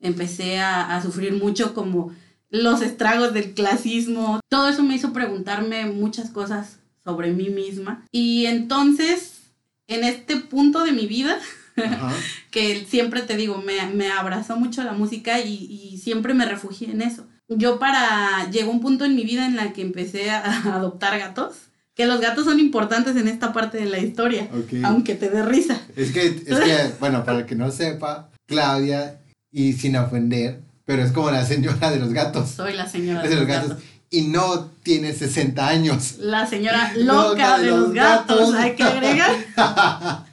Empecé 0.00 0.58
a, 0.58 0.96
a 0.96 1.02
sufrir 1.02 1.32
mucho 1.34 1.74
como 1.74 2.12
los 2.50 2.82
estragos 2.82 3.32
del 3.32 3.54
clasismo. 3.54 4.40
Todo 4.48 4.68
eso 4.68 4.82
me 4.82 4.94
hizo 4.94 5.12
preguntarme 5.12 5.86
muchas 5.86 6.30
cosas 6.30 6.78
sobre 7.04 7.32
mí 7.32 7.48
misma. 7.48 8.04
Y 8.12 8.46
entonces, 8.46 9.42
en 9.86 10.04
este 10.04 10.36
punto 10.36 10.84
de 10.84 10.92
mi 10.92 11.06
vida, 11.06 11.38
que 12.50 12.84
siempre 12.86 13.22
te 13.22 13.36
digo, 13.36 13.58
me, 13.58 13.86
me, 13.94 14.10
abrazó 14.10 14.56
mucho 14.56 14.82
la 14.84 14.92
música 14.92 15.40
y, 15.40 15.54
y, 15.54 15.98
siempre 15.98 16.34
me 16.34 16.44
refugié 16.44 16.90
en 16.90 17.02
eso. 17.02 17.26
Yo 17.48 17.78
para, 17.78 18.50
llegó 18.50 18.70
un 18.70 18.80
punto 18.80 19.04
en 19.04 19.14
mi 19.14 19.24
vida 19.24 19.46
en 19.46 19.56
la 19.56 19.72
que 19.72 19.82
empecé 19.82 20.30
a, 20.30 20.74
adoptar 20.74 21.18
gatos, 21.18 21.56
que 21.94 22.06
los 22.06 22.20
gatos 22.20 22.44
son 22.44 22.58
importantes 22.58 23.16
en 23.16 23.28
esta 23.28 23.52
parte 23.52 23.78
de 23.78 23.86
la 23.86 23.98
historia, 23.98 24.48
aunque 24.84 25.14
te 25.14 25.28
dé 25.28 25.42
risa. 25.44 25.80
Es 25.96 26.12
que, 26.12 26.26
es 26.26 26.42
que, 26.44 26.76
bueno, 27.00 27.24
para 27.24 27.40
el 27.40 27.46
que 27.46 27.54
no 27.54 27.70
sepa, 27.70 28.30
Claudia, 28.46 29.20
y 29.50 29.74
sin 29.74 29.96
ofender, 29.96 30.60
pero 30.84 31.02
es 31.02 31.12
como 31.12 31.30
la 31.30 31.44
señora 31.44 31.90
de 31.90 31.98
los 31.98 32.12
gatos. 32.12 32.50
Soy 32.50 32.72
la 32.72 32.88
señora 32.88 33.22
de, 33.22 33.36
los 33.36 33.46
gatos. 33.46 33.78
Y 34.10 34.22
no 34.22 34.70
tiene 34.82 35.12
60 35.12 35.66
años. 35.66 36.16
La 36.18 36.46
señora 36.46 36.92
loca, 36.96 37.58
de, 37.58 37.66
los 37.66 37.92
gatos, 37.92 38.54
hay 38.54 38.74
que 38.74 38.82
agregar. 38.82 39.30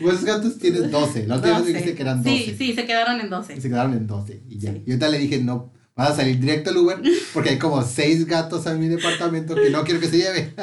Pues 0.00 0.24
gatos 0.24 0.56
tienes 0.58 0.90
12. 0.90 1.26
La 1.26 1.34
última 1.34 1.58
vez 1.58 1.66
dijiste 1.66 1.94
que 1.94 2.00
eran 2.00 2.22
12. 2.22 2.34
Sí, 2.34 2.54
sí, 2.56 2.74
se 2.74 2.86
quedaron 2.86 3.20
en 3.20 3.28
12. 3.28 3.60
Se 3.60 3.68
quedaron 3.68 3.92
en 3.92 4.06
12. 4.06 4.40
Y 4.48 4.58
ya. 4.58 4.70
Y 4.70 4.92
ahorita 4.92 5.08
le 5.10 5.18
dije, 5.18 5.36
no, 5.36 5.70
vas 6.00 6.12
a 6.12 6.16
salir 6.16 6.38
directo 6.38 6.70
al 6.70 6.76
Uber 6.78 6.98
porque 7.32 7.50
hay 7.50 7.58
como 7.58 7.82
6 7.82 8.26
gatos 8.26 8.66
en 8.66 8.80
mi 8.80 8.88
departamento 8.88 9.54
que 9.54 9.70
no 9.70 9.84
quiero 9.84 10.00
que 10.00 10.08
se 10.08 10.18
lleve. 10.18 10.54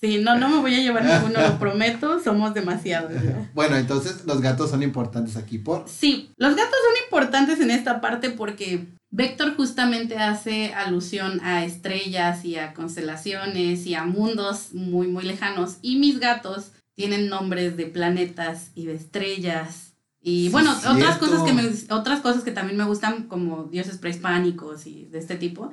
Sí, 0.00 0.18
no, 0.18 0.36
no 0.36 0.50
me 0.50 0.58
voy 0.58 0.74
a 0.74 0.80
llevar 0.80 1.04
ninguno, 1.04 1.40
lo 1.40 1.58
prometo, 1.58 2.22
somos 2.22 2.52
demasiados. 2.52 3.12
Bueno, 3.54 3.76
entonces 3.76 4.24
los 4.26 4.42
gatos 4.42 4.70
son 4.70 4.82
importantes 4.82 5.36
aquí 5.36 5.58
por... 5.58 5.88
Sí, 5.88 6.30
los 6.36 6.54
gatos 6.54 6.74
son 6.86 7.04
importantes 7.04 7.60
en 7.60 7.70
esta 7.70 8.00
parte 8.00 8.30
porque 8.30 8.84
Vector 9.10 9.56
justamente 9.56 10.18
hace 10.18 10.74
alusión 10.74 11.40
a 11.42 11.64
estrellas 11.64 12.44
y 12.44 12.56
a 12.56 12.74
constelaciones 12.74 13.86
y 13.86 13.94
a 13.94 14.04
mundos 14.04 14.74
muy, 14.74 15.06
muy 15.06 15.24
lejanos. 15.24 15.76
Y 15.80 15.96
mis 15.96 16.20
gatos 16.20 16.72
tienen 16.94 17.28
nombres 17.28 17.76
de 17.76 17.86
planetas 17.86 18.70
y 18.74 18.86
de 18.86 18.96
estrellas. 18.96 19.85
Y 20.28 20.48
bueno, 20.48 20.74
otras 20.90 21.18
cosas, 21.18 21.44
que 21.44 21.52
me, 21.52 21.62
otras 21.90 22.20
cosas 22.20 22.42
que 22.42 22.50
también 22.50 22.76
me 22.76 22.82
gustan, 22.82 23.28
como 23.28 23.62
dioses 23.66 23.98
prehispánicos 23.98 24.84
y 24.88 25.04
de 25.04 25.20
este 25.20 25.36
tipo. 25.36 25.72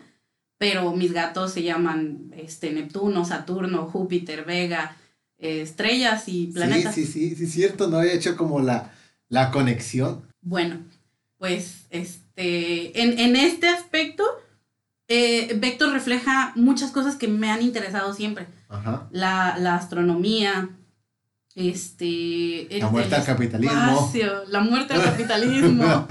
Pero 0.59 0.95
mis 0.95 1.11
gatos 1.11 1.53
se 1.53 1.63
llaman 1.63 2.31
este, 2.37 2.71
Neptuno, 2.71 3.25
Saturno, 3.25 3.87
Júpiter, 3.87 4.45
Vega, 4.45 4.95
eh, 5.39 5.63
estrellas 5.63 6.25
y 6.27 6.51
planetas. 6.53 6.93
Sí, 6.93 7.07
sí, 7.07 7.29
sí, 7.29 7.35
sí, 7.35 7.47
cierto, 7.47 7.87
no 7.87 7.97
había 7.97 8.13
hecho 8.13 8.37
como 8.37 8.59
la, 8.59 8.93
la 9.27 9.49
conexión. 9.49 10.21
Bueno, 10.41 10.77
pues 11.39 11.87
este, 11.89 13.01
en, 13.01 13.17
en 13.17 13.35
este 13.35 13.69
aspecto, 13.69 14.23
eh, 15.07 15.57
Vector 15.59 15.91
refleja 15.91 16.53
muchas 16.55 16.91
cosas 16.91 17.15
que 17.15 17.27
me 17.27 17.49
han 17.49 17.63
interesado 17.63 18.13
siempre. 18.13 18.45
Ajá. 18.69 19.07
La, 19.09 19.57
la 19.57 19.73
astronomía, 19.77 20.69
este, 21.55 22.67
la 22.79 22.89
muerte 22.89 23.15
al 23.15 23.25
capitalismo. 23.25 24.11
la 24.49 24.59
muerte 24.61 24.93
al 24.93 25.03
capitalismo. 25.03 26.07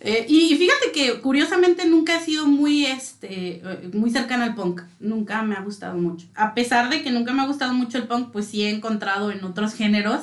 eh, 0.00 0.26
y 0.28 0.56
fíjate 0.56 0.92
que 0.92 1.20
curiosamente 1.20 1.86
nunca 1.86 2.16
he 2.16 2.24
sido 2.24 2.46
muy, 2.46 2.86
este, 2.86 3.62
muy 3.92 4.10
cercana 4.10 4.44
al 4.44 4.54
punk. 4.54 4.82
Nunca 5.00 5.42
me 5.42 5.54
ha 5.54 5.62
gustado 5.62 5.96
mucho. 5.96 6.26
A 6.34 6.54
pesar 6.54 6.90
de 6.90 7.02
que 7.02 7.10
nunca 7.10 7.32
me 7.32 7.42
ha 7.42 7.46
gustado 7.46 7.72
mucho 7.72 7.98
el 7.98 8.04
punk, 8.04 8.30
pues 8.30 8.46
sí 8.46 8.62
he 8.62 8.70
encontrado 8.70 9.30
en 9.30 9.42
otros 9.44 9.74
géneros 9.74 10.20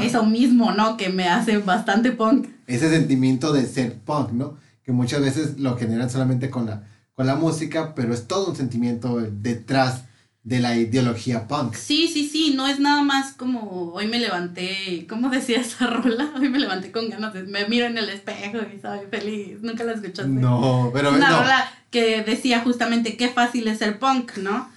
eso 0.00 0.24
mismo, 0.24 0.72
¿no? 0.72 0.96
Que 0.96 1.08
me 1.08 1.28
hace 1.28 1.58
bastante 1.58 2.12
punk. 2.12 2.46
Ese 2.66 2.90
sentimiento 2.90 3.52
de 3.52 3.66
ser 3.66 3.94
punk, 3.94 4.30
¿no? 4.30 4.56
Que 4.84 4.92
muchas 4.92 5.20
veces 5.20 5.58
lo 5.58 5.76
generan 5.76 6.10
solamente 6.10 6.48
con 6.48 6.66
la, 6.66 6.84
con 7.14 7.26
la 7.26 7.34
música, 7.34 7.94
pero 7.94 8.14
es 8.14 8.28
todo 8.28 8.50
un 8.50 8.56
sentimiento 8.56 9.18
detrás 9.18 10.04
de 10.44 10.60
la 10.60 10.76
ideología 10.76 11.48
punk. 11.48 11.74
Sí, 11.74 12.06
sí, 12.06 12.28
sí, 12.28 12.52
no 12.54 12.66
es 12.66 12.78
nada 12.78 13.02
más 13.02 13.32
como 13.32 13.92
hoy 13.94 14.06
me 14.06 14.18
levanté, 14.18 15.06
¿cómo 15.08 15.30
decía 15.30 15.60
esa 15.60 15.86
rola? 15.86 16.32
Hoy 16.38 16.50
me 16.50 16.58
levanté 16.58 16.92
con 16.92 17.08
ganas 17.08 17.32
de, 17.32 17.44
me 17.44 17.66
miro 17.66 17.86
en 17.86 17.96
el 17.96 18.10
espejo 18.10 18.58
y 18.58 18.78
soy 18.78 19.00
feliz, 19.10 19.62
nunca 19.62 19.84
la 19.84 19.92
escuchaste. 19.94 20.30
No, 20.30 20.90
pero 20.92 21.14
Una 21.14 21.30
no. 21.30 21.40
rola 21.40 21.72
que 21.90 22.22
decía 22.22 22.60
justamente 22.60 23.16
qué 23.16 23.28
fácil 23.28 23.66
es 23.68 23.78
ser 23.78 23.98
punk, 23.98 24.36
¿no? 24.36 24.68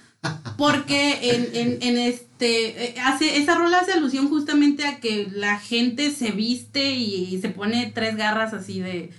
Porque 0.56 1.34
en, 1.34 1.48
en, 1.54 1.82
en 1.82 1.98
este, 1.98 2.84
eh, 2.84 2.94
hace, 3.04 3.36
esa 3.36 3.54
rola 3.54 3.80
hace 3.80 3.92
alusión 3.92 4.28
justamente 4.28 4.84
a 4.84 4.98
que 5.00 5.28
la 5.30 5.58
gente 5.58 6.10
se 6.10 6.32
viste 6.32 6.92
y, 6.92 7.38
se 7.40 7.50
pone 7.50 7.92
tres 7.94 8.16
garras 8.16 8.52
así 8.54 8.80
de, 8.80 9.10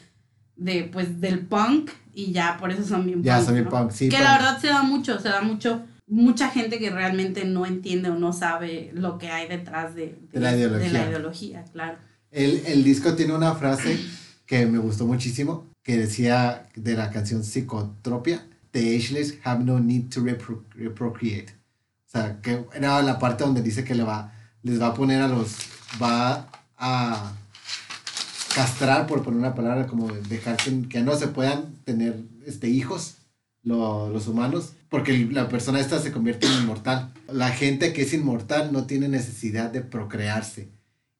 de, 0.57 0.83
pues, 0.91 1.21
del 1.21 1.39
punk 1.39 1.91
y 2.13 2.31
ya, 2.33 2.57
por 2.57 2.71
eso 2.71 2.83
son 2.83 3.05
bien 3.05 3.23
ya, 3.23 3.35
punk. 3.35 3.45
son 3.45 3.53
bien 3.53 3.65
¿no? 3.65 3.71
punk, 3.71 3.91
sí. 3.91 4.09
Que 4.09 4.19
la 4.19 4.33
verdad 4.33 4.59
se 4.59 4.67
da 4.67 4.81
mucho, 4.81 5.19
se 5.19 5.29
da 5.29 5.41
mucho 5.41 5.83
mucha 6.09 6.49
gente 6.49 6.79
que 6.79 6.89
realmente 6.89 7.45
no 7.45 7.65
entiende 7.65 8.09
o 8.09 8.15
no 8.15 8.33
sabe 8.33 8.91
lo 8.93 9.17
que 9.17 9.29
hay 9.29 9.47
detrás 9.47 9.95
de, 9.95 10.07
de, 10.07 10.27
de 10.33 10.39
la, 10.39 10.55
ideología. 10.55 10.87
de 10.87 10.93
la 10.93 11.09
ideología, 11.09 11.65
claro. 11.71 11.97
El, 12.31 12.63
el, 12.65 12.83
disco 12.83 13.13
tiene 13.15 13.33
una 13.33 13.55
frase 13.55 13.97
que 14.45 14.65
me 14.65 14.79
gustó 14.79 15.05
muchísimo, 15.05 15.67
que 15.83 15.97
decía 15.97 16.67
de 16.75 16.95
la 16.95 17.09
canción 17.11 17.43
Psicotropia, 17.43 18.45
The 18.71 18.95
ageless 18.95 19.39
have 19.43 19.63
no 19.63 19.79
need 19.79 20.09
to 20.09 20.21
repro 20.21 20.63
reprocreate. 20.75 21.53
O 22.07 22.11
sea, 22.11 22.39
que 22.41 22.65
era 22.73 23.01
la 23.01 23.17
parte 23.17 23.43
donde 23.43 23.61
dice 23.61 23.83
que 23.83 23.95
le 23.95 24.03
va, 24.03 24.33
les 24.63 24.81
va 24.81 24.87
a 24.87 24.93
poner 24.93 25.21
a 25.21 25.27
los, 25.27 25.57
va 26.01 26.47
a 26.77 27.33
castrar, 28.53 29.07
por 29.07 29.23
poner 29.23 29.39
una 29.39 29.55
palabra, 29.55 29.87
como 29.87 30.07
dejar 30.07 30.57
que, 30.57 30.87
que 30.87 31.01
no 31.01 31.15
se 31.15 31.27
puedan 31.27 31.75
tener 31.85 32.19
este, 32.45 32.67
hijos 32.67 33.17
lo, 33.63 34.09
los 34.09 34.27
humanos, 34.27 34.73
porque 34.89 35.17
la 35.31 35.47
persona 35.47 35.79
esta 35.79 35.99
se 35.99 36.11
convierte 36.11 36.47
en 36.47 36.53
inmortal. 36.63 37.13
La 37.31 37.49
gente 37.49 37.93
que 37.93 38.01
es 38.01 38.13
inmortal 38.13 38.73
no 38.73 38.85
tiene 38.85 39.07
necesidad 39.07 39.71
de 39.71 39.81
procrearse. 39.81 40.69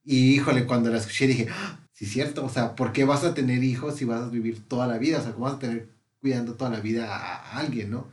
Y 0.03 0.34
híjole, 0.34 0.65
cuando 0.65 0.89
la 0.89 0.97
escuché 0.97 1.28
dije, 1.28 1.47
¡Ah! 1.51 1.80
sí 1.93 2.05
es 2.05 2.11
cierto, 2.11 2.43
o 2.43 2.49
sea, 2.49 2.76
¿por 2.76 2.91
qué 2.93 3.05
vas 3.05 3.24
a 3.24 3.34
tener 3.34 3.63
hijos 3.63 3.95
si 3.95 4.05
vas 4.05 4.24
a 4.24 4.30
vivir 4.30 4.67
toda 4.67 4.88
la 4.88 4.97
vida? 4.97 5.20
O 5.20 5.22
sea, 5.22 5.34
¿cómo 5.34 5.45
vas 5.45 5.55
a 5.55 5.59
tener 5.59 5.89
cuidando 6.20 6.55
toda 6.55 6.72
la 6.72 6.80
vida 6.80 7.15
a, 7.15 7.59
alguien, 7.59 7.91
no? 7.91 8.07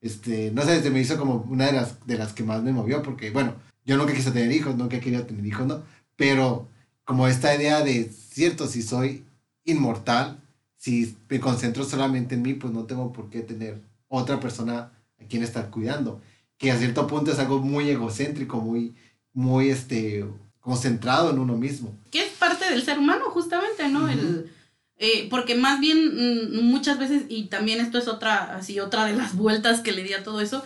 Este, 0.00 0.50
no 0.50 0.62
sé, 0.62 0.82
se 0.82 0.90
me 0.90 1.00
hizo 1.00 1.18
como 1.18 1.46
una 1.48 1.66
de 1.66 1.72
las, 1.72 2.06
de 2.06 2.16
las 2.18 2.32
que 2.32 2.42
más 2.42 2.62
me 2.62 2.72
movió, 2.72 3.02
porque 3.02 3.30
bueno, 3.30 3.54
yo 3.84 3.96
nunca 3.96 4.14
quise 4.14 4.30
tener 4.32 4.50
hijos, 4.52 4.76
nunca 4.76 4.98
querido 4.98 5.24
tener 5.26 5.44
hijos, 5.46 5.66
¿no? 5.66 5.82
Pero 6.16 6.68
como 7.04 7.28
esta 7.28 7.54
idea 7.54 7.82
de, 7.82 8.04
cierto, 8.04 8.66
si 8.66 8.82
soy 8.82 9.24
inmortal, 9.64 10.40
si 10.76 11.16
me 11.28 11.38
concentro 11.38 11.84
solamente 11.84 12.34
en 12.34 12.42
mí, 12.42 12.54
pues 12.54 12.72
no 12.72 12.84
tengo 12.84 13.12
por 13.12 13.30
qué 13.30 13.40
tener 13.40 13.80
otra 14.08 14.40
persona 14.40 14.92
a 15.24 15.28
quien 15.28 15.42
estar 15.42 15.70
cuidando. 15.70 16.20
Que 16.58 16.70
a 16.70 16.78
cierto 16.78 17.06
punto 17.06 17.32
es 17.32 17.38
algo 17.38 17.58
muy 17.58 17.90
egocéntrico, 17.90 18.60
muy, 18.60 18.94
muy, 19.32 19.70
este, 19.70 20.24
concentrado 20.60 21.30
en 21.30 21.38
uno 21.38 21.56
mismo. 21.56 21.98
Que 22.10 22.24
es 22.24 22.30
parte 22.32 22.70
del 22.70 22.82
ser 22.82 22.98
humano, 22.98 23.24
justamente, 23.30 23.88
¿no? 23.88 24.04
Uh 24.04 24.08
-huh. 24.08 24.12
el, 24.12 24.50
Eh, 25.04 25.26
porque 25.30 25.56
más 25.56 25.80
bien 25.80 25.98
mm, 25.98 26.62
muchas 26.62 26.96
veces, 26.96 27.24
y 27.28 27.46
también 27.46 27.80
esto 27.80 27.98
es 27.98 28.06
otra, 28.06 28.54
así, 28.54 28.78
otra 28.78 29.04
de 29.04 29.14
las 29.14 29.34
vueltas 29.34 29.80
que 29.80 29.90
le 29.90 30.04
di 30.04 30.12
a 30.12 30.22
todo 30.22 30.40
eso, 30.40 30.62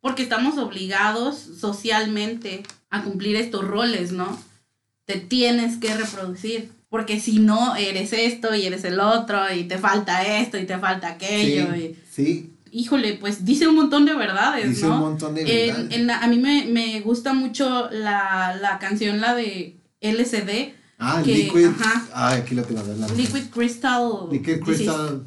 porque 0.00 0.22
estamos 0.22 0.58
obligados 0.58 1.36
socialmente 1.36 2.62
a 2.88 3.02
cumplir 3.02 3.34
estos 3.34 3.64
roles, 3.66 4.12
¿no? 4.12 4.40
Te 5.06 5.16
tienes 5.16 5.76
que 5.78 5.92
reproducir, 5.92 6.70
porque 6.88 7.18
si 7.18 7.40
no, 7.40 7.74
eres 7.74 8.12
esto 8.12 8.54
y 8.54 8.64
eres 8.64 8.84
el 8.84 9.00
otro, 9.00 9.52
y 9.52 9.64
te 9.64 9.78
falta 9.78 10.38
esto 10.38 10.56
y 10.56 10.66
te 10.66 10.78
falta 10.78 11.08
aquello. 11.08 11.74
Sí, 11.74 11.80
y, 11.80 11.98
sí, 12.08 12.49
híjole, 12.72 13.14
pues 13.14 13.44
dice 13.44 13.66
un 13.68 13.74
montón 13.76 14.04
de 14.04 14.14
verdades, 14.14 14.68
dice 14.68 14.86
¿no? 14.86 14.94
un 14.94 15.00
montón 15.00 15.34
de 15.34 15.40
En- 15.42 15.66
verdades. 15.76 15.96
en 15.98 16.06
la- 16.06 16.18
a 16.18 16.26
mí 16.28 16.38
me, 16.38 16.64
me 16.66 17.00
gusta 17.00 17.32
mucho 17.34 17.88
la, 17.90 18.56
la 18.60 18.78
canción, 18.78 19.20
la 19.20 19.34
de 19.34 19.76
LCD, 20.00 20.74
ah, 20.98 21.20
que- 21.24 21.34
Liquid. 21.34 21.66
ajá. 21.66 22.06
Ah, 22.14 22.30
aquí 22.32 22.54
lo 22.54 22.62
tengo. 22.64 22.82
la- 22.82 23.08
Liquid 23.08 23.44
Crystal. 23.52 24.28
Liquid 24.30 24.60
Crystal 24.60 25.26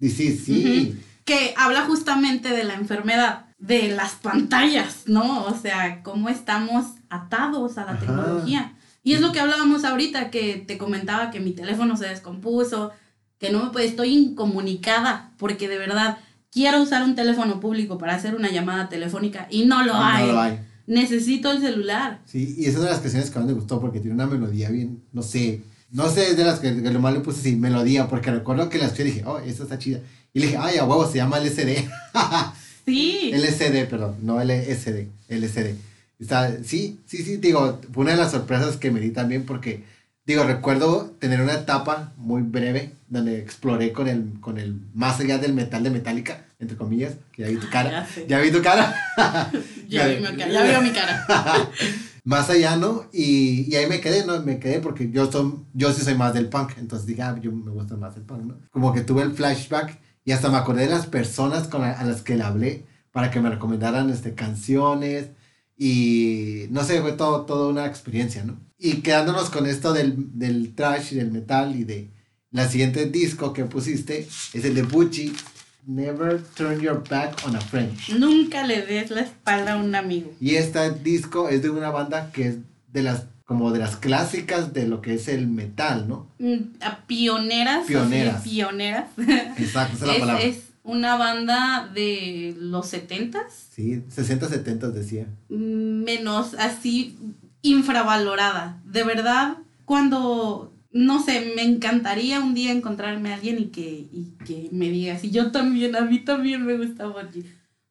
Disease, 0.00 0.44
sí. 0.44 0.98
que 1.24 1.54
habla 1.56 1.82
justamente 1.82 2.48
de 2.50 2.64
la 2.64 2.74
enfermedad, 2.74 3.46
de 3.58 3.88
las 3.88 4.12
pantallas, 4.12 5.02
¿no? 5.06 5.44
O 5.44 5.54
sea, 5.60 6.02
cómo 6.02 6.28
estamos 6.28 6.86
atados 7.10 7.76
a 7.78 7.84
la 7.84 7.90
Ajá. 7.92 8.00
tecnología. 8.00 8.72
Y 9.02 9.14
es 9.14 9.20
lo 9.20 9.32
que 9.32 9.40
hablábamos 9.40 9.84
ahorita, 9.84 10.30
que 10.30 10.62
te 10.66 10.78
comentaba 10.78 11.30
que 11.30 11.40
mi 11.40 11.52
teléfono 11.52 11.96
se 11.96 12.06
descompuso, 12.06 12.92
que 13.38 13.50
no 13.50 13.62
me 13.64 13.70
puede, 13.70 13.86
estoy 13.86 14.14
incomunicada, 14.16 15.32
porque 15.38 15.68
de 15.68 15.78
verdad 15.78 16.18
quiero 16.52 16.82
usar 16.82 17.02
un 17.02 17.14
teléfono 17.14 17.60
público 17.60 17.98
para 17.98 18.14
hacer 18.14 18.34
una 18.34 18.50
llamada 18.50 18.88
telefónica 18.88 19.46
y 19.50 19.64
no 19.66 19.82
lo 19.84 19.92
No 19.94 20.04
hay. 20.04 20.26
lo 20.26 20.40
hay. 20.40 20.58
Necesito 20.86 21.50
el 21.50 21.60
celular. 21.60 22.20
Sí, 22.24 22.54
y 22.58 22.62
esa 22.62 22.70
es 22.70 22.76
una 22.76 22.84
de 22.86 22.92
las 22.92 23.00
canciones 23.00 23.30
que 23.30 23.38
más 23.38 23.46
me 23.48 23.52
gustó 23.54 23.80
porque 23.80 24.00
tiene 24.00 24.14
una 24.14 24.26
melodía 24.26 24.70
bien, 24.70 25.02
no 25.12 25.22
sé, 25.22 25.60
no 25.90 26.08
sé, 26.08 26.30
es 26.30 26.36
de 26.36 26.44
las 26.44 26.60
que, 26.60 26.82
que 26.82 26.90
lo 26.90 27.00
más 27.00 27.12
le 27.12 27.20
puse 27.20 27.40
así, 27.40 27.56
melodía, 27.56 28.08
porque 28.08 28.30
recuerdo 28.30 28.68
que 28.70 28.78
la 28.78 28.86
escuché 28.86 29.02
y 29.02 29.06
dije, 29.06 29.24
oh, 29.26 29.38
esta 29.38 29.64
está 29.64 29.78
chida. 29.78 30.00
Y 30.32 30.40
le 30.40 30.46
dije, 30.46 30.58
ay, 30.60 30.78
a 30.78 30.84
huevo, 30.84 31.06
se 31.06 31.16
llama 31.18 31.38
LSD. 31.40 31.88
Sí. 32.86 33.30
LSD, 33.34 33.86
perdón, 33.90 34.16
no 34.22 34.42
LSD, 34.42 35.08
LSD. 35.28 35.74
Está, 36.18 36.50
sí, 36.64 36.98
sí, 37.06 37.18
sí, 37.22 37.36
digo, 37.36 37.78
fue 37.92 38.02
una 38.02 38.12
de 38.12 38.16
las 38.18 38.30
sorpresas 38.32 38.76
que 38.78 38.90
me 38.90 38.98
di 38.98 39.10
también 39.10 39.44
porque, 39.44 39.84
digo, 40.28 40.44
recuerdo 40.44 41.10
tener 41.18 41.40
una 41.40 41.54
etapa 41.54 42.12
muy 42.16 42.42
breve 42.42 42.92
donde 43.08 43.38
exploré 43.40 43.92
con 43.92 44.06
el, 44.08 44.34
con 44.40 44.58
el 44.58 44.80
más 44.94 45.18
allá 45.20 45.38
del 45.38 45.54
metal 45.54 45.82
de 45.82 45.90
Metallica, 45.90 46.44
entre 46.58 46.76
comillas, 46.76 47.14
que 47.32 47.42
ya 47.42 47.48
vi 47.48 47.56
tu 47.56 47.68
cara. 47.70 48.06
Ya 48.28 48.38
vi 48.38 48.50
tu 48.52 48.62
cara. 48.62 48.94
Ya, 49.88 50.06
vi 50.06 50.16
mi 50.20 50.36
cara, 50.36 50.52
ya 50.52 50.62
vio 50.64 50.82
mi 50.82 50.90
cara. 50.90 51.24
más 52.24 52.50
allá, 52.50 52.76
¿no? 52.76 53.06
Y, 53.10 53.72
y 53.72 53.76
ahí 53.76 53.86
me 53.88 54.00
quedé, 54.02 54.26
¿no? 54.26 54.38
Me 54.42 54.58
quedé 54.58 54.80
porque 54.80 55.10
yo, 55.10 55.32
son, 55.32 55.64
yo 55.72 55.92
sí 55.94 56.02
soy 56.02 56.14
más 56.14 56.34
del 56.34 56.50
punk, 56.50 56.72
entonces 56.76 57.06
dije, 57.06 57.22
ah, 57.22 57.34
yo 57.40 57.50
me 57.50 57.70
gusta 57.70 57.96
más 57.96 58.14
el 58.16 58.22
punk, 58.22 58.42
¿no? 58.44 58.58
Como 58.70 58.92
que 58.92 59.00
tuve 59.00 59.22
el 59.22 59.32
flashback 59.32 59.98
y 60.26 60.32
hasta 60.32 60.50
me 60.50 60.58
acordé 60.58 60.82
de 60.82 60.90
las 60.90 61.06
personas 61.06 61.68
con 61.68 61.80
la- 61.80 61.92
a 61.98 62.04
las 62.04 62.20
que 62.20 62.36
le 62.36 62.42
hablé 62.44 62.84
para 63.12 63.30
que 63.30 63.40
me 63.40 63.48
recomendaran 63.48 64.10
este, 64.10 64.34
canciones 64.34 65.28
y 65.78 66.66
no 66.70 66.84
sé, 66.84 67.00
fue 67.00 67.12
todo, 67.12 67.46
toda 67.46 67.68
una 67.68 67.86
experiencia, 67.86 68.44
¿no? 68.44 68.58
Y 68.78 69.00
quedándonos 69.02 69.50
con 69.50 69.66
esto 69.66 69.92
del, 69.92 70.14
del 70.38 70.74
trash 70.74 71.12
y 71.12 71.16
del 71.16 71.30
metal 71.32 71.74
y 71.76 71.84
de 71.84 72.08
la 72.50 72.68
siguiente 72.68 73.06
disco 73.06 73.52
que 73.52 73.64
pusiste 73.64 74.20
es 74.52 74.64
el 74.64 74.74
de 74.74 74.82
Bucci, 74.82 75.32
Never 75.86 76.40
Turn 76.54 76.80
Your 76.80 77.02
Back 77.08 77.40
on 77.46 77.56
a 77.56 77.60
Friend. 77.60 77.90
Nunca 78.18 78.64
le 78.66 78.82
des 78.82 79.10
la 79.10 79.22
espalda 79.22 79.72
a 79.72 79.76
un 79.76 79.94
amigo. 79.94 80.32
Y 80.40 80.54
este 80.56 80.90
disco 80.92 81.48
es 81.48 81.62
de 81.62 81.70
una 81.70 81.90
banda 81.90 82.30
que 82.32 82.48
es 82.48 82.56
de 82.92 83.02
las 83.02 83.24
como 83.44 83.72
de 83.72 83.78
las 83.78 83.96
clásicas 83.96 84.74
de 84.74 84.86
lo 84.86 85.00
que 85.00 85.14
es 85.14 85.26
el 85.26 85.46
metal, 85.46 86.06
¿no? 86.06 86.30
Mm, 86.38 86.82
a 86.82 86.98
pioneras. 87.06 87.86
Pioneras. 87.86 88.42
pioneras. 88.42 89.06
Exacto, 89.56 89.96
esa 89.96 90.04
es 90.04 90.12
la 90.12 90.18
palabra. 90.20 90.42
es 90.44 90.58
una 90.82 91.16
banda 91.16 91.90
de 91.94 92.54
los 92.58 92.92
70s, 92.92 93.40
Sí, 93.74 94.02
60, 94.10 94.48
70 94.50 94.90
decía. 94.90 95.26
menos 95.48 96.52
así 96.58 97.16
infravalorada. 97.62 98.80
De 98.84 99.04
verdad, 99.04 99.58
cuando, 99.84 100.74
no 100.92 101.22
sé, 101.22 101.52
me 101.56 101.62
encantaría 101.62 102.40
un 102.40 102.54
día 102.54 102.72
encontrarme 102.72 103.30
a 103.30 103.34
alguien 103.34 103.58
y 103.58 103.66
que, 103.66 104.08
y 104.12 104.34
que 104.44 104.68
me 104.72 104.88
diga, 104.90 105.18
si 105.18 105.30
yo 105.30 105.50
también, 105.50 105.96
a 105.96 106.02
mí 106.02 106.20
también 106.20 106.64
me 106.64 106.76
gusta 106.76 107.06
Bungie. 107.06 107.44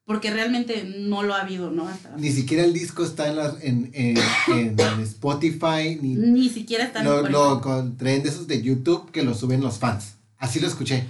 Porque 0.04 0.30
realmente 0.30 0.90
no 1.00 1.22
lo 1.22 1.34
ha 1.34 1.42
habido, 1.42 1.70
¿no? 1.70 1.86
Hasta 1.86 2.16
Ni 2.16 2.30
siquiera 2.32 2.64
el 2.64 2.72
disco 2.72 3.04
está 3.04 3.28
en, 3.28 3.36
las- 3.36 3.62
en, 3.62 3.90
en, 3.92 4.16
en- 4.48 5.00
Spotify, 5.02 5.98
ni 6.00 6.14
Ni 6.14 6.48
siquiera 6.48 6.84
están 6.84 7.02
en 7.06 7.12
lo, 7.12 7.28
lo 7.28 7.56
encontré 7.58 8.18
de 8.20 8.28
esos 8.30 8.46
de 8.46 8.62
YouTube 8.62 9.10
que 9.10 9.22
lo 9.22 9.34
suben 9.34 9.60
los 9.60 9.78
fans. 9.78 10.14
Así 10.38 10.60
lo 10.60 10.66
escuché. 10.66 11.04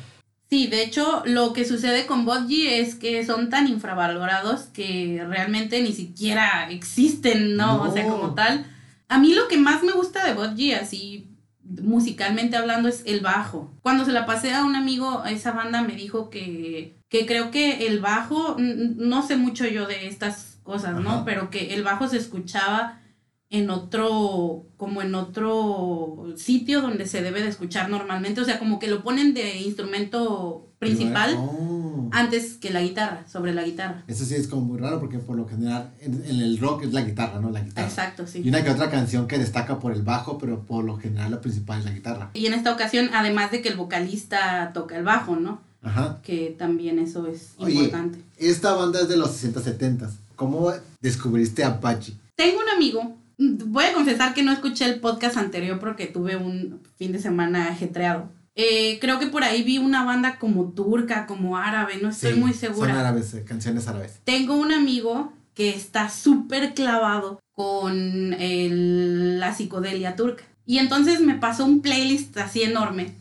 Sí, 0.51 0.67
de 0.67 0.83
hecho, 0.83 1.23
lo 1.27 1.53
que 1.53 1.67
sucede 1.67 2.07
con 2.07 2.25
Bodji 2.25 2.69
es 2.69 2.95
que 2.95 3.25
son 3.27 3.51
tan 3.51 3.69
infravalorados 3.69 4.63
que 4.63 5.23
realmente 5.29 5.83
ni 5.83 5.93
siquiera 5.93 6.71
existen, 6.71 7.57
¿no? 7.57 7.83
O 7.83 7.93
sea, 7.93 8.07
como 8.09 8.35
tal. 8.35 8.65
A 9.09 9.19
mí 9.19 9.35
lo 9.35 9.47
que 9.47 9.59
más 9.59 9.83
me 9.83 9.93
gusta 9.93 10.25
de 10.25 10.33
Bodji, 10.33 10.73
así 10.73 11.29
musicalmente 11.63 12.57
hablando, 12.57 12.89
es 12.89 13.03
el 13.05 13.21
bajo. 13.21 13.71
Cuando 13.83 14.07
se 14.07 14.13
la 14.13 14.25
pasé 14.25 14.55
a 14.55 14.65
un 14.65 14.75
amigo, 14.75 15.21
a 15.23 15.31
esa 15.31 15.53
banda 15.53 15.83
me 15.83 15.95
dijo 15.95 16.31
que, 16.31 16.97
que 17.11 17.27
creo 17.27 17.51
que 17.51 17.87
el 17.87 18.01
bajo, 18.01 18.57
no 18.59 19.27
sé 19.27 19.37
mucho 19.37 19.67
yo 19.67 19.87
de 19.87 20.09
estas 20.09 20.59
cosas, 20.63 20.99
¿no? 20.99 21.11
Ajá. 21.11 21.25
Pero 21.27 21.51
que 21.51 21.75
el 21.75 21.83
bajo 21.83 22.09
se 22.09 22.17
escuchaba 22.17 23.03
en 23.51 23.71
otro, 23.71 24.67
como 24.77 25.01
en 25.03 25.15
otro 25.15 26.27
sitio 26.37 26.83
donde 26.83 27.07
se 27.07 27.23
debe 27.23 27.43
de 27.43 27.49
escuchar 27.49 27.89
normalmente, 27.89 28.41
o 28.41 28.45
sea, 28.45 28.59
como 28.59 28.79
que 28.79 28.89
lo 28.89 29.03
ponen 29.03 29.33
de 29.35 29.61
instrumento 29.61 30.67
principal 30.79 31.35
Oh. 31.37 32.09
antes 32.13 32.55
que 32.55 32.71
la 32.71 32.81
guitarra, 32.83 33.27
sobre 33.27 33.53
la 33.55 33.65
guitarra. 33.65 34.05
Eso 34.07 34.25
sí 34.25 34.35
es 34.35 34.47
como 34.49 34.63
muy 34.63 34.79
raro 34.79 35.01
porque 35.01 35.19
por 35.19 35.37
lo 35.37 35.47
general 35.49 35.91
en, 36.01 36.23
en 36.25 36.41
el 36.41 36.59
rock 36.59 36.85
es 36.85 36.93
la 36.93 37.03
guitarra, 37.03 37.41
¿no? 37.41 37.51
La 37.51 37.61
guitarra. 37.63 37.89
Exacto, 37.89 38.27
sí. 38.27 38.43
Y 38.45 38.49
una 38.49 38.63
que 38.63 38.71
otra 38.71 38.91
canción 38.91 39.27
que 39.27 39.39
destaca 39.39 39.79
por 39.81 39.93
el 39.93 40.03
bajo, 40.03 40.39
pero 40.39 40.61
por 40.65 40.85
lo 40.85 40.97
general 40.99 41.31
la 41.33 41.41
principal 41.41 41.81
es 41.81 41.85
la 41.87 41.91
guitarra. 41.93 42.31
Y 42.35 42.47
en 42.47 42.53
esta 42.55 42.73
ocasión, 42.73 43.11
además 43.13 43.51
de 43.51 43.61
que 43.63 43.69
el 43.71 43.77
vocalista 43.77 44.73
toca 44.73 44.97
el 44.97 45.05
bajo, 45.05 45.37
¿no? 45.37 45.61
Ajá. 45.83 46.21
Que 46.23 46.55
también 46.59 46.99
eso 46.99 47.27
es 47.27 47.53
Oye. 47.59 47.75
importante. 47.75 48.21
Esta 48.37 48.75
banda 48.75 49.01
es 49.01 49.09
de 49.09 49.17
los 49.17 49.31
60, 49.33 49.61
70. 49.63 50.11
¿Cómo 50.37 50.71
descubriste 51.01 51.65
Apache? 51.65 52.13
Tengo 52.37 52.61
un 52.61 52.69
amigo, 52.69 53.17
voy 53.39 53.85
a 53.85 53.93
confesar 53.93 54.35
que 54.35 54.43
no 54.43 54.53
escuché 54.53 54.85
el 54.85 55.01
podcast 55.01 55.37
anterior 55.37 55.79
porque 55.79 56.07
tuve 56.07 56.37
un 56.37 56.81
fin 56.97 57.13
de 57.13 57.21
semana 57.21 57.69
ajetreado. 57.69 58.31
Eh, 58.55 58.99
creo 59.01 59.21
que 59.21 59.29
por 59.29 59.45
ahí 59.45 59.63
vi 59.63 59.79
una 59.79 60.05
banda 60.05 60.39
como 60.41 60.71
turca, 60.73 61.27
como 61.27 61.57
árabe, 61.57 61.99
no 62.03 62.09
estoy 62.09 62.33
Sí, 62.35 62.41
muy 62.41 62.53
segura. 62.53 62.89
Son 62.91 62.99
árabes, 62.99 63.33
eh, 63.35 63.45
canciones 63.45 63.87
árabes. 63.87 64.19
Tengo 64.25 64.57
un 64.57 64.73
amigo 64.73 65.33
que 65.55 65.71
está 65.71 66.11
súper 66.11 66.75
clavado 66.75 67.41
con 67.53 68.35
el- 68.35 69.39
la 69.41 69.55
psicodelia 69.55 70.17
turca. 70.17 70.45
Y 70.67 70.79
entonces 70.79 71.21
me 71.21 71.35
pasó 71.35 71.65
un 71.65 71.81
playlist 71.81 72.37
así 72.39 72.63
enorme 72.63 73.15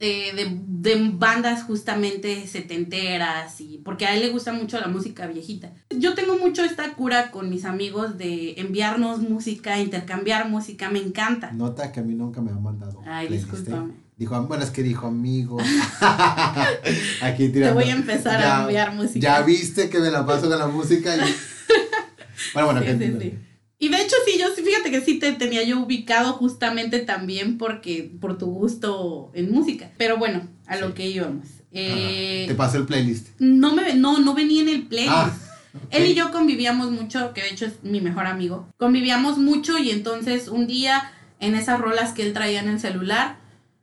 eh, 0.00 0.32
de, 0.34 0.58
de 0.94 1.10
bandas 1.12 1.64
justamente 1.64 2.46
setenteras 2.46 3.60
y 3.60 3.78
porque 3.84 4.06
a 4.06 4.14
él 4.14 4.20
le 4.20 4.28
gusta 4.30 4.52
mucho 4.52 4.78
la 4.80 4.86
música 4.88 5.26
viejita. 5.26 5.72
Yo 5.90 6.14
tengo 6.14 6.38
mucho 6.38 6.62
esta 6.64 6.92
cura 6.94 7.30
con 7.30 7.50
mis 7.50 7.64
amigos 7.64 8.16
de 8.16 8.54
enviarnos 8.60 9.20
música, 9.20 9.78
intercambiar 9.80 10.48
música, 10.48 10.88
me 10.90 11.00
encanta. 11.00 11.50
Nota 11.52 11.90
que 11.92 12.00
a 12.00 12.02
mí 12.04 12.14
nunca 12.14 12.40
me 12.40 12.52
ha 12.52 12.54
mandado. 12.54 13.00
Ay, 13.06 13.26
¿eh? 13.26 13.30
discúlpame. 13.30 13.94
Dijo, 14.16 14.40
bueno, 14.42 14.64
es 14.64 14.70
que 14.70 14.82
dijo 14.82 15.06
amigo. 15.06 15.58
Aquí 17.22 17.46
Te 17.46 17.52
tirando. 17.54 17.74
voy 17.80 17.90
a 17.90 17.94
empezar 17.94 18.42
a 18.42 18.62
enviar 18.62 18.94
música. 18.94 19.20
Ya 19.20 19.42
viste 19.42 19.88
que 19.90 19.98
me 20.00 20.10
la 20.10 20.24
paso 20.26 20.48
con 20.48 20.58
la 20.58 20.66
música. 20.66 21.16
y- 21.16 21.20
bueno, 22.54 22.72
bueno, 22.72 22.80
Sí, 22.80 22.86
que- 22.86 23.06
sí, 23.06 23.16
sí. 23.20 23.38
Y 23.78 23.88
de 23.88 24.02
hecho 24.02 24.16
sí, 24.26 24.38
yo 24.38 24.46
sí, 24.54 24.62
fíjate 24.62 24.90
que 24.90 25.00
sí 25.00 25.18
te 25.18 25.32
tenía 25.32 25.62
yo 25.62 25.78
ubicado 25.80 26.32
justamente 26.32 26.98
también 27.00 27.58
porque 27.58 28.10
por 28.20 28.36
tu 28.36 28.46
gusto 28.46 29.30
en 29.34 29.52
música. 29.52 29.92
Pero 29.96 30.16
bueno, 30.16 30.48
a 30.66 30.76
lo 30.76 30.94
que 30.94 31.06
íbamos. 31.08 31.46
Eh, 31.70 32.44
Te 32.48 32.54
paso 32.54 32.78
el 32.78 32.86
playlist. 32.86 33.28
no 33.38 33.74
me 33.74 33.94
no, 33.94 34.18
no 34.18 34.34
venía 34.34 34.62
en 34.62 34.68
el 34.68 34.86
playlist. 34.86 35.12
Ah, 35.14 35.32
Él 35.90 36.06
y 36.06 36.14
yo 36.14 36.32
convivíamos 36.32 36.90
mucho, 36.90 37.32
que 37.34 37.42
de 37.42 37.50
hecho 37.50 37.66
es 37.66 37.82
mi 37.82 38.00
mejor 38.00 38.26
amigo. 38.26 38.66
Convivíamos 38.78 39.38
mucho 39.38 39.78
y 39.78 39.90
entonces 39.90 40.48
un 40.48 40.66
día 40.66 41.12
en 41.40 41.54
esas 41.54 41.78
rolas 41.80 42.12
que 42.12 42.22
él 42.22 42.32
traía 42.32 42.60
en 42.60 42.68
el 42.68 42.80
celular 42.80 43.36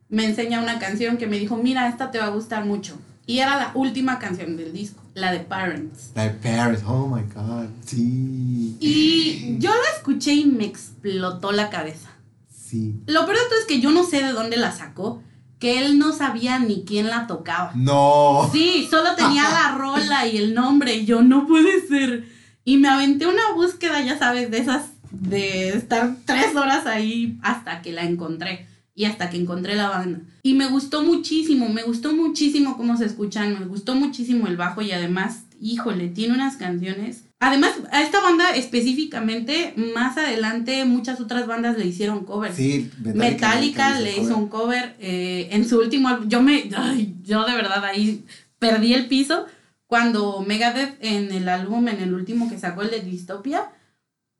me 0.08 0.24
enseña 0.24 0.60
una 0.60 0.78
canción 0.78 1.16
que 1.16 1.26
me 1.26 1.38
dijo, 1.38 1.56
mira, 1.56 1.88
esta 1.88 2.10
te 2.10 2.18
va 2.18 2.26
a 2.26 2.30
gustar 2.30 2.64
mucho. 2.64 2.98
Y 3.26 3.38
era 3.38 3.56
la 3.56 3.72
última 3.74 4.18
canción 4.18 4.56
del 4.56 4.72
disco, 4.72 5.02
la 5.16 5.32
de 5.32 5.40
Parents. 5.40 6.10
La 6.14 6.24
de 6.24 6.30
Paris, 6.30 6.80
oh 6.86 7.08
my 7.08 7.22
god. 7.34 7.68
Sí. 7.86 8.76
Y 8.80 9.56
yo 9.58 9.70
la 9.70 9.96
escuché 9.96 10.34
y 10.34 10.44
me 10.44 10.66
explotó 10.66 11.52
la 11.52 11.70
cabeza. 11.70 12.10
Sí. 12.54 13.00
Lo 13.06 13.24
peor 13.24 13.38
de 13.38 13.44
todo 13.44 13.58
es 13.58 13.64
que 13.64 13.80
yo 13.80 13.90
no 13.92 14.04
sé 14.04 14.22
de 14.22 14.32
dónde 14.32 14.58
la 14.58 14.72
sacó, 14.72 15.22
que 15.58 15.78
él 15.78 15.98
no 15.98 16.12
sabía 16.12 16.58
ni 16.58 16.84
quién 16.84 17.06
la 17.06 17.26
tocaba. 17.26 17.72
No. 17.74 18.46
Sí, 18.52 18.86
solo 18.90 19.14
tenía 19.16 19.44
la 19.44 19.74
rola 19.78 20.26
y 20.26 20.36
el 20.36 20.52
nombre, 20.54 20.96
y 20.96 21.06
yo 21.06 21.22
no 21.22 21.46
puede 21.46 21.86
ser. 21.88 22.26
Y 22.66 22.76
me 22.76 22.88
aventé 22.88 23.26
una 23.26 23.52
búsqueda, 23.54 24.02
ya 24.02 24.18
sabes, 24.18 24.50
de 24.50 24.58
esas, 24.58 24.90
de 25.10 25.70
estar 25.70 26.14
tres 26.26 26.54
horas 26.54 26.84
ahí 26.84 27.38
hasta 27.42 27.80
que 27.80 27.92
la 27.92 28.02
encontré. 28.02 28.66
Y 28.96 29.04
hasta 29.04 29.30
que 29.30 29.36
encontré 29.36 29.76
la 29.76 29.90
banda. 29.90 30.20
Y 30.42 30.54
me 30.54 30.66
gustó 30.66 31.04
muchísimo, 31.04 31.68
me 31.68 31.82
gustó 31.82 32.14
muchísimo 32.14 32.76
cómo 32.76 32.96
se 32.96 33.04
escuchan, 33.04 33.58
me 33.60 33.66
gustó 33.66 33.94
muchísimo 33.94 34.48
el 34.48 34.56
bajo 34.56 34.80
y 34.82 34.90
además, 34.90 35.44
híjole, 35.60 36.08
tiene 36.08 36.34
unas 36.34 36.56
canciones. 36.56 37.24
Además, 37.38 37.74
a 37.92 38.02
esta 38.02 38.22
banda 38.22 38.56
específicamente, 38.56 39.74
más 39.94 40.16
adelante 40.16 40.86
muchas 40.86 41.20
otras 41.20 41.46
bandas 41.46 41.76
le 41.76 41.86
hicieron 41.86 42.24
cover. 42.24 42.54
Sí, 42.54 42.90
Metallica, 42.98 44.00
le 44.00 44.16
hizo 44.16 44.36
un 44.36 44.48
cover. 44.48 44.96
eh, 44.98 45.48
en 45.50 45.68
su 45.68 45.78
último 45.78 46.08
álbum, 46.08 46.28
yo 46.28 46.40
me, 46.42 46.68
ay, 46.74 47.14
yo 47.22 47.44
de 47.44 47.54
verdad 47.54 47.84
ahí 47.84 48.24
perdí 48.58 48.94
el 48.94 49.06
piso 49.06 49.44
cuando 49.86 50.40
Megadeth 50.40 50.96
en 51.00 51.30
el 51.30 51.50
álbum, 51.50 51.86
en 51.88 52.00
el 52.00 52.14
último 52.14 52.48
que 52.48 52.58
sacó, 52.58 52.80
el 52.80 52.90
de 52.90 53.00
Dystopia, 53.00 53.70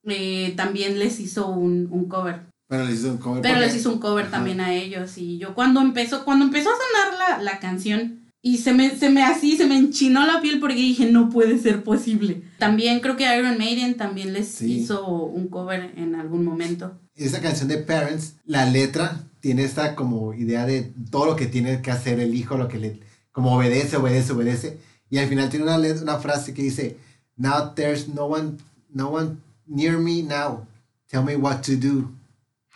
eh, 0.04 0.54
también 0.56 0.98
les 0.98 1.20
hizo 1.20 1.48
un, 1.48 1.88
un 1.90 2.08
cover. 2.08 2.40
Pero 2.68 2.84
les 2.84 2.98
hizo 3.00 3.10
un 3.12 3.18
cover. 3.18 3.42
Pero 3.42 3.60
les 3.60 3.74
hizo 3.76 3.92
un 3.92 3.98
cover 3.98 4.24
Ajá. 4.26 4.32
también 4.36 4.60
a 4.60 4.74
ellos. 4.74 5.16
Y 5.18 5.38
yo 5.38 5.54
cuando 5.54 5.80
empezó, 5.80 6.24
cuando 6.24 6.44
empezó 6.44 6.70
a 6.70 6.72
sonar 6.72 7.38
la, 7.38 7.42
la 7.42 7.58
canción, 7.60 8.20
y 8.42 8.58
se 8.58 8.72
me, 8.72 8.90
se 8.96 9.10
me 9.10 9.22
así, 9.24 9.56
se 9.56 9.66
me 9.66 9.76
enchinó 9.76 10.24
la 10.26 10.40
piel 10.40 10.60
porque 10.60 10.76
dije, 10.76 11.06
no 11.10 11.30
puede 11.30 11.58
ser 11.58 11.82
posible. 11.82 12.42
También 12.58 13.00
creo 13.00 13.16
que 13.16 13.24
Iron 13.36 13.58
Maiden 13.58 13.96
también 13.96 14.32
les 14.32 14.48
Sí. 14.48 14.72
hizo 14.78 15.04
un 15.06 15.48
cover 15.48 15.92
en 15.96 16.14
algún 16.14 16.44
momento. 16.44 16.98
Esa 17.16 17.40
canción 17.40 17.68
de 17.68 17.78
Parents, 17.78 18.34
la 18.44 18.66
letra 18.66 19.24
tiene 19.40 19.64
esta 19.64 19.94
como 19.96 20.32
idea 20.34 20.64
de 20.66 20.92
todo 21.10 21.26
lo 21.26 21.34
que 21.36 21.46
tiene 21.46 21.82
que 21.82 21.90
hacer 21.90 22.20
el 22.20 22.34
hijo, 22.34 22.56
lo 22.56 22.68
que 22.68 22.78
le, 22.78 23.00
como 23.32 23.56
obedece, 23.56 23.96
obedece, 23.96 24.32
obedece. 24.32 24.78
Y 25.10 25.18
al 25.18 25.28
final 25.28 25.48
tiene 25.48 25.64
una, 25.64 25.78
let- 25.78 26.02
una 26.02 26.18
frase 26.18 26.52
que 26.54 26.62
dice, 26.62 26.98
Now 27.36 27.74
there's 27.74 28.08
no 28.08 28.26
one, 28.26 28.58
no 28.92 29.08
one 29.08 29.36
near 29.66 29.98
me 29.98 30.22
now. 30.22 30.66
Tell 31.08 31.22
me 31.24 31.36
what 31.36 31.62
to 31.62 31.72
do, 31.76 32.10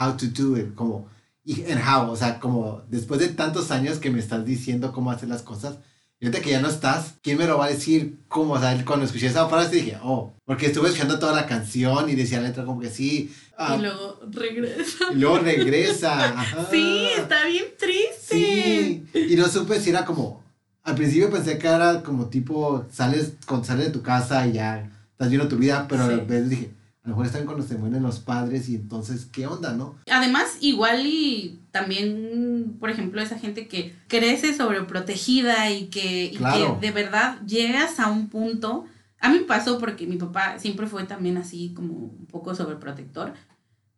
how 0.01 0.17
to 0.17 0.27
do 0.27 0.57
it, 0.57 0.75
como, 0.75 1.09
y 1.45 1.63
and 1.71 1.81
how, 1.81 2.11
o 2.11 2.17
sea, 2.17 2.39
como 2.41 2.83
después 2.89 3.21
de 3.21 3.29
tantos 3.29 3.71
años 3.71 3.99
que 3.99 4.11
me 4.11 4.19
estás 4.19 4.45
diciendo 4.45 4.93
cómo 4.93 5.11
hacer 5.11 5.29
las 5.29 5.43
cosas, 5.43 5.77
y 6.19 6.27
ahorita 6.27 6.43
que 6.43 6.51
ya 6.51 6.61
no 6.61 6.69
estás, 6.69 7.15
¿quién 7.23 7.39
me 7.39 7.47
lo 7.47 7.57
va 7.59 7.65
a 7.67 7.71
decir? 7.71 8.19
¿Cómo? 8.29 8.53
O 8.55 8.61
sea, 8.61 8.85
cuando 8.85 9.07
escuché 9.07 9.27
esa 9.29 9.49
frase 9.49 9.77
dije, 9.77 9.99
oh, 10.03 10.35
porque 10.45 10.67
estuve 10.67 10.89
escuchando 10.89 11.19
toda 11.19 11.35
la 11.35 11.47
canción 11.47 12.11
y 12.11 12.15
decía 12.15 12.41
la 12.43 12.49
letra 12.49 12.65
como 12.67 12.79
que 12.79 12.91
sí. 12.91 13.33
ah, 13.57 13.77
Y 13.79 13.83
luego 13.83 14.21
regresa. 14.31 15.05
y 15.13 15.15
luego 15.17 15.39
regresa. 15.39 16.25
ajá. 16.41 16.67
Sí, 16.71 17.07
está 17.17 17.47
bien 17.47 17.65
triste. 17.79 18.13
Sí. 18.35 19.07
Y 19.15 19.35
no 19.37 19.49
supe 19.49 19.81
si 19.81 19.89
era 19.91 20.05
como. 20.05 20.45
Al 20.83 20.95
principio 20.95 21.31
pensé 21.31 21.57
que 21.57 21.67
era 21.69 22.03
como 22.03 22.27
tipo. 22.27 22.85
Sales, 22.93 23.33
cuando 23.47 23.67
sales 23.67 23.87
de 23.87 23.93
tu 23.93 24.03
casa 24.03 24.47
y 24.47 24.53
ya 24.53 24.91
estás 25.13 25.31
viendo 25.31 25.49
tu 25.49 25.57
vida, 25.57 25.87
pero 25.89 26.05
a 26.05 26.09
Sí. 26.09 26.17
la 26.17 26.23
vez 26.25 26.51
dije. 26.51 26.71
A 27.03 27.09
lo 27.09 27.15
mejor 27.15 27.27
están 27.27 27.47
cuando 27.47 27.67
se 27.67 27.79
mueren 27.79 28.03
los 28.03 28.19
padres 28.21 28.69
y 28.69 28.75
entonces, 28.75 29.25
¿qué 29.25 29.47
onda, 29.47 29.73
no? 29.73 29.97
Además, 30.11 30.59
igual 30.61 31.07
y 31.07 31.61
también, 31.71 32.77
por 32.79 32.91
ejemplo, 32.91 33.23
esa 33.23 33.39
gente 33.39 33.69
que 33.69 33.95
crece 34.07 34.55
sobreprotegida 34.55 35.71
y 35.71 35.87
que, 35.87 36.27
y 36.27 36.37
Claro. 36.37 36.79
que 36.79 36.87
de 36.87 36.93
verdad 36.93 37.41
llegas 37.47 37.99
a 38.01 38.11
un 38.11 38.29
punto. 38.29 38.85
A 39.19 39.31
mí 39.31 39.39
me 39.39 39.45
pasó 39.45 39.79
porque 39.79 40.07
mi 40.07 40.17
papá 40.17 40.59
siempre 40.59 40.87
fue 40.87 41.05
también 41.05 41.39
así 41.39 41.73
como 41.75 41.95
un 41.95 42.27
poco 42.27 42.55
sobreprotector. 42.55 43.33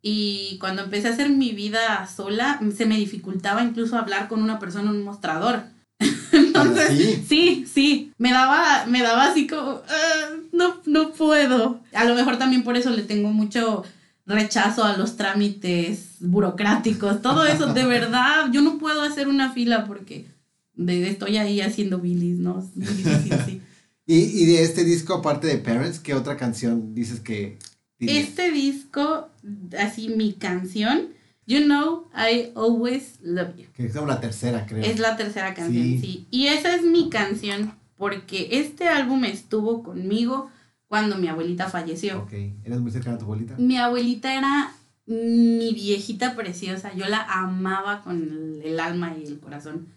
Y 0.01 0.59
cuando 0.61 0.83
empecé 0.83 1.09
a 1.09 1.13
hacer 1.13 1.31
mi 1.31 1.53
vida 1.53 2.07
sola, 2.07 2.61
se 2.77 2.87
me 2.87 2.97
dificultaba 2.97 3.63
incluso 3.63 3.97
hablar 3.97 4.29
con 4.29 4.43
una 4.43 4.59
persona 4.61 4.91
en 4.91 4.97
un 4.97 5.05
mostrador. 5.05 5.63
Entonces, 6.33 6.89
Sí. 6.91 7.25
sí, 7.29 7.67
sí, 7.73 8.13
me 8.19 8.31
daba, 8.33 8.87
me 8.87 9.03
daba 9.03 9.27
así 9.27 9.47
como, 9.47 9.83
"Ah, 9.89 10.31
no, 10.53 10.81
no 10.87 11.13
puedo. 11.13 11.81
A 11.93 12.05
lo 12.05 12.15
mejor 12.15 12.39
también 12.39 12.63
por 12.65 12.77
eso 12.77 12.91
le 12.91 13.03
tengo 13.03 13.31
mucho 13.33 13.85
rechazo 14.27 14.85
a 14.85 14.97
los 14.97 15.17
trámites 15.17 16.17
burocráticos, 16.21 17.23
todo 17.23 17.45
eso, 17.45 17.73
de 17.75 17.85
verdad, 17.87 18.51
yo 18.53 18.61
no 18.63 18.79
puedo 18.79 19.03
hacer 19.03 19.29
una 19.29 19.53
fila 19.53 19.85
porque 19.85 20.27
de- 20.75 21.09
estoy 21.09 21.37
ahí 21.39 21.61
haciendo 21.61 21.99
bilis, 21.99 22.39
¿no? 22.39 22.59
Es 22.61 22.77
muy 22.77 22.87
difícil, 22.87 23.35
sí. 23.47 23.61
Y, 24.05 24.15
y 24.43 24.47
de 24.47 24.63
este 24.65 24.83
disco, 24.85 25.15
aparte 25.15 25.47
de 25.47 25.59
Parents, 25.59 26.01
¿qué 26.01 26.13
otra 26.15 26.37
canción 26.37 26.93
dices 26.93 27.21
que. 27.21 27.57
dirías? 28.01 28.25
Este 28.29 28.51
disco, 28.51 29.29
así 29.79 30.09
mi 30.09 30.33
canción, 30.33 31.07
You 31.53 31.65
Know 31.67 32.09
I 32.15 32.53
Always 32.55 33.19
Love 33.23 33.57
You. 33.57 33.67
Que 33.75 33.87
es 33.87 33.95
la 33.95 34.21
tercera, 34.21 34.65
creo. 34.67 34.83
Es 34.83 34.99
la 34.99 35.17
tercera 35.17 35.53
canción, 35.55 35.85
Sí. 35.85 35.99
sí. 35.99 36.27
Y 36.31 36.47
esa 36.47 36.75
es 36.75 36.83
mi 36.83 37.11
canción 37.11 37.75
porque 37.97 38.49
este 38.53 38.89
álbum 38.89 39.25
estuvo 39.25 39.83
conmigo 39.83 40.51
cuando 40.89 41.17
mi 41.17 41.29
abuelita 41.29 41.69
falleció. 41.69 42.23
Ok. 42.23 42.33
¿Eres 42.65 42.81
muy 42.81 42.91
cercana 42.91 43.17
a 43.17 43.19
tu 43.19 43.25
abuelita? 43.25 43.55
Mi 43.59 43.77
abuelita 43.77 44.35
era 44.37 44.73
mi 45.07 45.73
viejita 45.75 46.35
preciosa, 46.37 46.95
yo 46.95 47.07
la 47.09 47.23
amaba 47.23 48.03
con 48.03 48.23
el, 48.23 48.63
el 48.65 48.81
alma 48.81 49.15
y 49.21 49.27
el 49.27 49.41
corazón. 49.41 49.89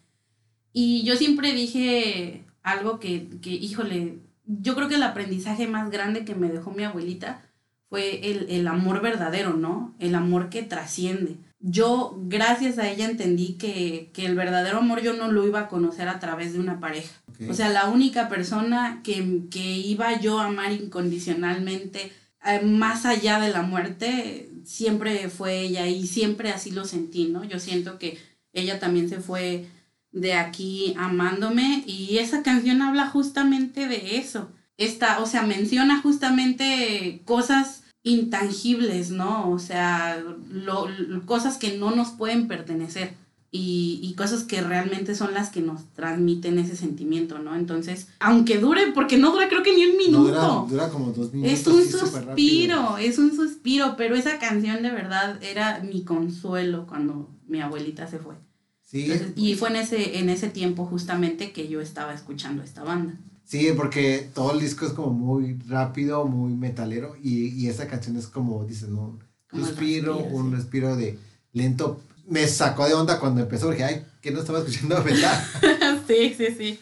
Y 0.73 1.03
yo 1.03 1.15
siempre 1.15 1.53
dije 1.53 2.43
algo 2.63 2.99
que, 2.99 3.29
que, 3.41 3.51
híjole, 3.51 4.19
yo 4.45 4.75
creo 4.75 4.87
que 4.89 4.95
el 4.95 5.03
aprendizaje 5.03 5.67
más 5.67 5.89
grande 5.89 6.25
que 6.25 6.35
me 6.35 6.49
dejó 6.49 6.71
mi 6.71 6.83
abuelita 6.83 7.41
fue 7.89 8.31
el, 8.31 8.49
el 8.49 8.67
amor 8.67 9.01
verdadero, 9.01 9.53
¿no? 9.53 9.95
El 9.99 10.15
amor 10.15 10.49
que 10.49 10.63
trasciende. 10.63 11.37
Yo, 11.67 12.15
gracias 12.27 12.77
a 12.77 12.87
ella, 12.87 13.05
entendí 13.09 13.53
que, 13.53 14.11
que 14.13 14.27
el 14.27 14.35
verdadero 14.35 14.77
amor 14.77 15.01
yo 15.01 15.13
no 15.13 15.31
lo 15.31 15.47
iba 15.47 15.61
a 15.61 15.67
conocer 15.67 16.07
a 16.07 16.19
través 16.19 16.53
de 16.53 16.59
una 16.59 16.79
pareja. 16.79 17.11
O 17.49 17.55
sea, 17.55 17.69
la 17.69 17.89
única 17.89 18.29
persona 18.29 19.01
que, 19.03 19.41
que 19.49 19.77
iba 19.77 20.19
yo 20.19 20.39
a 20.39 20.45
amar 20.45 20.71
incondicionalmente, 20.73 22.11
eh, 22.45 22.61
más 22.63 23.07
allá 23.07 23.39
de 23.39 23.49
la 23.49 23.63
muerte, 23.63 24.51
siempre 24.63 25.27
fue 25.29 25.61
ella 25.61 25.87
y 25.87 26.05
siempre 26.05 26.51
así 26.51 26.69
lo 26.69 26.85
sentí, 26.85 27.25
¿no? 27.29 27.43
Yo 27.43 27.59
siento 27.59 27.97
que 27.97 28.19
ella 28.53 28.79
también 28.79 29.09
se 29.09 29.19
fue 29.19 29.65
de 30.11 30.33
aquí 30.33 30.93
amándome 30.99 31.83
y 31.87 32.19
esa 32.19 32.43
canción 32.43 32.83
habla 32.83 33.07
justamente 33.07 33.87
de 33.87 34.17
eso. 34.17 34.51
Esta, 34.77 35.19
o 35.19 35.25
sea, 35.25 35.41
menciona 35.41 35.99
justamente 35.99 37.23
cosas 37.25 37.84
intangibles, 38.05 39.09
¿no? 39.11 39.49
O 39.49 39.59
sea, 39.59 40.23
lo- 40.51 40.87
lo- 40.87 41.25
cosas 41.25 41.57
que 41.57 41.77
no 41.77 41.91
nos 41.91 42.09
pueden 42.11 42.47
pertenecer 42.47 43.13
y, 43.51 43.99
y 44.03 44.13
cosas 44.15 44.43
que 44.43 44.61
realmente 44.61 45.15
son 45.15 45.33
las 45.33 45.49
que 45.49 45.61
nos 45.61 45.85
transmiten 45.93 46.59
ese 46.59 46.75
sentimiento, 46.75 47.39
¿no? 47.39 47.55
Entonces, 47.55 48.07
aunque 48.19 48.57
dure, 48.59 48.91
porque 48.93 49.17
no 49.17 49.31
dura 49.31 49.47
creo 49.49 49.63
que 49.63 49.75
ni 49.75 49.85
un 49.85 49.91
No, 49.93 49.97
minuto. 49.97 50.27
dura, 50.27 50.65
dura 50.69 50.89
como 50.89 51.11
dos 51.11 51.33
minutos. 51.33 51.59
es 51.59 51.67
un 51.67 51.83
suspiro, 51.83 52.97
es 52.97 53.17
un 53.17 53.35
suspiro, 53.35 53.95
pero 53.97 54.15
esa 54.15 54.39
canción 54.39 54.81
de 54.83 54.91
verdad 54.91 55.41
era 55.43 55.79
mi 55.81 56.03
consuelo 56.03 56.85
cuando 56.87 57.29
mi 57.47 57.61
abuelita 57.61 58.07
se 58.07 58.19
fue. 58.19 58.35
Sí, 58.83 59.03
Entonces, 59.11 59.33
y 59.35 59.55
fue 59.55 59.69
en 59.69 59.77
ese, 59.77 60.19
en 60.19 60.29
ese 60.29 60.47
tiempo 60.49 60.85
justamente 60.85 61.51
que 61.51 61.67
yo 61.67 61.81
estaba 61.81 62.13
escuchando 62.13 62.61
esta 62.61 62.83
banda. 62.83 63.15
Sí, 63.45 63.71
porque 63.75 64.29
todo 64.33 64.53
el 64.53 64.59
disco 64.59 64.85
es 64.85 64.93
como 64.93 65.11
muy 65.11 65.59
rápido, 65.67 66.25
muy 66.25 66.53
metalero 66.53 67.15
y, 67.21 67.49
y 67.49 67.67
esa 67.67 67.87
canción 67.87 68.17
es 68.17 68.27
como, 68.27 68.65
dices, 68.65 68.89
¿no? 68.89 69.19
Un 69.51 69.61
respiro, 69.61 70.15
respiro, 70.17 70.35
un 70.35 70.49
sí. 70.49 70.55
respiro 70.55 70.95
de 70.95 71.19
lento. 71.53 72.01
Me 72.27 72.47
sacó 72.47 72.87
de 72.87 72.95
onda 72.95 73.19
cuando 73.19 73.41
empezó 73.41 73.67
porque, 73.67 73.83
ay, 73.83 74.03
que 74.21 74.31
no 74.31 74.39
estaba 74.39 74.59
escuchando 74.59 75.03
metal. 75.03 75.47
sí, 76.07 76.33
sí, 76.35 76.47
sí. 76.57 76.79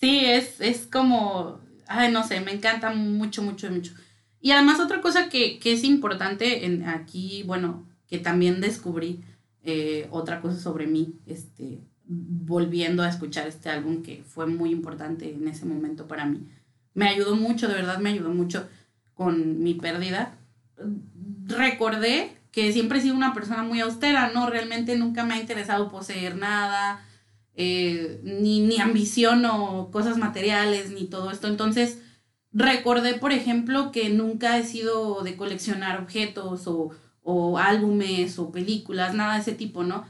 Sí, 0.00 0.24
es, 0.24 0.60
es 0.60 0.86
como, 0.90 1.60
ay, 1.86 2.10
no 2.10 2.26
sé, 2.26 2.40
me 2.40 2.52
encanta 2.52 2.90
mucho, 2.94 3.42
mucho, 3.42 3.70
mucho. 3.70 3.92
Y 4.40 4.52
además 4.52 4.80
otra 4.80 5.00
cosa 5.00 5.28
que, 5.28 5.58
que 5.58 5.72
es 5.72 5.84
importante 5.84 6.64
en, 6.64 6.84
aquí, 6.88 7.42
bueno, 7.44 7.86
que 8.08 8.18
también 8.18 8.60
descubrí 8.60 9.22
eh, 9.64 10.06
otra 10.10 10.40
cosa 10.40 10.58
sobre 10.58 10.86
mí, 10.86 11.18
este, 11.26 11.80
volviendo 12.08 13.02
a 13.02 13.08
escuchar 13.08 13.46
este 13.46 13.68
álbum 13.68 14.02
que 14.02 14.22
fue 14.22 14.46
muy 14.46 14.70
importante 14.70 15.32
en 15.32 15.48
ese 15.48 15.66
momento 15.66 16.06
para 16.06 16.24
mí. 16.26 16.46
Me 16.94 17.08
ayudó 17.08 17.36
mucho, 17.36 17.68
de 17.68 17.74
verdad 17.74 17.98
me 17.98 18.10
ayudó 18.10 18.30
mucho 18.30 18.68
con 19.14 19.62
mi 19.62 19.74
pérdida. 19.74 20.34
Recordé 21.44 22.36
que 22.52 22.72
siempre 22.72 22.98
he 22.98 23.02
sido 23.02 23.16
una 23.16 23.34
persona 23.34 23.62
muy 23.62 23.80
austera, 23.80 24.30
¿no? 24.32 24.48
Realmente 24.48 24.96
nunca 24.96 25.24
me 25.24 25.34
ha 25.34 25.40
interesado 25.40 25.90
poseer 25.90 26.36
nada, 26.36 27.04
eh, 27.54 28.20
ni, 28.22 28.60
ni 28.60 28.78
ambiciono 28.80 29.90
cosas 29.90 30.16
materiales, 30.16 30.90
ni 30.90 31.06
todo 31.06 31.30
esto. 31.30 31.48
Entonces, 31.48 31.98
recordé, 32.52 33.14
por 33.14 33.32
ejemplo, 33.32 33.92
que 33.92 34.10
nunca 34.10 34.56
he 34.58 34.64
sido 34.64 35.22
de 35.22 35.36
coleccionar 35.36 36.00
objetos 36.00 36.66
o, 36.66 36.92
o 37.22 37.58
álbumes 37.58 38.38
o 38.38 38.52
películas, 38.52 39.14
nada 39.14 39.34
de 39.34 39.40
ese 39.40 39.52
tipo, 39.52 39.82
¿no? 39.82 40.06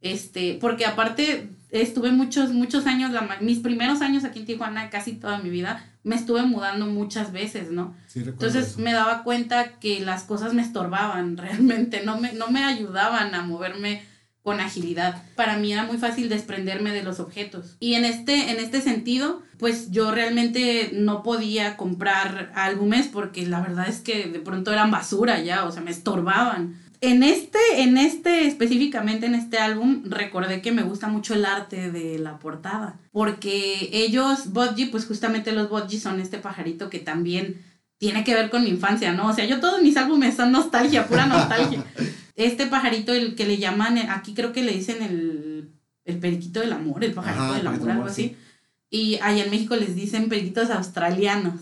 Este, 0.00 0.58
porque 0.60 0.86
aparte 0.86 1.50
estuve 1.70 2.10
muchos, 2.10 2.52
muchos 2.52 2.86
años, 2.86 3.12
la, 3.12 3.38
mis 3.40 3.58
primeros 3.58 4.00
años 4.00 4.24
aquí 4.24 4.40
en 4.40 4.46
Tijuana, 4.46 4.90
casi 4.90 5.12
toda 5.12 5.38
mi 5.38 5.50
vida, 5.50 5.84
me 6.02 6.16
estuve 6.16 6.42
mudando 6.42 6.86
muchas 6.86 7.32
veces, 7.32 7.70
¿no? 7.70 7.94
Sí, 8.06 8.20
recuerdo 8.20 8.46
Entonces 8.46 8.72
eso. 8.72 8.80
me 8.80 8.92
daba 8.92 9.22
cuenta 9.22 9.78
que 9.78 10.00
las 10.00 10.22
cosas 10.22 10.54
me 10.54 10.62
estorbaban 10.62 11.36
realmente, 11.36 12.02
no 12.04 12.18
me, 12.18 12.32
no 12.32 12.48
me 12.50 12.64
ayudaban 12.64 13.34
a 13.34 13.42
moverme 13.42 14.02
con 14.42 14.60
agilidad. 14.60 15.22
Para 15.36 15.58
mí 15.58 15.72
era 15.72 15.84
muy 15.84 15.98
fácil 15.98 16.28
desprenderme 16.28 16.92
de 16.92 17.02
los 17.02 17.20
objetos. 17.20 17.76
Y 17.78 17.94
en 17.94 18.06
este, 18.06 18.50
en 18.50 18.58
este 18.58 18.80
sentido, 18.80 19.42
pues 19.58 19.90
yo 19.90 20.12
realmente 20.12 20.90
no 20.94 21.22
podía 21.22 21.76
comprar 21.76 22.50
álbumes 22.54 23.06
porque 23.06 23.46
la 23.46 23.60
verdad 23.60 23.88
es 23.88 24.00
que 24.00 24.26
de 24.28 24.38
pronto 24.38 24.72
eran 24.72 24.90
basura 24.90 25.40
ya, 25.40 25.66
o 25.66 25.72
sea, 25.72 25.82
me 25.82 25.90
estorbaban. 25.90 26.76
En 27.00 27.22
este, 27.22 27.58
en 27.76 27.96
este, 27.96 28.46
específicamente 28.46 29.26
en 29.26 29.34
este 29.34 29.58
álbum, 29.58 30.02
recordé 30.04 30.60
que 30.60 30.72
me 30.72 30.82
gusta 30.82 31.08
mucho 31.08 31.34
el 31.34 31.46
arte 31.46 31.90
de 31.90 32.18
la 32.18 32.38
portada. 32.38 32.98
Porque 33.10 33.88
ellos, 33.92 34.52
Bodji, 34.52 34.86
pues 34.86 35.06
justamente 35.06 35.52
los 35.52 35.70
Bodji 35.70 35.98
son 35.98 36.20
este 36.20 36.38
pajarito 36.38 36.90
que 36.90 36.98
también 36.98 37.62
tiene 37.98 38.24
que 38.24 38.34
ver 38.34 38.50
con 38.50 38.64
mi 38.64 38.70
infancia, 38.70 39.12
¿no? 39.12 39.28
O 39.28 39.34
sea, 39.34 39.46
yo 39.46 39.60
todos 39.60 39.82
mis 39.82 39.96
álbumes 39.96 40.36
son 40.36 40.52
nostalgia, 40.52 41.06
pura 41.06 41.26
nostalgia. 41.26 41.84
este 42.36 42.66
pajarito, 42.66 43.12
el 43.12 43.34
que 43.34 43.46
le 43.46 43.58
llaman, 43.58 43.98
aquí 43.98 44.34
creo 44.34 44.52
que 44.52 44.62
le 44.62 44.72
dicen 44.72 45.02
el, 45.02 45.70
el 46.04 46.18
periquito 46.18 46.60
del 46.60 46.72
amor, 46.72 47.02
el 47.02 47.12
pajarito 47.12 47.54
del 47.54 47.66
amor, 47.66 47.90
algo 47.90 48.04
así. 48.04 48.36
Y 48.90 49.18
allá 49.22 49.44
en 49.44 49.50
México 49.50 49.76
les 49.76 49.94
dicen 49.94 50.28
periquitos 50.28 50.70
australianos. 50.70 51.60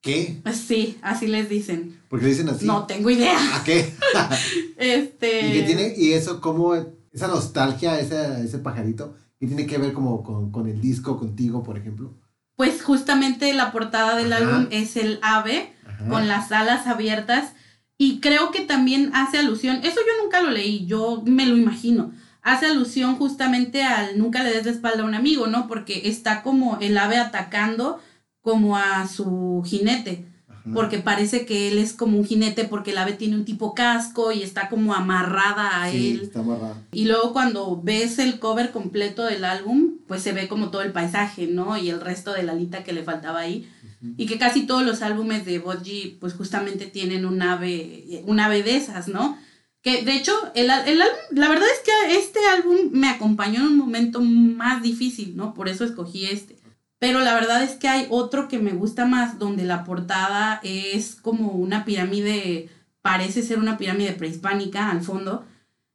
¿Qué? 0.00 0.42
Sí, 0.52 0.98
así 1.02 1.26
les 1.26 1.48
dicen. 1.48 2.00
¿Por 2.08 2.20
qué 2.20 2.26
dicen 2.26 2.48
así? 2.48 2.66
No 2.66 2.86
tengo 2.86 3.10
idea. 3.10 3.38
¿A 3.56 3.64
qué? 3.64 3.92
este. 4.76 5.48
¿Y 5.48 5.52
qué 5.52 5.62
tiene? 5.62 5.94
¿Y 5.96 6.12
eso 6.12 6.40
cómo? 6.40 6.74
Esa 7.10 7.26
nostalgia, 7.26 7.98
ese, 7.98 8.44
ese 8.44 8.58
pajarito, 8.58 9.16
¿qué 9.40 9.46
tiene 9.46 9.66
que 9.66 9.78
ver 9.78 9.92
como 9.92 10.22
con, 10.22 10.52
con, 10.52 10.68
el 10.68 10.80
disco 10.80 11.18
contigo, 11.18 11.62
por 11.62 11.76
ejemplo? 11.78 12.14
Pues 12.54 12.82
justamente 12.82 13.52
la 13.54 13.72
portada 13.72 14.16
del 14.16 14.32
álbum 14.32 14.66
es 14.70 14.96
el 14.96 15.18
ave 15.22 15.72
con 16.08 16.28
las 16.28 16.52
alas 16.52 16.86
abiertas. 16.86 17.52
Y 17.96 18.20
creo 18.20 18.52
que 18.52 18.60
también 18.60 19.10
hace 19.14 19.38
alusión, 19.38 19.80
eso 19.82 19.96
yo 19.96 20.22
nunca 20.22 20.40
lo 20.40 20.50
leí, 20.50 20.86
yo 20.86 21.22
me 21.26 21.46
lo 21.46 21.56
imagino. 21.56 22.12
Hace 22.42 22.66
alusión 22.66 23.16
justamente 23.16 23.82
al 23.82 24.18
nunca 24.18 24.44
le 24.44 24.52
des 24.52 24.66
la 24.66 24.72
espalda 24.72 25.02
a 25.02 25.06
un 25.06 25.14
amigo, 25.14 25.48
¿no? 25.48 25.66
Porque 25.66 26.08
está 26.08 26.42
como 26.42 26.78
el 26.80 26.96
ave 26.96 27.16
atacando 27.16 28.00
como 28.48 28.78
a 28.78 29.06
su 29.06 29.62
jinete, 29.66 30.24
porque 30.72 31.00
parece 31.00 31.44
que 31.44 31.68
él 31.68 31.76
es 31.76 31.92
como 31.92 32.16
un 32.16 32.24
jinete 32.24 32.64
porque 32.64 32.92
el 32.92 32.98
ave 32.98 33.12
tiene 33.12 33.36
un 33.36 33.44
tipo 33.44 33.74
casco 33.74 34.32
y 34.32 34.42
está 34.42 34.70
como 34.70 34.94
amarrada 34.94 35.82
a 35.82 35.90
sí, 35.90 36.12
él. 36.12 36.20
Está 36.22 36.40
amarrada. 36.40 36.82
Y 36.90 37.04
luego 37.04 37.34
cuando 37.34 37.78
ves 37.82 38.18
el 38.18 38.38
cover 38.38 38.70
completo 38.70 39.26
del 39.26 39.44
álbum, 39.44 39.96
pues 40.06 40.22
se 40.22 40.32
ve 40.32 40.48
como 40.48 40.70
todo 40.70 40.80
el 40.80 40.92
paisaje, 40.92 41.46
¿no? 41.46 41.76
Y 41.76 41.90
el 41.90 42.00
resto 42.00 42.32
de 42.32 42.42
la 42.42 42.52
alita 42.52 42.84
que 42.84 42.94
le 42.94 43.02
faltaba 43.02 43.40
ahí. 43.40 43.68
Y 44.16 44.24
que 44.24 44.38
casi 44.38 44.62
todos 44.62 44.82
los 44.82 45.02
álbumes 45.02 45.44
de 45.44 45.58
Bodji, 45.58 46.16
pues 46.18 46.32
justamente 46.32 46.86
tienen 46.86 47.26
un 47.26 47.42
ave, 47.42 48.22
un 48.24 48.40
ave 48.40 48.62
de 48.62 48.76
esas, 48.76 49.08
¿no? 49.08 49.36
Que 49.82 50.04
de 50.04 50.16
hecho, 50.16 50.32
el, 50.54 50.70
el 50.70 51.02
álbum, 51.02 51.18
la 51.32 51.50
verdad 51.50 51.66
es 51.70 51.80
que 51.84 52.16
este 52.16 52.38
álbum 52.46 52.76
me 52.92 53.10
acompañó 53.10 53.60
en 53.60 53.66
un 53.66 53.76
momento 53.76 54.22
más 54.22 54.82
difícil, 54.82 55.36
¿no? 55.36 55.52
Por 55.52 55.68
eso 55.68 55.84
escogí 55.84 56.24
este. 56.24 56.57
Pero 56.98 57.20
la 57.20 57.34
verdad 57.34 57.62
es 57.62 57.72
que 57.76 57.88
hay 57.88 58.06
otro 58.10 58.48
que 58.48 58.58
me 58.58 58.72
gusta 58.72 59.06
más, 59.06 59.38
donde 59.38 59.64
la 59.64 59.84
portada 59.84 60.60
es 60.62 61.14
como 61.14 61.52
una 61.52 61.84
pirámide, 61.84 62.70
parece 63.02 63.42
ser 63.42 63.58
una 63.58 63.78
pirámide 63.78 64.12
prehispánica 64.12 64.90
al 64.90 65.02
fondo, 65.02 65.44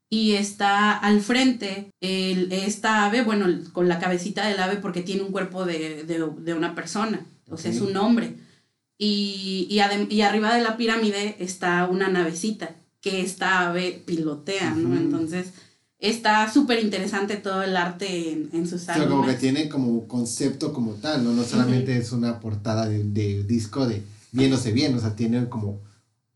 y 0.09 0.33
está 0.33 0.95
al 0.95 1.21
frente 1.21 1.91
el, 1.99 2.51
esta 2.51 3.05
ave, 3.05 3.23
bueno, 3.23 3.47
con 3.73 3.89
la 3.89 3.99
cabecita 3.99 4.47
del 4.47 4.59
ave 4.59 4.77
porque 4.77 5.01
tiene 5.01 5.23
un 5.23 5.31
cuerpo 5.31 5.65
de, 5.65 6.03
de, 6.03 6.53
una 6.53 6.75
persona, 6.75 7.25
o 7.49 7.57
sea, 7.57 7.71
es 7.71 7.81
un 7.81 7.97
hombre. 7.97 8.35
Y, 8.99 9.67
y, 9.69 9.81
y, 10.13 10.21
arriba 10.21 10.53
de 10.53 10.61
la 10.61 10.77
pirámide 10.77 11.35
está 11.39 11.87
una 11.87 12.09
navecita 12.09 12.75
que 13.01 13.21
esta 13.21 13.67
ave 13.67 14.03
pilotea, 14.05 14.75
¿no? 14.75 14.95
Entonces 14.95 15.51
está 16.03 16.51
súper 16.51 16.83
interesante 16.83 17.37
todo 17.37 17.63
el 17.63 17.77
arte 17.77 18.31
en, 18.31 18.49
en 18.51 18.67
sus 18.67 18.87
álbumes. 18.89 19.09
como 19.09 19.25
que 19.25 19.33
tiene 19.35 19.69
como 19.69 20.07
concepto 20.07 20.73
como 20.73 20.93
tal, 20.95 21.23
¿no? 21.23 21.31
No 21.31 21.43
solamente 21.43 21.97
es 21.97 22.11
una 22.11 22.41
portada 22.41 22.87
de, 22.87 23.05
de, 23.05 23.43
disco 23.43 23.87
de 23.87 24.03
viéndose 24.31 24.73
bien, 24.73 24.93
o 24.95 24.99
sea, 24.99 25.15
tiene 25.15 25.47
como 25.47 25.79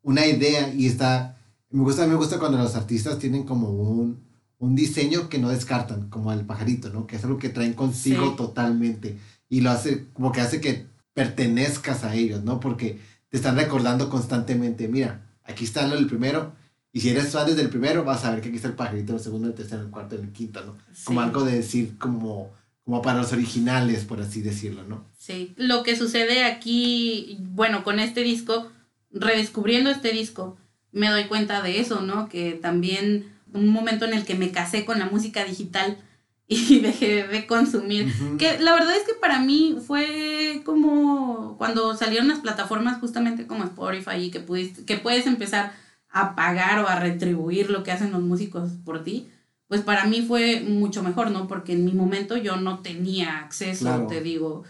una 0.03 0.25
idea 0.25 0.73
y 0.73 0.87
está... 0.87 1.37
Me 1.69 1.83
gusta, 1.83 2.07
me 2.07 2.15
gusta 2.15 2.39
cuando 2.39 2.57
los 2.57 2.75
artistas 2.75 3.19
tienen 3.19 3.43
como 3.43 3.69
un, 3.69 4.21
un 4.57 4.75
diseño 4.75 5.27
que 5.27 5.37
no 5.37 5.49
descartan, 5.49 6.09
como 6.09 6.31
el 6.31 6.45
pajarito, 6.45 6.89
¿no? 6.89 7.05
Que 7.05 7.17
es 7.17 7.23
algo 7.25 7.37
que 7.37 7.49
traen 7.49 7.73
consigo 7.73 8.35
totalmente 8.35 9.17
y 9.49 9.61
lo 9.61 9.71
hace, 9.71 10.05
como 10.13 10.31
que 10.31 10.39
hace 10.39 10.61
que 10.61 10.85
pertenezcas 11.13 12.05
a 12.05 12.15
ellos, 12.15 12.41
¿no? 12.43 12.61
Porque 12.61 12.99
te 13.29 13.35
están 13.35 13.57
recordando 13.57 14.09
constantemente, 14.09 14.87
mira, 14.87 15.27
aquí 15.43 15.65
está 15.65 15.85
el 15.85 16.07
primero, 16.07 16.53
y 16.97 16.99
si 16.99 17.11
eres 17.11 17.31
fan 17.31 17.45
desde 17.45 17.61
el 17.61 17.69
primero, 17.69 18.03
vas 18.03 18.25
a 18.25 18.31
ver 18.31 18.41
que 18.41 18.47
aquí 18.47 18.55
está 18.55 18.69
el 18.69 18.73
pajarito, 18.73 19.13
el 19.13 19.19
segundo, 19.19 19.47
el 19.47 19.53
tercero, 19.53 19.83
el 19.83 19.91
cuarto, 19.91 20.15
el 20.15 20.31
quinto, 20.31 20.65
¿no? 20.65 20.75
Como 21.03 21.21
algo 21.21 21.43
de 21.43 21.57
decir, 21.57 21.95
como, 21.99 22.51
como 22.85 23.03
para 23.03 23.19
los 23.19 23.31
originales, 23.33 24.03
por 24.03 24.19
así 24.19 24.41
decirlo, 24.41 24.81
¿no? 24.81 25.05
Sí, 25.15 25.53
lo 25.57 25.83
que 25.83 25.95
sucede 25.95 26.43
aquí, 26.43 27.37
bueno, 27.39 27.83
con 27.83 27.99
este 27.99 28.23
disco, 28.23 28.71
redescubriendo 29.11 29.91
este 29.91 30.09
disco, 30.09 30.57
me 30.91 31.07
doy 31.07 31.25
cuenta 31.25 31.61
de 31.61 31.79
eso, 31.79 32.01
¿no? 32.01 32.29
Que 32.29 32.53
también 32.53 33.31
un 33.53 33.67
momento 33.67 34.05
en 34.05 34.13
el 34.13 34.25
que 34.25 34.33
me 34.33 34.49
casé 34.49 34.83
con 34.83 34.97
la 34.97 35.05
música 35.05 35.45
digital 35.45 35.99
y 36.47 36.79
dejé 36.79 37.27
de 37.27 37.45
consumir. 37.45 38.11
Que 38.39 38.57
la 38.57 38.73
verdad 38.73 38.97
es 38.97 39.03
que 39.03 39.13
para 39.13 39.39
mí 39.39 39.77
fue 39.85 40.63
como 40.65 41.57
cuando 41.59 41.95
salieron 41.95 42.27
las 42.27 42.39
plataformas 42.39 42.99
justamente 42.99 43.45
como 43.45 43.65
Spotify 43.65 44.15
y 44.15 44.31
que, 44.31 44.39
pudiste, 44.39 44.83
que 44.83 44.97
puedes 44.97 45.27
empezar 45.27 45.85
a 46.21 46.35
pagar 46.35 46.79
o 46.79 46.87
a 46.87 46.99
retribuir 46.99 47.69
lo 47.69 47.83
que 47.83 47.91
hacen 47.91 48.11
los 48.11 48.21
músicos 48.21 48.71
por 48.83 49.03
ti, 49.03 49.27
pues 49.67 49.81
para 49.81 50.05
mí 50.05 50.21
fue 50.21 50.61
mucho 50.61 51.03
mejor, 51.03 51.31
¿no? 51.31 51.47
Porque 51.47 51.73
en 51.73 51.85
mi 51.85 51.93
momento 51.93 52.37
yo 52.37 52.57
no 52.57 52.79
tenía 52.79 53.39
acceso, 53.39 54.07
te 54.07 54.21
digo, 54.21 54.63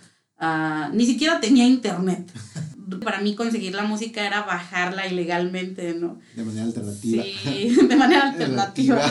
ni 0.94 1.06
siquiera 1.06 1.40
tenía 1.40 1.66
internet. 1.66 2.32
para 3.04 3.20
mí 3.20 3.36
conseguir 3.36 3.76
la 3.76 3.84
música 3.84 4.26
era 4.26 4.44
bajarla 4.44 5.08
ilegalmente, 5.08 5.94
¿no? 5.94 6.20
De 6.36 6.44
manera 6.44 6.66
alternativa. 6.66 7.24
Sí, 7.24 7.76
de 7.88 7.96
manera 7.96 8.24
alternativa. 8.30 9.02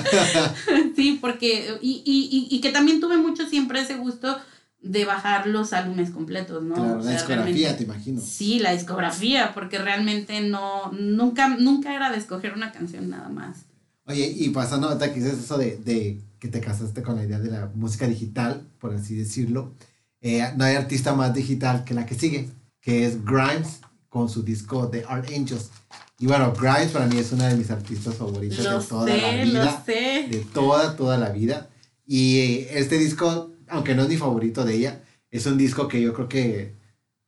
sí, 0.96 1.18
porque, 1.20 1.78
y, 1.82 2.02
y, 2.04 2.48
y, 2.54 2.60
que 2.60 2.70
también 2.70 3.00
tuve 3.00 3.16
mucho 3.18 3.48
siempre 3.48 3.80
ese 3.80 3.96
gusto 3.96 4.38
de 4.90 5.04
bajar 5.04 5.46
los 5.46 5.72
álbumes 5.72 6.10
completos, 6.10 6.62
¿no? 6.62 6.74
Claro, 6.74 7.02
la 7.02 7.10
discografía, 7.10 7.76
te 7.76 7.84
imagino. 7.84 8.20
Sí, 8.20 8.58
la 8.58 8.72
discografía, 8.72 9.52
porque 9.52 9.78
realmente 9.78 10.40
no, 10.40 10.92
nunca, 10.92 11.48
nunca 11.48 11.94
era 11.94 12.10
de 12.10 12.18
escoger 12.18 12.54
una 12.54 12.72
canción 12.72 13.10
nada 13.10 13.28
más. 13.28 13.58
Oye, 14.06 14.32
y 14.36 14.50
pasando 14.50 14.88
ahorita 14.88 15.12
que 15.12 15.20
dices 15.20 15.40
eso 15.40 15.58
de, 15.58 15.76
de, 15.78 16.20
que 16.38 16.48
te 16.48 16.60
casaste 16.60 17.02
con 17.02 17.16
la 17.16 17.24
idea 17.24 17.40
de 17.40 17.50
la 17.50 17.70
música 17.74 18.06
digital, 18.06 18.62
por 18.78 18.94
así 18.94 19.16
decirlo, 19.16 19.72
eh, 20.20 20.44
no 20.56 20.64
hay 20.64 20.76
artista 20.76 21.14
más 21.14 21.34
digital 21.34 21.84
que 21.84 21.94
la 21.94 22.06
que 22.06 22.14
sigue, 22.14 22.48
que 22.80 23.04
es 23.04 23.24
Grimes 23.24 23.80
con 24.08 24.28
su 24.28 24.42
disco 24.42 24.88
The 24.88 25.04
Art 25.08 25.28
Angels. 25.34 25.70
Y 26.18 26.26
bueno, 26.26 26.52
Grimes 26.52 26.92
para 26.92 27.06
mí 27.06 27.18
es 27.18 27.32
una 27.32 27.48
de 27.48 27.56
mis 27.56 27.70
artistas 27.70 28.14
favoritas 28.14 28.58
de 28.58 28.88
toda 28.88 29.06
la 29.08 29.44
vida. 29.44 29.64
Lo 29.64 29.84
sé. 29.84 30.28
De 30.30 30.46
toda, 30.54 30.96
toda 30.96 31.18
la 31.18 31.30
vida. 31.30 31.68
Y 32.06 32.66
este 32.70 32.98
disco 32.98 33.50
aunque 33.68 33.94
no 33.94 34.02
es 34.02 34.08
mi 34.08 34.16
favorito 34.16 34.64
de 34.64 34.74
ella, 34.74 35.02
es 35.30 35.46
un 35.46 35.58
disco 35.58 35.88
que 35.88 36.00
yo 36.00 36.14
creo 36.14 36.28
que 36.28 36.74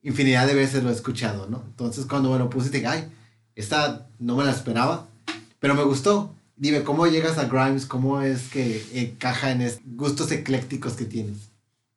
infinidad 0.03 0.47
de 0.47 0.55
veces 0.55 0.83
lo 0.83 0.91
he 0.91 0.95
escuchado, 0.95 1.49
¿no? 1.49 1.63
Entonces 1.67 2.07
cuando 2.07 2.33
me 2.33 2.39
lo 2.39 2.51
puse 2.51 2.71
dije, 2.71 2.87
ay, 2.87 3.09
esta 3.55 4.09
no 4.19 4.37
me 4.37 4.45
la 4.45 4.53
esperaba, 4.53 5.09
pero 5.59 5.75
me 5.75 5.83
gustó. 5.83 6.35
Dime, 6.57 6.83
¿cómo 6.83 7.07
llegas 7.07 7.39
a 7.39 7.47
Grimes? 7.47 7.87
¿Cómo 7.87 8.21
es 8.21 8.49
que 8.49 8.85
encaja 8.93 9.53
en 9.53 9.63
estos 9.63 9.83
gustos 9.95 10.33
eclécticos 10.33 10.95
que 10.95 11.05
tienes? 11.05 11.51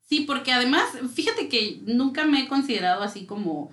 Sí, 0.07 0.21
porque 0.21 0.51
además, 0.51 0.83
fíjate 1.13 1.47
que 1.47 1.79
nunca 1.85 2.25
me 2.25 2.43
he 2.43 2.47
considerado 2.47 3.01
así 3.01 3.25
como 3.25 3.71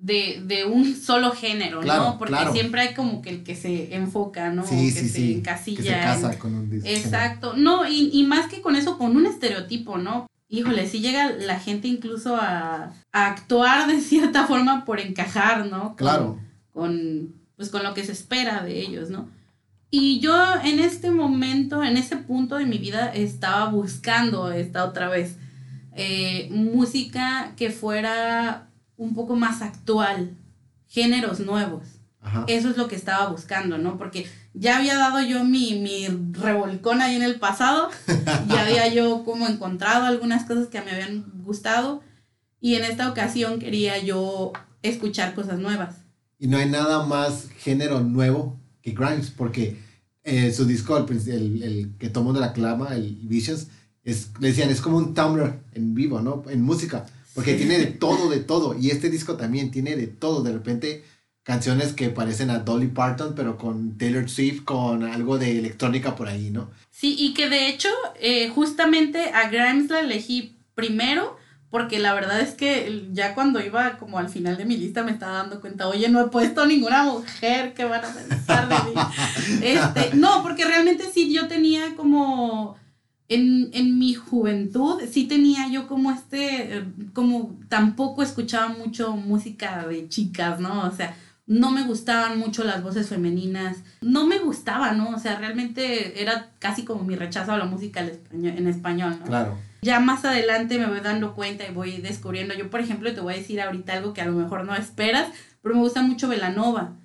de, 0.00 0.42
de 0.46 0.64
un 0.64 0.96
solo 0.96 1.32
género, 1.32 1.82
¿no? 1.82 2.18
Porque 2.18 2.38
siempre 2.52 2.80
hay 2.80 2.94
como 2.94 3.20
que 3.20 3.30
el 3.30 3.44
que 3.44 3.54
se 3.54 3.94
enfoca, 3.94 4.50
¿no? 4.50 4.66
Sí, 4.66 4.92
que 4.92 5.08
se 5.08 5.32
encasilla. 5.34 5.76
Que 5.76 5.82
se 5.82 5.92
casa 5.92 6.38
con 6.38 6.54
un. 6.54 6.80
Exacto. 6.84 7.54
No, 7.56 7.86
y, 7.86 8.10
y, 8.12 8.24
más 8.24 8.46
que 8.46 8.62
con 8.62 8.76
eso, 8.76 8.96
con 8.96 9.16
un 9.16 9.26
estereotipo, 9.26 9.98
¿no? 9.98 10.26
Híjole, 10.48 10.88
sí 10.88 11.00
llega 11.00 11.30
la 11.30 11.60
gente 11.60 11.86
incluso 11.86 12.36
a, 12.36 12.92
a 13.12 13.26
actuar 13.26 13.86
de 13.88 14.00
cierta 14.00 14.46
forma 14.46 14.84
por 14.84 15.00
encajar, 15.00 15.66
¿no? 15.66 15.94
claro. 15.96 16.38
Con, 16.72 17.34
pues 17.56 17.68
con 17.68 17.82
lo 17.82 17.94
que 17.94 18.04
se 18.04 18.12
espera 18.12 18.62
de 18.62 18.80
ellos, 18.80 19.10
¿no? 19.10 19.28
Y 19.90 20.20
yo 20.20 20.34
en 20.64 20.78
este 20.78 21.10
momento, 21.10 21.82
en 21.82 21.96
ese 21.96 22.16
punto 22.16 22.56
de 22.56 22.64
mi 22.64 22.78
vida, 22.78 23.12
estaba 23.12 23.68
buscando 23.68 24.52
esta 24.52 24.84
otra 24.84 25.08
vez 25.08 25.36
eh, 25.96 26.48
música 26.52 27.52
que 27.56 27.70
fuera 27.70 28.69
un 29.00 29.14
poco 29.14 29.34
más 29.34 29.62
actual, 29.62 30.36
géneros 30.86 31.40
nuevos. 31.40 31.84
Eso 32.48 32.68
es 32.68 32.76
lo 32.76 32.86
que 32.86 32.96
estaba 32.96 33.30
buscando, 33.30 33.78
¿no? 33.78 33.96
Porque 33.96 34.26
ya 34.52 34.76
había 34.76 34.96
dado 34.96 35.22
yo 35.22 35.42
mi, 35.42 35.80
mi 35.80 36.06
revolcón 36.32 37.00
ahí 37.00 37.16
en 37.16 37.22
el 37.22 37.40
pasado, 37.40 37.88
ya 38.48 38.60
había 38.60 38.88
yo 38.88 39.24
como 39.24 39.48
encontrado 39.48 40.04
algunas 40.04 40.44
cosas 40.44 40.68
que 40.68 40.82
me 40.82 40.90
habían 40.90 41.24
gustado 41.42 42.02
y 42.60 42.74
en 42.74 42.84
esta 42.84 43.08
ocasión 43.08 43.58
quería 43.58 43.96
yo 43.98 44.52
escuchar 44.82 45.34
cosas 45.34 45.58
nuevas. 45.58 45.96
Y 46.38 46.46
no 46.46 46.58
hay 46.58 46.68
nada 46.68 47.06
más 47.06 47.48
género 47.56 48.00
nuevo 48.00 48.60
que 48.82 48.92
Grimes, 48.92 49.30
porque 49.30 49.78
eh, 50.22 50.52
su 50.52 50.66
disco, 50.66 50.98
el, 50.98 51.62
el, 51.62 51.96
que 51.98 52.10
todo 52.10 52.24
mundo 52.24 52.38
la 52.38 52.52
clama, 52.52 52.94
el 52.94 53.18
Visions, 53.22 53.68
es, 54.04 54.30
le 54.40 54.48
decían, 54.48 54.68
es 54.68 54.82
como 54.82 54.98
un 54.98 55.14
Tumblr 55.14 55.58
en 55.72 55.94
vivo, 55.94 56.20
¿no? 56.20 56.44
En 56.50 56.62
música 56.62 57.06
porque 57.34 57.54
tiene 57.54 57.78
de 57.78 57.86
todo, 57.86 58.28
de 58.28 58.40
todo. 58.40 58.76
Y 58.78 58.90
este 58.90 59.10
disco 59.10 59.36
también 59.36 59.70
tiene 59.70 59.96
de 59.96 60.06
todo. 60.06 60.42
De 60.42 60.52
repente 60.52 61.04
canciones 61.42 61.94
que 61.94 62.10
parecen 62.10 62.50
a 62.50 62.60
Dolly 62.60 62.88
Parton, 62.88 63.34
pero 63.34 63.56
con 63.56 63.96
Taylor 63.98 64.28
Swift, 64.28 64.64
con 64.64 65.02
algo 65.04 65.38
de 65.38 65.58
electrónica 65.58 66.14
por 66.14 66.28
ahí, 66.28 66.50
¿no? 66.50 66.70
Sí, 66.90 67.16
y 67.18 67.34
que 67.34 67.48
de 67.48 67.68
hecho, 67.68 67.88
eh, 68.20 68.48
justamente 68.50 69.30
a 69.32 69.48
Grimes 69.48 69.90
la 69.90 70.00
elegí 70.00 70.56
primero, 70.74 71.36
porque 71.70 71.98
la 71.98 72.14
verdad 72.14 72.40
es 72.40 72.54
que 72.54 73.08
ya 73.12 73.34
cuando 73.34 73.60
iba 73.60 73.96
como 73.98 74.18
al 74.18 74.28
final 74.28 74.56
de 74.56 74.64
mi 74.64 74.76
lista 74.76 75.02
me 75.02 75.12
estaba 75.12 75.38
dando 75.38 75.60
cuenta, 75.60 75.88
oye, 75.88 76.08
no 76.08 76.20
he 76.20 76.28
puesto 76.28 76.66
ninguna 76.66 77.04
mujer, 77.04 77.74
que 77.74 77.84
van 77.84 78.04
a 78.04 78.12
pensar 78.12 78.68
de 78.68 78.74
mí? 78.74 79.00
Este, 79.62 80.14
no, 80.14 80.42
porque 80.42 80.64
realmente 80.64 81.04
sí, 81.12 81.32
yo 81.32 81.48
tenía 81.48 81.96
como 81.96 82.76
en, 83.30 83.70
en, 83.72 83.98
mi 83.98 84.12
juventud 84.12 85.00
sí 85.10 85.24
tenía 85.24 85.68
yo 85.68 85.86
como 85.86 86.10
este, 86.10 86.78
eh, 86.78 86.84
como 87.14 87.56
tampoco 87.68 88.22
escuchaba 88.22 88.68
mucho 88.68 89.12
música 89.16 89.86
de 89.86 90.08
chicas, 90.08 90.58
¿no? 90.58 90.86
O 90.86 90.90
sea, 90.90 91.16
no 91.46 91.70
me 91.70 91.84
gustaban 91.84 92.38
mucho 92.38 92.64
las 92.64 92.82
voces 92.82 93.08
femeninas, 93.08 93.78
no 94.00 94.26
me 94.26 94.38
gustaba, 94.40 94.92
¿no? 94.92 95.10
O 95.10 95.18
sea, 95.18 95.36
realmente 95.38 96.20
era 96.20 96.50
casi 96.58 96.84
como 96.84 97.04
mi 97.04 97.14
rechazo 97.14 97.52
a 97.52 97.58
la 97.58 97.64
música 97.64 98.04
en 98.32 98.66
español, 98.66 99.16
¿no? 99.20 99.26
Claro. 99.26 99.58
Ya 99.82 100.00
más 100.00 100.24
adelante 100.24 100.78
me 100.78 100.86
voy 100.86 101.00
dando 101.00 101.34
cuenta 101.34 101.66
y 101.66 101.72
voy 101.72 101.98
descubriendo. 101.98 102.54
Yo, 102.54 102.68
por 102.68 102.80
ejemplo, 102.80 103.14
te 103.14 103.20
voy 103.20 103.34
a 103.34 103.36
decir 103.36 103.60
ahorita 103.60 103.94
algo 103.94 104.12
que 104.12 104.20
a 104.20 104.26
lo 104.26 104.32
mejor 104.32 104.64
no 104.64 104.74
esperas, 104.74 105.28
pero 105.62 105.76
me 105.76 105.80
gusta 105.80 106.02
mucho 106.02 106.28
Velanova. 106.28 106.96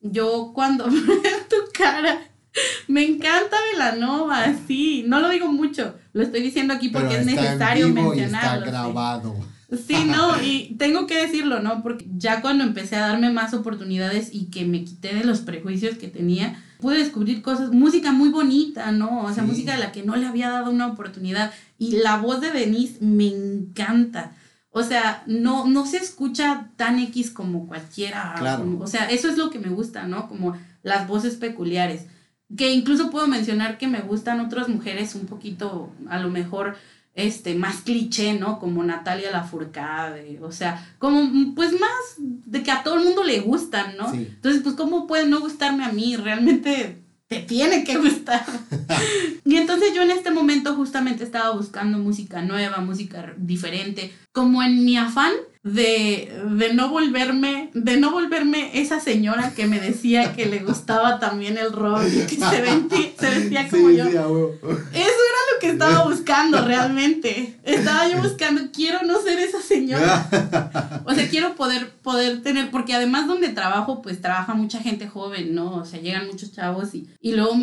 Yo 0.00 0.52
cuando 0.54 0.86
veo 0.90 1.38
tu 1.48 1.56
cara, 1.72 2.20
me 2.88 3.04
encanta 3.04 3.56
Velanova, 3.72 4.54
sí. 4.66 5.04
No 5.06 5.20
lo 5.20 5.28
digo 5.28 5.50
mucho, 5.52 5.94
lo 6.12 6.22
estoy 6.22 6.42
diciendo 6.42 6.74
aquí 6.74 6.88
porque 6.88 7.18
es 7.18 7.26
necesario 7.26 7.88
mencionarlo. 7.88 8.66
está 8.66 8.70
grabado. 8.70 9.36
Sí. 9.86 10.04
no, 10.04 10.42
y 10.42 10.74
tengo 10.78 11.06
que 11.06 11.16
decirlo, 11.16 11.60
¿no? 11.60 11.82
Porque 11.82 12.06
ya 12.16 12.40
cuando 12.40 12.64
empecé 12.64 12.96
a 12.96 13.08
darme 13.08 13.30
más 13.30 13.54
oportunidades 13.54 14.30
y 14.32 14.46
que 14.46 14.64
me 14.64 14.84
quité 14.84 15.14
de 15.14 15.24
los 15.24 15.40
prejuicios 15.40 15.96
que 15.96 16.08
tenía, 16.08 16.62
pude 16.80 16.98
descubrir 16.98 17.42
cosas, 17.42 17.70
música 17.70 18.12
muy 18.12 18.30
bonita, 18.30 18.90
¿no? 18.90 19.22
O 19.22 19.32
sea, 19.32 19.44
música 19.44 19.74
a 19.74 19.78
la 19.78 19.92
que 19.92 20.02
no 20.02 20.16
le 20.16 20.26
había 20.26 20.50
dado 20.50 20.70
una 20.70 20.88
oportunidad. 20.88 21.52
Y 21.78 21.98
la 21.98 22.16
voz 22.16 22.40
de 22.40 22.50
Denise 22.50 22.98
me 23.00 23.28
encanta. 23.28 24.32
O 24.72 24.82
sea, 24.82 25.24
no, 25.26 25.66
no 25.66 25.84
se 25.86 25.96
escucha 25.98 26.70
tan 26.76 26.98
X 27.00 27.30
como 27.30 27.66
cualquiera. 27.66 28.34
Claro. 28.38 28.78
o 28.80 28.86
sea, 28.86 29.10
eso 29.10 29.28
es 29.28 29.36
lo 29.36 29.50
que 29.50 29.58
me 29.58 29.68
gusta, 29.68 30.06
¿no? 30.06 30.28
Como 30.28 30.56
las 30.82 31.06
voces 31.08 31.36
peculiares 31.36 32.06
que 32.56 32.72
incluso 32.72 33.10
puedo 33.10 33.26
mencionar 33.26 33.78
que 33.78 33.88
me 33.88 34.00
gustan 34.00 34.40
otras 34.40 34.68
mujeres 34.68 35.14
un 35.14 35.26
poquito, 35.26 35.92
a 36.08 36.18
lo 36.18 36.30
mejor, 36.30 36.76
este, 37.14 37.54
más 37.54 37.82
cliché, 37.82 38.34
¿no? 38.34 38.58
Como 38.58 38.82
Natalia 38.82 39.30
Lafourcade, 39.30 40.38
o 40.42 40.52
sea, 40.52 40.94
como, 40.98 41.54
pues 41.54 41.72
más 41.72 41.90
de 42.18 42.62
que 42.62 42.70
a 42.70 42.82
todo 42.82 42.98
el 42.98 43.04
mundo 43.04 43.24
le 43.24 43.40
gustan, 43.40 43.96
¿no? 43.96 44.12
Entonces, 44.12 44.62
pues, 44.62 44.74
¿cómo 44.74 45.06
puede 45.06 45.26
no 45.26 45.40
gustarme 45.40 45.84
a 45.84 45.92
mí? 45.92 46.16
Realmente 46.16 47.02
te 47.26 47.40
tiene 47.40 47.84
que 47.84 47.96
gustar. 47.96 48.44
y 49.44 49.56
entonces 49.56 49.94
yo 49.94 50.02
en 50.02 50.10
este 50.10 50.30
momento 50.30 50.74
justamente 50.74 51.24
estaba 51.24 51.50
buscando 51.54 51.98
música 51.98 52.42
nueva, 52.42 52.78
música 52.78 53.34
diferente, 53.36 54.12
como 54.32 54.62
en 54.62 54.84
mi 54.84 54.96
afán 54.96 55.32
de, 55.62 56.32
de, 56.56 56.72
no 56.72 56.88
volverme, 56.88 57.70
de 57.74 57.98
no 57.98 58.12
volverme 58.12 58.80
esa 58.80 58.98
señora 58.98 59.52
que 59.54 59.66
me 59.66 59.78
decía 59.78 60.32
que 60.32 60.46
le 60.46 60.60
gustaba 60.60 61.18
también 61.18 61.58
el 61.58 61.72
rock 61.72 62.04
y 62.06 62.26
que 62.26 62.36
se, 62.36 62.62
vestía, 63.20 63.68
como 63.68 63.90
yo. 63.90 64.04
Eso 64.04 64.16
era 64.94 65.40
lo 65.52 65.60
que 65.60 65.68
estaba 65.68 66.04
buscando 66.04 66.64
realmente. 66.64 67.58
Estaba 67.62 68.08
yo 68.08 68.22
buscando, 68.22 68.70
quiero 68.72 69.02
no 69.02 69.20
ser 69.20 69.38
esa 69.38 69.60
señora. 69.60 70.26
O 71.04 71.14
sea, 71.14 71.28
quiero 71.28 71.56
poder, 71.56 71.90
poder 72.02 72.42
tener, 72.42 72.70
porque 72.70 72.94
además 72.94 73.26
donde 73.26 73.48
trabajo, 73.48 74.00
pues 74.00 74.20
trabaja 74.20 74.54
mucha 74.54 74.80
gente 74.80 75.08
joven, 75.08 75.54
¿no? 75.54 75.76
O 75.76 75.84
sea, 75.84 76.00
llegan 76.00 76.26
muchos 76.26 76.52
chavos 76.52 76.94
y, 76.94 77.08
y 77.20 77.32
luego 77.32 77.54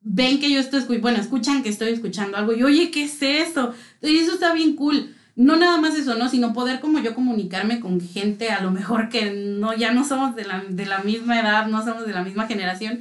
ven 0.00 0.40
que 0.40 0.50
yo 0.50 0.60
estoy, 0.60 0.98
bueno, 0.98 1.20
escuchan 1.20 1.62
que 1.62 1.68
estoy 1.68 1.90
escuchando 1.90 2.38
algo 2.38 2.54
y, 2.54 2.62
oye, 2.62 2.90
¿qué 2.90 3.04
es 3.04 3.20
eso? 3.20 3.74
Y 4.00 4.18
eso 4.18 4.34
está 4.34 4.54
bien 4.54 4.76
cool 4.76 5.15
no 5.36 5.56
nada 5.56 5.78
más 5.78 5.94
eso, 5.94 6.16
¿no? 6.16 6.28
Sino 6.28 6.54
poder 6.54 6.80
como 6.80 6.98
yo 6.98 7.14
comunicarme 7.14 7.78
con 7.78 8.00
gente 8.00 8.50
a 8.50 8.62
lo 8.62 8.70
mejor 8.70 9.10
que 9.10 9.30
no, 9.30 9.74
ya 9.74 9.92
no 9.92 10.02
somos 10.04 10.34
de 10.34 10.44
la, 10.44 10.64
de 10.68 10.86
la 10.86 11.00
misma 11.00 11.38
edad, 11.38 11.66
no 11.66 11.84
somos 11.84 12.06
de 12.06 12.12
la 12.14 12.24
misma 12.24 12.46
generación, 12.46 13.00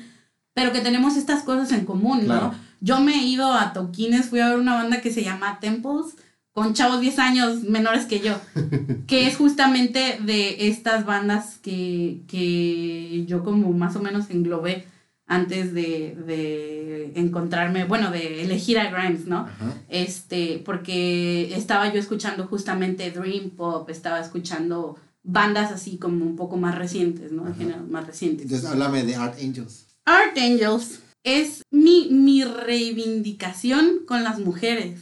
pero 0.53 0.73
que 0.73 0.81
tenemos 0.81 1.15
estas 1.15 1.43
cosas 1.43 1.71
en 1.71 1.85
común, 1.85 2.27
¿no? 2.27 2.53
Yo 2.81 2.99
me 2.99 3.13
he 3.13 3.23
ido 3.23 3.53
a 3.53 3.73
toquines, 3.73 4.29
fui 4.29 4.41
a 4.41 4.49
ver 4.49 4.59
una 4.59 4.75
banda 4.75 5.01
que 5.01 5.11
se 5.11 5.23
llama 5.23 5.59
Temples, 5.61 6.17
con 6.51 6.73
chavos 6.73 6.99
10 6.99 7.19
años 7.19 7.63
menores 7.63 8.05
que 8.05 8.19
yo, 8.19 8.33
que 9.07 9.27
es 9.27 9.37
justamente 9.37 10.19
de 10.21 10.67
estas 10.67 11.05
bandas 11.05 11.57
que, 11.57 12.21
que 12.27 13.25
yo 13.25 13.43
como 13.43 13.71
más 13.71 13.95
o 13.95 14.01
menos 14.01 14.29
englobé 14.29 14.85
antes 15.27 15.73
de, 15.73 16.15
de, 16.25 17.11
encontrarme, 17.15 17.85
bueno, 17.85 18.11
de 18.11 18.43
elegir 18.43 18.77
a 18.77 18.91
Grimes, 18.91 19.25
¿no? 19.25 19.47
Este, 19.89 20.61
porque 20.63 21.55
estaba 21.55 21.91
yo 21.91 21.99
escuchando 21.99 22.47
justamente 22.47 23.09
Dream 23.11 23.51
Pop, 23.51 23.89
estaba 23.89 24.19
escuchando 24.19 24.97
bandas 25.23 25.71
así 25.71 25.97
como 25.97 26.23
un 26.23 26.35
poco 26.35 26.57
más 26.57 26.75
recientes, 26.75 27.31
¿no? 27.31 27.45
De 27.45 27.55
género 27.55 27.83
más 27.89 28.05
recientes. 28.05 28.45
Entonces, 28.45 28.69
háblame 28.69 29.03
de 29.03 29.15
Art 29.15 29.37
Angels. 29.41 29.87
Art 30.05 30.37
Angels 30.37 30.99
es 31.23 31.63
mi, 31.71 32.09
mi 32.11 32.43
reivindicación 32.43 34.01
con 34.05 34.23
las 34.23 34.39
mujeres. 34.39 34.99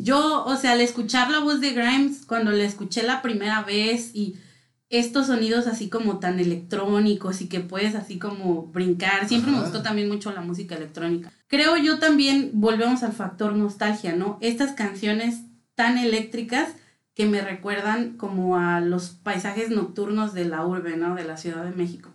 Yo, 0.00 0.44
o 0.44 0.56
sea, 0.56 0.72
al 0.72 0.80
escuchar 0.80 1.30
la 1.30 1.38
voz 1.38 1.60
de 1.60 1.70
Grimes, 1.70 2.24
cuando 2.26 2.50
la 2.50 2.64
escuché 2.64 3.04
la 3.04 3.22
primera 3.22 3.62
vez 3.62 4.10
y 4.12 4.36
estos 4.90 5.26
sonidos 5.26 5.66
así 5.66 5.88
como 5.88 6.18
tan 6.18 6.40
electrónicos 6.40 7.40
y 7.40 7.48
que 7.48 7.60
puedes 7.60 7.94
así 7.94 8.18
como 8.18 8.66
brincar. 8.66 9.28
Siempre 9.28 9.52
me 9.52 9.60
gustó 9.60 9.82
también 9.82 10.08
mucho 10.08 10.32
la 10.32 10.40
música 10.40 10.76
electrónica. 10.76 11.30
Creo 11.46 11.76
yo 11.76 11.98
también, 11.98 12.50
volvemos 12.54 13.02
al 13.02 13.12
factor 13.12 13.54
nostalgia, 13.54 14.14
¿no? 14.16 14.38
Estas 14.40 14.72
canciones 14.72 15.42
tan 15.74 15.98
eléctricas 15.98 16.70
que 17.14 17.26
me 17.26 17.40
recuerdan 17.40 18.16
como 18.16 18.56
a 18.56 18.80
los 18.80 19.10
paisajes 19.10 19.70
nocturnos 19.70 20.34
de 20.34 20.44
la 20.44 20.64
urbe, 20.64 20.96
¿no? 20.96 21.14
De 21.14 21.24
la 21.24 21.36
Ciudad 21.36 21.64
de 21.64 21.72
México. 21.72 22.10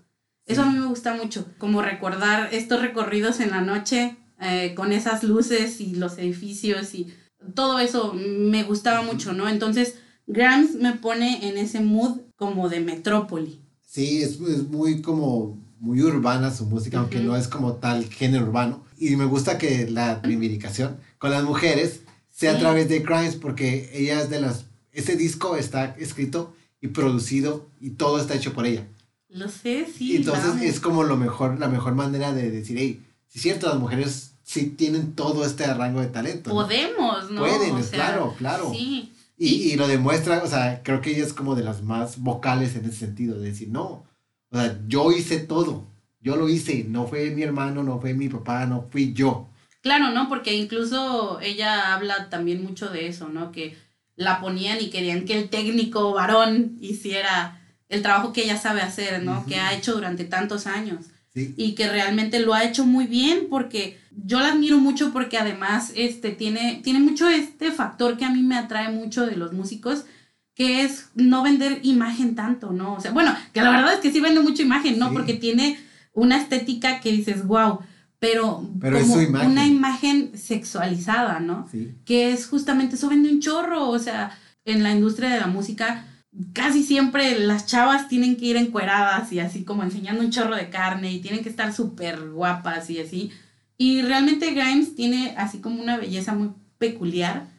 Eso 0.45 0.63
a 0.63 0.65
mí 0.65 0.77
me 0.77 0.87
gusta 0.87 1.13
mucho, 1.13 1.45
como 1.57 1.81
recordar 1.81 2.49
estos 2.53 2.81
recorridos 2.81 3.39
en 3.39 3.51
la 3.51 3.61
noche 3.61 4.17
eh, 4.41 4.73
con 4.75 4.91
esas 4.91 5.23
luces 5.23 5.79
y 5.79 5.95
los 5.95 6.17
edificios 6.17 6.93
y 6.95 7.13
todo 7.55 7.79
eso 7.79 8.13
me 8.13 8.63
gustaba 8.63 9.01
mucho, 9.01 9.33
¿no? 9.33 9.47
Entonces, 9.47 9.99
Grams 10.27 10.75
me 10.75 10.93
pone 10.93 11.47
en 11.47 11.57
ese 11.57 11.81
mood 11.81 12.19
como 12.35 12.69
de 12.69 12.79
metrópoli. 12.79 13.59
Sí, 13.85 14.23
es, 14.23 14.39
es 14.39 14.67
muy 14.67 15.01
como 15.01 15.57
muy 15.83 16.01
urbana 16.01 16.49
su 16.49 16.65
música, 16.65 16.99
aunque 16.99 17.19
no 17.19 17.35
es 17.35 17.49
como 17.49 17.73
tal 17.73 18.05
género 18.05 18.45
urbano. 18.45 18.85
Y 18.97 19.17
me 19.17 19.25
gusta 19.25 19.57
que 19.57 19.89
la 19.89 20.21
reivindicación 20.21 20.97
con 21.17 21.31
las 21.31 21.43
mujeres 21.43 21.99
sea 22.31 22.53
a 22.53 22.57
través 22.57 22.87
de 22.87 22.99
Grimes, 22.99 23.35
porque 23.35 23.91
ella 23.93 24.21
es 24.21 24.29
de 24.29 24.39
las... 24.39 24.65
Ese 24.93 25.17
disco 25.17 25.57
está 25.57 25.95
escrito 25.99 26.55
y 26.79 26.87
producido 26.87 27.67
y 27.81 27.91
todo 27.91 28.19
está 28.19 28.33
hecho 28.33 28.53
por 28.53 28.65
ella. 28.65 28.87
Lo 29.27 29.49
sé, 29.49 29.87
sí. 29.97 30.15
entonces 30.15 30.61
es 30.61 30.79
como 30.79 31.03
lo 31.03 31.17
mejor, 31.17 31.59
la 31.59 31.67
mejor 31.67 31.95
manera 31.95 32.33
de 32.33 32.49
decir, 32.49 32.77
hey, 32.79 33.03
si 33.27 33.39
es 33.39 33.43
cierto, 33.43 33.67
las 33.67 33.79
mujeres 33.79 34.35
sí 34.43 34.67
tienen 34.67 35.13
todo 35.13 35.45
este 35.45 35.65
rango 35.73 36.01
de 36.01 36.07
talento. 36.07 36.51
Podemos, 36.51 37.29
¿no? 37.31 37.41
Pueden, 37.41 37.81
claro, 37.83 38.35
claro. 38.37 38.71
Sí. 38.71 39.11
Y, 39.45 39.73
y, 39.73 39.75
lo 39.75 39.89
demuestra, 39.89 40.41
o 40.41 40.47
sea, 40.47 40.81
creo 40.83 41.01
que 41.01 41.11
ella 41.11 41.25
es 41.25 41.33
como 41.33 41.53
de 41.53 41.65
las 41.65 41.83
más 41.83 42.17
vocales 42.19 42.77
en 42.77 42.85
ese 42.85 42.99
sentido, 42.99 43.37
de 43.37 43.49
decir, 43.49 43.67
no, 43.67 44.05
o 44.49 44.57
sea, 44.57 44.79
yo 44.87 45.11
hice 45.11 45.39
todo, 45.39 45.91
yo 46.21 46.37
lo 46.37 46.47
hice, 46.47 46.85
no 46.87 47.07
fue 47.07 47.31
mi 47.31 47.41
hermano, 47.41 47.83
no 47.83 47.99
fue 47.99 48.13
mi 48.13 48.29
papá, 48.29 48.65
no 48.65 48.87
fui 48.89 49.11
yo. 49.13 49.49
Claro, 49.81 50.11
¿no? 50.11 50.29
Porque 50.29 50.53
incluso 50.53 51.41
ella 51.41 51.93
habla 51.93 52.29
también 52.29 52.63
mucho 52.63 52.87
de 52.87 53.07
eso, 53.07 53.27
¿no? 53.27 53.51
Que 53.51 53.75
la 54.15 54.39
ponían 54.39 54.79
y 54.79 54.89
querían 54.89 55.25
que 55.25 55.37
el 55.37 55.49
técnico 55.49 56.13
varón 56.13 56.77
hiciera 56.79 57.59
el 57.89 58.01
trabajo 58.01 58.31
que 58.31 58.43
ella 58.43 58.57
sabe 58.57 58.81
hacer, 58.81 59.23
¿no? 59.23 59.45
Que 59.45 59.57
ha 59.57 59.73
hecho 59.73 59.93
durante 59.93 60.23
tantos 60.23 60.67
años. 60.67 61.07
Y 61.35 61.73
que 61.73 61.89
realmente 61.89 62.39
lo 62.39 62.53
ha 62.53 62.63
hecho 62.63 62.85
muy 62.85 63.07
bien 63.07 63.47
porque 63.49 63.97
yo 64.15 64.39
la 64.39 64.49
admiro 64.49 64.77
mucho 64.77 65.11
porque 65.11 65.37
además 65.37 65.91
este, 65.95 66.29
tiene, 66.29 66.81
tiene 66.83 66.99
mucho 66.99 67.27
este 67.27 67.71
factor 67.71 68.17
que 68.17 68.25
a 68.25 68.29
mí 68.29 68.43
me 68.43 68.55
atrae 68.55 68.91
mucho 68.91 69.25
de 69.25 69.35
los 69.35 69.51
músicos, 69.51 70.05
que 70.53 70.83
es 70.83 71.09
no 71.15 71.41
vender 71.41 71.79
imagen 71.81 72.35
tanto, 72.35 72.71
¿no? 72.71 72.93
O 72.93 73.01
sea, 73.01 73.11
bueno, 73.11 73.35
que 73.51 73.61
la 73.61 73.71
verdad 73.71 73.93
es 73.93 73.99
que 73.99 74.11
sí 74.11 74.19
vende 74.19 74.41
mucha 74.41 74.61
imagen, 74.61 74.99
¿no? 74.99 75.11
Porque 75.11 75.33
tiene 75.33 75.79
una 76.13 76.37
estética 76.37 76.99
que 76.99 77.11
dices, 77.11 77.47
wow, 77.47 77.79
pero, 78.19 78.69
como 78.79 79.15
una 79.15 79.65
imagen 79.65 80.37
sexualizada, 80.37 81.39
¿no? 81.39 81.67
Que 82.05 82.31
es 82.31 82.45
justamente 82.47 82.95
eso 82.95 83.09
vende 83.09 83.29
un 83.29 83.41
chorro, 83.41 83.89
o 83.89 83.99
sea, 83.99 84.37
en 84.65 84.83
la 84.83 84.91
industria 84.91 85.29
de 85.29 85.39
la 85.39 85.47
música 85.47 86.05
casi 86.53 86.83
siempre 86.83 87.39
las 87.39 87.65
chavas 87.65 88.07
tienen 88.07 88.35
que 88.35 88.45
ir 88.45 88.57
encueradas 88.57 89.31
y 89.31 89.39
así 89.39 89.63
como 89.63 89.83
enseñando 89.83 90.23
un 90.23 90.31
chorro 90.31 90.55
de 90.55 90.69
carne 90.69 91.11
y 91.11 91.19
tienen 91.19 91.43
que 91.43 91.49
estar 91.49 91.73
súper 91.73 92.29
guapas 92.29 92.89
y 92.89 92.99
así. 92.99 93.31
Y 93.77 94.01
realmente 94.01 94.51
Grimes 94.51 94.95
tiene 94.95 95.35
así 95.37 95.59
como 95.59 95.81
una 95.81 95.97
belleza 95.97 96.33
muy 96.33 96.51
peculiar 96.77 97.53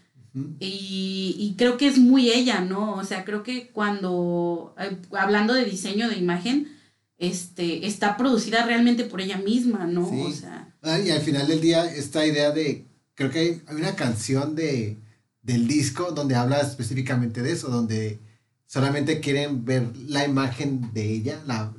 y, 0.58 1.36
y, 1.38 1.54
creo 1.56 1.76
que 1.76 1.86
es 1.86 1.96
muy 1.96 2.30
ella, 2.32 2.60
¿no? 2.60 2.94
O 2.94 3.04
sea, 3.04 3.24
creo 3.24 3.44
que 3.44 3.68
cuando, 3.68 4.74
eh, 4.80 4.96
hablando 5.12 5.54
de 5.54 5.64
diseño 5.64 6.08
de 6.08 6.16
imagen, 6.16 6.72
este, 7.18 7.86
está 7.86 8.16
producida 8.16 8.66
realmente 8.66 9.04
por 9.04 9.20
ella 9.20 9.38
misma, 9.38 9.86
¿no? 9.86 10.08
O 10.08 10.32
sea. 10.32 10.74
Ah, 10.82 10.98
y 10.98 11.10
al 11.10 11.20
final 11.20 11.46
del 11.46 11.60
día, 11.60 11.84
esta 11.84 12.26
idea 12.26 12.50
de, 12.50 12.84
creo 13.14 13.30
que 13.30 13.38
hay, 13.38 13.62
hay 13.68 13.76
una 13.76 13.94
canción 13.94 14.56
de, 14.56 14.98
del 15.40 15.68
disco 15.68 16.10
donde 16.10 16.34
habla 16.34 16.60
específicamente 16.60 17.40
de 17.40 17.52
eso, 17.52 17.68
donde 17.68 18.18
solamente 18.74 19.20
quieren 19.20 19.64
ver 19.64 19.86
la 20.08 20.24
imagen 20.24 20.90
de 20.92 21.08
ella, 21.08 21.40
la, 21.46 21.72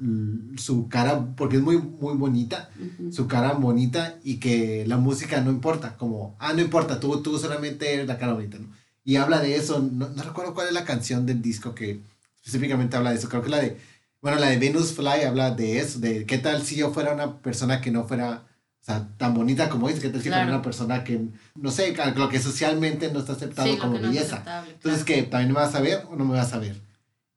su 0.56 0.88
cara, 0.88 1.26
porque 1.36 1.58
es 1.58 1.62
muy, 1.62 1.78
muy 1.78 2.14
bonita, 2.14 2.70
su 3.12 3.28
cara 3.28 3.52
bonita 3.52 4.18
y 4.24 4.38
que 4.38 4.86
la 4.88 4.96
música 4.96 5.42
no 5.42 5.52
importa, 5.52 5.98
como, 5.98 6.38
ah, 6.40 6.54
no 6.54 6.62
importa, 6.62 7.02
tú, 7.02 7.22
tú 7.22 7.38
solamente 7.38 7.94
eres 7.94 8.08
la 8.08 8.18
cara 8.18 8.32
bonita, 8.32 8.60
¿no? 8.60 8.70
Y 9.04 9.18
habla 9.18 9.42
de 9.42 9.58
eso, 9.58 9.80
no, 9.80 10.08
no 10.08 10.24
recuerdo 10.24 10.54
cuál 10.54 10.68
es 10.68 10.74
la 10.74 10.86
canción 10.86 11.26
del 11.26 11.42
disco 11.42 11.76
que 11.76 12.00
específicamente 12.38 12.96
habla 12.96 13.10
de 13.10 13.18
eso, 13.18 13.28
creo 13.28 13.42
que 13.42 13.50
la 13.50 13.60
de, 13.60 13.78
bueno, 14.22 14.40
la 14.40 14.48
de 14.48 14.58
Venus 14.58 14.94
Fly 14.94 15.26
habla 15.28 15.52
de 15.52 15.80
eso, 15.80 16.00
de 16.00 16.26
qué 16.26 16.38
tal 16.38 16.64
si 16.64 16.78
yo 16.78 16.92
fuera 16.92 17.14
una 17.14 17.40
persona 17.40 17.82
que 17.82 17.92
no 17.92 18.06
fuera, 18.06 18.46
o 18.82 18.86
sea, 18.86 19.06
tan 19.18 19.34
bonita 19.34 19.68
como 19.68 19.90
es, 19.90 20.00
qué 20.00 20.08
tal 20.08 20.22
si 20.22 20.30
fuera 20.30 20.48
una 20.48 20.62
persona 20.62 21.04
que, 21.04 21.20
no 21.56 21.72
sé, 21.72 21.94
lo 22.16 22.30
que 22.30 22.40
socialmente 22.40 23.12
no 23.12 23.20
está 23.20 23.34
aceptado 23.34 23.78
como 23.80 24.00
belleza. 24.00 24.64
Entonces, 24.66 25.04
que 25.04 25.24
¿También 25.24 25.52
me 25.52 25.60
vas 25.60 25.76
a 25.76 25.82
ver 25.82 26.06
o 26.10 26.16
no 26.16 26.24
me 26.24 26.36
vas 26.36 26.54
a 26.54 26.58
ver? 26.60 26.85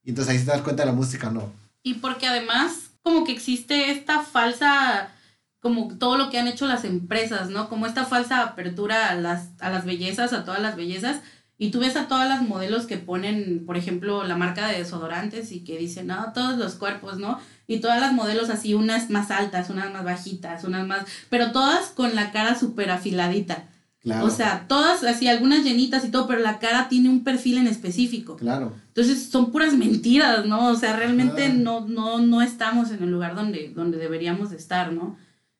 Y 0.08 0.12
entonces 0.12 0.32
ahí 0.32 0.38
se 0.38 0.46
das 0.46 0.62
cuenta 0.62 0.84
de 0.84 0.86
la 0.86 0.94
música, 0.94 1.28
¿no? 1.28 1.52
Y 1.82 1.96
porque 1.96 2.26
además, 2.26 2.92
como 3.02 3.24
que 3.24 3.32
existe 3.32 3.90
esta 3.90 4.22
falsa, 4.22 5.10
como 5.60 5.98
todo 5.98 6.16
lo 6.16 6.30
que 6.30 6.38
han 6.38 6.48
hecho 6.48 6.66
las 6.66 6.84
empresas, 6.84 7.50
¿no? 7.50 7.68
Como 7.68 7.84
esta 7.84 8.06
falsa 8.06 8.40
apertura 8.40 9.10
a 9.10 9.14
las, 9.16 9.50
a 9.60 9.68
las 9.68 9.84
bellezas, 9.84 10.32
a 10.32 10.46
todas 10.46 10.62
las 10.62 10.76
bellezas. 10.76 11.20
Y 11.58 11.70
tú 11.70 11.80
ves 11.80 11.94
a 11.96 12.08
todas 12.08 12.26
las 12.26 12.40
modelos 12.40 12.86
que 12.86 12.96
ponen, 12.96 13.66
por 13.66 13.76
ejemplo, 13.76 14.24
la 14.24 14.34
marca 14.34 14.68
de 14.68 14.78
desodorantes 14.78 15.52
y 15.52 15.62
que 15.62 15.76
dicen, 15.76 16.06
no, 16.06 16.32
todos 16.32 16.56
los 16.56 16.76
cuerpos, 16.76 17.18
¿no? 17.18 17.38
Y 17.66 17.80
todas 17.80 18.00
las 18.00 18.14
modelos 18.14 18.48
así, 18.48 18.72
unas 18.72 19.10
más 19.10 19.30
altas, 19.30 19.68
unas 19.68 19.92
más 19.92 20.04
bajitas, 20.04 20.64
unas 20.64 20.86
más, 20.86 21.04
pero 21.28 21.52
todas 21.52 21.88
con 21.90 22.14
la 22.14 22.32
cara 22.32 22.58
súper 22.58 22.90
afiladita. 22.90 23.68
O 24.22 24.30
sea, 24.30 24.66
todas 24.68 25.04
así, 25.04 25.28
algunas 25.28 25.64
llenitas 25.64 26.04
y 26.04 26.10
todo, 26.10 26.26
pero 26.26 26.40
la 26.40 26.58
cara 26.58 26.88
tiene 26.88 27.08
un 27.08 27.24
perfil 27.24 27.58
en 27.58 27.66
específico. 27.66 28.36
Claro. 28.36 28.72
Entonces 28.88 29.24
son 29.24 29.50
puras 29.52 29.74
mentiras, 29.74 30.46
¿no? 30.46 30.68
O 30.68 30.76
sea, 30.76 30.96
realmente 30.96 31.48
no, 31.50 31.86
no, 31.86 32.18
no 32.18 32.42
estamos 32.42 32.90
en 32.90 33.02
el 33.02 33.10
lugar 33.10 33.34
donde, 33.34 33.72
donde 33.74 33.98
deberíamos 33.98 34.52
estar, 34.52 34.92
¿no? 34.92 35.16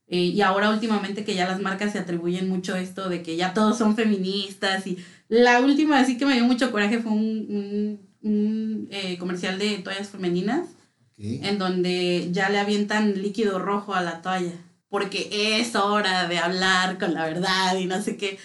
Eh, 0.07 0.25
y 0.25 0.41
ahora 0.41 0.71
últimamente 0.71 1.25
que 1.25 1.35
ya 1.35 1.47
las 1.47 1.61
marcas 1.61 1.93
se 1.93 1.99
atribuyen 1.99 2.49
mucho 2.49 2.75
esto 2.77 3.11
de 3.11 3.23
que 3.23 3.37
ya 3.37 3.53
todos 3.53 3.77
son 3.77 3.95
feministas 3.95 4.87
y 4.87 4.97
la 5.29 5.61
última 5.61 5.99
así 5.99 6.17
que 6.17 6.25
me 6.25 6.33
dio 6.33 6.45
mucho 6.45 6.73
coraje 6.73 6.99
fue 6.99 7.13
un, 7.13 8.01
un, 8.23 8.89
eh, 8.91 9.19
comercial 9.19 9.59
de 9.59 9.77
toallas 9.79 10.09
femeninas 10.09 10.67
en 11.19 11.59
donde 11.59 12.29
ya 12.33 12.49
le 12.49 12.59
avientan 12.59 13.21
líquido 13.21 13.59
rojo 13.59 13.93
a 13.93 14.01
la 14.01 14.23
toalla 14.23 14.55
porque 14.89 15.61
es 15.61 15.75
hora 15.75 16.29
de 16.29 16.39
hablar 16.39 16.99
con 16.99 17.15
la 17.15 17.27
verdad 17.27 17.77
y 17.77 17.87
no 17.87 18.01
sé 18.03 18.17
qué. 18.17 18.39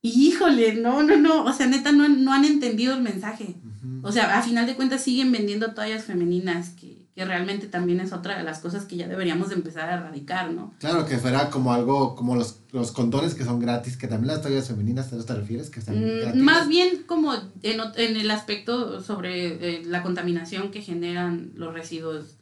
Y 0.00 0.28
híjole, 0.28 0.74
no, 0.74 1.02
no, 1.02 1.16
no, 1.16 1.44
o 1.44 1.52
sea, 1.52 1.66
neta, 1.66 1.92
no, 1.92 2.08
no 2.08 2.32
han 2.32 2.44
entendido 2.44 2.94
el 2.94 3.02
mensaje. 3.02 3.54
O 4.02 4.10
sea, 4.10 4.36
a 4.36 4.42
final 4.42 4.66
de 4.66 4.74
cuentas 4.74 5.02
siguen 5.02 5.30
vendiendo 5.30 5.74
toallas 5.74 6.04
femeninas, 6.04 6.70
que, 6.70 7.06
que, 7.14 7.24
realmente 7.24 7.68
también 7.68 8.00
es 8.00 8.12
otra 8.12 8.36
de 8.36 8.42
las 8.42 8.58
cosas 8.58 8.84
que 8.84 8.96
ya 8.96 9.06
deberíamos 9.06 9.50
de 9.50 9.54
empezar 9.54 9.88
a 9.88 9.94
erradicar, 9.94 10.50
¿no? 10.50 10.74
Claro, 10.80 11.06
que 11.06 11.18
fuera 11.18 11.50
como 11.50 11.72
algo, 11.72 12.16
como 12.16 12.34
los, 12.34 12.58
los 12.72 12.90
condones 12.90 13.34
que 13.34 13.44
son 13.44 13.60
gratis, 13.60 13.96
que 13.96 14.08
también 14.08 14.34
las 14.34 14.42
toallas 14.42 14.66
femeninas, 14.66 15.12
¿a 15.12 15.24
te 15.24 15.34
refieres? 15.34 15.70
Que 15.70 15.78
están 15.78 16.00
mm, 16.00 16.40
Más 16.40 16.66
bien 16.66 17.04
como 17.06 17.32
en, 17.34 17.80
en 17.94 18.16
el 18.16 18.30
aspecto 18.32 19.00
sobre 19.00 19.76
eh, 19.76 19.82
la 19.84 20.02
contaminación 20.02 20.72
que 20.72 20.82
generan 20.82 21.52
los 21.54 21.72
residuos 21.74 22.41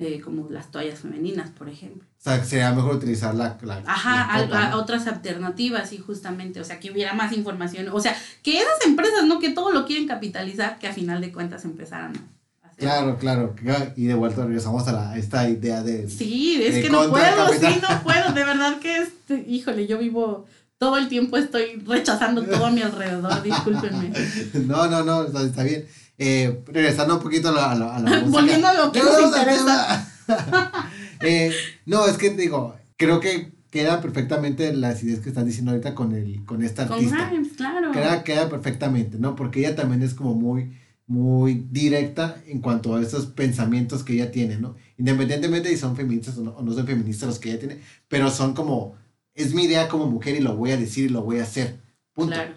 eh, 0.00 0.18
como 0.18 0.48
las 0.48 0.70
toallas 0.70 0.98
femeninas, 0.98 1.50
por 1.50 1.68
ejemplo. 1.68 2.08
O 2.08 2.22
sea, 2.22 2.42
sería 2.42 2.72
mejor 2.72 2.96
utilizar 2.96 3.34
la... 3.34 3.58
la 3.60 3.82
Ajá, 3.86 4.74
otras 4.76 5.06
alternativas, 5.06 5.90
sí, 5.90 5.98
justamente. 5.98 6.58
O 6.58 6.64
sea, 6.64 6.80
que 6.80 6.90
hubiera 6.90 7.12
más 7.12 7.32
información. 7.32 7.88
O 7.92 8.00
sea, 8.00 8.16
que 8.42 8.58
esas 8.58 8.86
empresas, 8.86 9.26
¿no? 9.26 9.38
Que 9.38 9.50
todo 9.50 9.72
lo 9.72 9.84
quieren 9.84 10.08
capitalizar, 10.08 10.78
que 10.78 10.88
a 10.88 10.94
final 10.94 11.20
de 11.20 11.32
cuentas 11.32 11.66
empezaran 11.66 12.14
a 12.62 12.68
hacer. 12.68 12.78
Claro, 12.78 13.18
claro. 13.18 13.54
Y 13.94 14.06
de 14.06 14.14
vuelta 14.14 14.46
regresamos 14.46 14.88
a, 14.88 14.92
la, 14.92 15.18
esta 15.18 15.46
idea 15.50 15.82
de... 15.82 16.08
Sí, 16.08 16.62
es 16.62 16.82
que 16.82 16.88
no 16.88 17.10
puedo, 17.10 17.52
sí, 17.52 17.80
no 17.82 18.02
puedo. 18.02 18.32
De 18.32 18.44
verdad 18.44 18.78
que, 18.78 19.02
es, 19.02 19.10
híjole, 19.46 19.86
yo 19.86 19.98
vivo 19.98 20.46
todo 20.78 20.96
el 20.96 21.08
tiempo 21.08 21.36
estoy 21.36 21.82
rechazando 21.86 22.42
todo 22.42 22.64
a 22.64 22.70
mi 22.70 22.80
alrededor, 22.80 23.42
discúlpenme. 23.42 24.12
No, 24.66 24.88
no, 24.88 25.04
no, 25.04 25.40
está 25.40 25.62
bien. 25.62 25.86
Eh, 26.22 26.62
regresando 26.66 27.16
un 27.16 27.22
poquito 27.22 27.48
a 27.48 27.52
la, 27.52 27.72
a 27.72 27.74
la, 27.74 27.98
música. 28.20 28.28
Volviendo 28.28 28.68
a 28.68 28.74
lo 28.74 28.92
que 28.92 28.98
nos 28.98 29.22
interesa. 29.22 30.06
eh, 31.22 31.50
no, 31.86 32.06
es 32.06 32.18
que 32.18 32.28
digo, 32.28 32.76
creo 32.98 33.20
que 33.20 33.52
queda 33.70 34.02
perfectamente 34.02 34.74
las 34.74 35.02
ideas 35.02 35.20
que 35.20 35.30
están 35.30 35.46
diciendo 35.46 35.70
ahorita 35.70 35.94
con, 35.94 36.14
el, 36.14 36.44
con 36.44 36.62
esta 36.62 36.82
artista. 36.82 37.30
Con 37.30 37.44
claro. 37.46 37.92
Queda, 37.92 38.22
queda 38.22 38.50
perfectamente, 38.50 39.16
¿no? 39.18 39.34
Porque 39.34 39.60
ella 39.60 39.74
también 39.74 40.02
es 40.02 40.12
como 40.12 40.34
muy, 40.34 40.76
muy 41.06 41.66
directa 41.70 42.36
en 42.46 42.60
cuanto 42.60 42.94
a 42.94 43.00
esos 43.00 43.24
pensamientos 43.24 44.04
que 44.04 44.12
ella 44.12 44.30
tiene, 44.30 44.58
¿no? 44.58 44.76
Independientemente 44.98 45.70
de 45.70 45.74
si 45.74 45.80
son 45.80 45.96
feministas 45.96 46.36
o 46.36 46.42
no, 46.42 46.50
o 46.50 46.62
no 46.62 46.74
son 46.74 46.86
feministas 46.86 47.30
los 47.30 47.38
que 47.38 47.48
ella 47.48 47.60
tiene, 47.60 47.80
pero 48.08 48.30
son 48.30 48.52
como, 48.52 48.94
es 49.34 49.54
mi 49.54 49.64
idea 49.64 49.88
como 49.88 50.06
mujer 50.06 50.36
y 50.36 50.40
lo 50.40 50.54
voy 50.54 50.72
a 50.72 50.76
decir 50.76 51.06
y 51.06 51.08
lo 51.08 51.22
voy 51.22 51.38
a 51.38 51.44
hacer. 51.44 51.80
Punto. 52.12 52.34
Claro. 52.34 52.52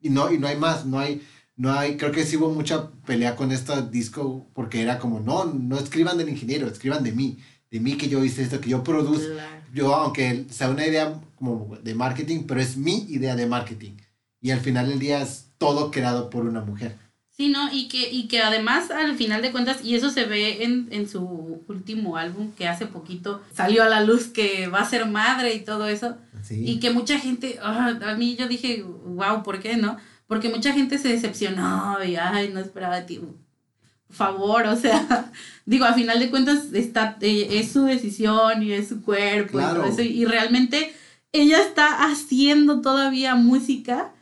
Y 0.00 0.10
no, 0.10 0.32
y 0.32 0.38
no 0.38 0.48
hay 0.48 0.56
más, 0.56 0.84
no 0.84 0.98
hay, 0.98 1.22
no 1.56 1.72
hay, 1.72 1.96
creo 1.96 2.12
que 2.12 2.24
sí 2.24 2.36
hubo 2.36 2.50
mucha 2.50 2.90
pelea 3.06 3.36
con 3.36 3.52
este 3.52 3.82
disco 3.82 4.46
porque 4.54 4.82
era 4.82 4.98
como, 4.98 5.20
no, 5.20 5.44
no 5.44 5.78
escriban 5.78 6.18
del 6.18 6.28
ingeniero, 6.28 6.66
escriban 6.66 7.04
de 7.04 7.12
mí, 7.12 7.38
de 7.70 7.80
mí 7.80 7.96
que 7.96 8.08
yo 8.08 8.24
hice 8.24 8.42
esto, 8.42 8.60
que 8.60 8.70
yo 8.70 8.82
produzco, 8.82 9.34
yo 9.72 9.94
aunque 9.94 10.46
sea 10.50 10.70
una 10.70 10.86
idea 10.86 11.20
como 11.36 11.76
de 11.82 11.94
marketing, 11.94 12.44
pero 12.46 12.60
es 12.60 12.76
mi 12.76 13.04
idea 13.08 13.36
de 13.36 13.46
marketing. 13.46 13.92
Y 14.40 14.50
al 14.50 14.60
final 14.60 14.88
del 14.88 14.98
día 14.98 15.22
es 15.22 15.50
todo 15.58 15.90
creado 15.90 16.28
por 16.30 16.44
una 16.44 16.60
mujer. 16.60 16.96
Sí, 17.36 17.48
¿no? 17.48 17.72
Y 17.72 17.88
que, 17.88 18.10
y 18.12 18.28
que 18.28 18.42
además 18.42 18.92
al 18.92 19.16
final 19.16 19.42
de 19.42 19.50
cuentas, 19.50 19.84
y 19.84 19.96
eso 19.96 20.10
se 20.10 20.24
ve 20.24 20.62
en, 20.62 20.86
en 20.92 21.08
su 21.08 21.62
último 21.66 22.16
álbum 22.16 22.52
que 22.52 22.68
hace 22.68 22.86
poquito 22.86 23.42
salió 23.52 23.82
a 23.82 23.88
la 23.88 24.02
luz 24.02 24.26
que 24.26 24.68
va 24.68 24.80
a 24.80 24.88
ser 24.88 25.06
madre 25.06 25.54
y 25.54 25.64
todo 25.64 25.88
eso. 25.88 26.16
Y 26.50 26.78
que 26.78 26.90
mucha 26.90 27.18
gente, 27.18 27.58
ah, 27.62 27.98
a 28.06 28.14
mí 28.14 28.36
yo 28.36 28.46
dije, 28.46 28.82
wow, 28.82 29.42
¿por 29.42 29.60
qué 29.60 29.76
no? 29.76 29.96
Porque 30.26 30.48
mucha 30.48 30.72
gente 30.72 30.98
se 30.98 31.08
decepcionó 31.08 32.02
y, 32.04 32.16
ay, 32.16 32.50
no 32.52 32.60
esperaba 32.60 32.96
de 32.96 33.02
ti. 33.02 33.18
Por 33.18 34.16
favor, 34.16 34.66
o 34.66 34.76
sea, 34.76 35.32
digo, 35.66 35.84
a 35.84 35.94
final 35.94 36.18
de 36.18 36.30
cuentas 36.30 36.72
está, 36.72 37.16
eh, 37.20 37.48
es 37.58 37.72
su 37.72 37.84
decisión 37.84 38.62
y 38.62 38.72
es 38.72 38.88
su 38.88 39.02
cuerpo 39.02 39.60
y 39.60 39.62
todo 39.62 39.84
eso. 39.84 40.02
Y 40.02 40.24
realmente 40.24 40.94
ella 41.32 41.60
está 41.60 42.04
haciendo 42.04 42.80
todavía 42.80 43.34
música 43.34 44.12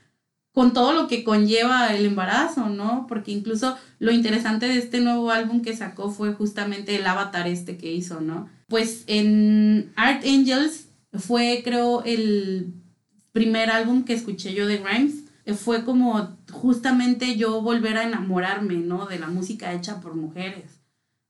con 0.52 0.72
todo 0.72 0.92
lo 0.92 1.08
que 1.08 1.24
conlleva 1.24 1.94
el 1.94 2.04
embarazo, 2.04 2.68
¿no? 2.68 3.06
Porque 3.08 3.32
incluso 3.32 3.76
lo 3.98 4.12
interesante 4.12 4.66
de 4.66 4.78
este 4.78 5.00
nuevo 5.00 5.30
álbum 5.30 5.62
que 5.62 5.76
sacó 5.76 6.10
fue 6.10 6.34
justamente 6.34 6.96
el 6.96 7.06
avatar 7.06 7.48
este 7.48 7.78
que 7.78 7.92
hizo, 7.92 8.20
¿no? 8.20 8.50
Pues 8.68 9.04
en 9.06 9.92
Art 9.96 10.24
Angels 10.26 10.88
fue, 11.14 11.62
creo, 11.64 12.02
el 12.04 12.74
primer 13.32 13.70
álbum 13.70 14.04
que 14.04 14.12
escuché 14.12 14.52
yo 14.52 14.66
de 14.66 14.78
Grimes 14.78 15.21
fue 15.46 15.84
como 15.84 16.36
justamente 16.50 17.36
yo 17.36 17.62
volver 17.62 17.96
a 17.96 18.04
enamorarme, 18.04 18.76
¿no? 18.76 19.06
De 19.06 19.18
la 19.18 19.26
música 19.26 19.72
hecha 19.72 20.00
por 20.00 20.14
mujeres 20.14 20.82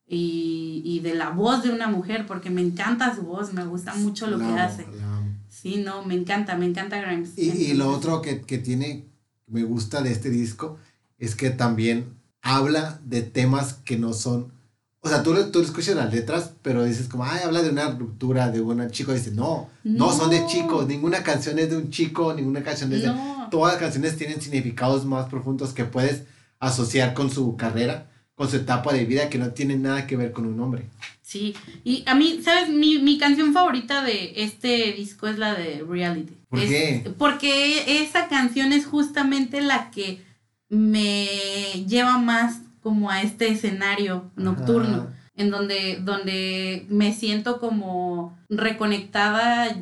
y, 0.07 0.83
y 0.85 1.01
de 1.01 1.15
la 1.15 1.31
voz 1.31 1.63
de 1.63 1.71
una 1.71 1.89
mujer, 1.89 2.27
porque 2.27 2.51
me 2.51 2.61
encanta 2.61 3.15
su 3.15 3.23
voz, 3.23 3.53
me 3.53 3.65
gusta 3.65 3.95
mucho 3.95 4.27
lo 4.27 4.39
que 4.39 4.45
hace. 4.45 4.87
Sí, 5.49 5.77
no, 5.77 6.05
me 6.05 6.15
encanta, 6.15 6.57
me 6.57 6.67
encanta 6.67 7.01
Grimes. 7.01 7.39
Y, 7.39 7.51
y 7.51 7.75
lo 7.75 7.91
otro 7.91 8.21
que, 8.21 8.43
que 8.43 8.59
tiene, 8.59 9.07
me 9.47 9.63
gusta 9.63 10.03
de 10.03 10.11
este 10.13 10.29
disco, 10.29 10.79
es 11.19 11.35
que 11.37 11.51
también 11.51 12.19
habla 12.43 13.01
de 13.05 13.23
temas 13.23 13.75
que 13.75 13.97
no 13.97 14.13
son 14.13 14.53
o 15.05 15.09
sea, 15.09 15.25
tú, 15.25 15.35
tú 15.51 15.61
escuchas 15.61 15.97
las 15.97 16.15
letras, 16.15 16.53
pero 16.63 16.85
dices 16.85 17.09
como, 17.09 17.25
ay, 17.25 17.41
habla 17.45 17.61
de 17.61 17.71
una 17.71 17.91
ruptura 17.91 18.51
de 18.51 18.61
un 18.61 18.89
chico. 18.91 19.13
Dices, 19.13 19.33
no, 19.33 19.69
no, 19.83 20.13
son 20.13 20.31
de 20.31 20.47
chicos. 20.47 20.87
Ninguna 20.87 21.25
canción 21.25 21.59
es 21.59 21.71
de 21.71 21.77
un 21.77 21.91
chico, 21.91 22.33
ninguna 22.33 22.63
canción 22.63 22.93
es 22.93 23.03
de... 23.03 23.13
Todas 23.51 23.73
las 23.73 23.83
canciones 23.83 24.17
tienen 24.17 24.41
significados 24.41 25.05
más 25.05 25.29
profundos 25.29 25.73
que 25.73 25.85
puedes 25.85 26.23
asociar 26.61 27.15
con 27.15 27.33
su 27.33 27.57
carrera, 27.57 28.13
con 28.37 28.49
su 28.49 28.57
etapa 28.57 28.93
de 28.93 29.05
vida, 29.05 29.29
que 29.29 29.39
no 29.39 29.51
tienen 29.51 29.83
nada 29.83 30.07
que 30.07 30.17
ver 30.17 30.31
con 30.31 30.47
un 30.47 30.61
hombre. 30.61 30.89
Sí, 31.21 31.57
y 31.83 32.05
a 32.07 32.15
mí, 32.15 32.41
¿sabes? 32.45 32.69
Mi, 32.69 33.01
mi 33.01 33.19
canción 33.19 33.53
favorita 33.53 34.05
de 34.05 34.35
este 34.37 34.93
disco 34.93 35.27
es 35.27 35.37
la 35.37 35.55
de 35.55 35.85
Reality. 35.87 36.33
¿Por 36.49 36.61
qué? 36.61 37.13
Porque 37.19 38.03
esa 38.05 38.29
canción 38.29 38.73
es 38.73 38.87
justamente 38.87 39.61
la 39.61 39.91
que 39.91 40.23
me 40.69 41.27
lleva 41.89 42.19
más 42.19 42.62
como 42.83 43.11
a 43.11 43.23
este 43.23 43.49
escenario 43.49 44.31
nocturno, 44.37 45.09
en 45.37 45.51
donde, 45.51 46.01
donde 46.03 46.87
me 46.89 47.13
siento 47.13 47.59
como 47.61 48.37
reconectada 48.49 49.77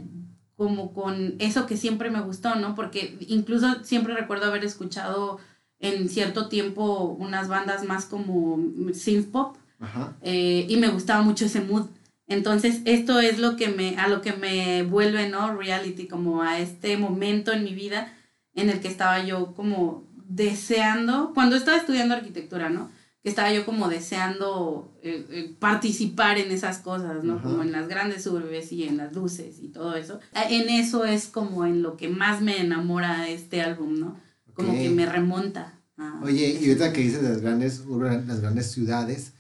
como 0.57 0.93
con 0.93 1.37
eso 1.39 1.67
que 1.67 1.79
siempre 1.79 2.11
me 2.11 2.21
gustó, 2.21 2.55
¿no? 2.55 2.75
Porque 2.75 3.17
incluso 3.29 3.83
siempre 3.83 4.15
recuerdo 4.15 4.47
haber 4.47 4.63
escuchado 4.63 5.39
en 5.79 6.11
cierto 6.11 6.49
tiempo 6.49 7.17
unas 7.19 7.49
bandas 7.49 7.85
más 7.85 8.05
como 8.05 8.59
synth 8.93 9.31
pop, 9.31 9.57
Ajá. 9.79 10.15
eh, 10.21 10.67
y 10.69 10.77
me 10.77 10.89
gustaba 10.89 11.23
mucho 11.23 11.47
ese 11.47 11.63
mood. 11.63 11.87
Entonces, 12.27 12.83
esto 12.85 13.21
es 13.21 13.39
lo 13.39 13.57
que 13.57 13.69
me, 13.69 13.97
a 13.97 14.07
lo 14.07 14.21
que 14.21 14.35
me 14.35 14.83
vuelve, 14.83 15.29
¿no? 15.31 15.57
Reality, 15.57 16.07
como 16.07 16.43
a 16.43 16.61
este 16.61 16.99
momento 16.99 17.53
en 17.53 17.65
mi 17.65 17.75
vida 17.75 18.13
en 18.55 18.69
el 18.69 18.81
que 18.81 18.89
estaba 18.89 19.25
yo 19.25 19.55
como 19.55 20.05
deseando, 20.31 21.33
cuando 21.35 21.57
estaba 21.57 21.77
estudiando 21.77 22.15
arquitectura, 22.15 22.71
¿no? 22.71 22.91
Que 23.23 23.29
estaba 23.29 23.53
yo 23.53 23.67
como 23.67 23.89
deseando 23.89 24.97
eh, 25.03 25.27
eh, 25.31 25.55
participar 25.59 26.39
en 26.39 26.51
esas 26.51 26.79
cosas, 26.79 27.23
¿no? 27.23 27.35
Ajá. 27.35 27.43
Como 27.43 27.63
en 27.63 27.73
las 27.73 27.89
grandes 27.89 28.27
urbes 28.27 28.73
y 28.73 28.85
en 28.85 28.97
las 28.97 29.13
luces 29.13 29.57
y 29.61 29.69
todo 29.69 29.95
eso. 29.97 30.21
Eh, 30.35 30.47
En 30.63 30.71
eso 30.71 31.05
es 31.05 31.27
como 31.27 31.67
en 31.67 31.83
lo 31.83 31.97
que 31.97 32.09
más 32.09 32.41
me 32.41 32.59
enamora 32.61 33.29
este 33.29 33.61
álbum, 33.61 33.99
¿no? 34.01 34.17
Como 34.55 34.73
Ok. 34.73 34.79
que 34.79 34.91
me 34.91 35.05
remonta. 35.07 35.75
a 35.99 36.19
Oye, 36.23 36.59
y 36.61 36.69
ahorita 36.69 36.93
que 36.95 37.03
dices 37.03 37.23
las 37.23 37.43
grandes, 37.43 37.85
urban- 37.87 38.27
las 38.27 38.41
grandes 38.41 38.71
ciudades, 38.71 39.33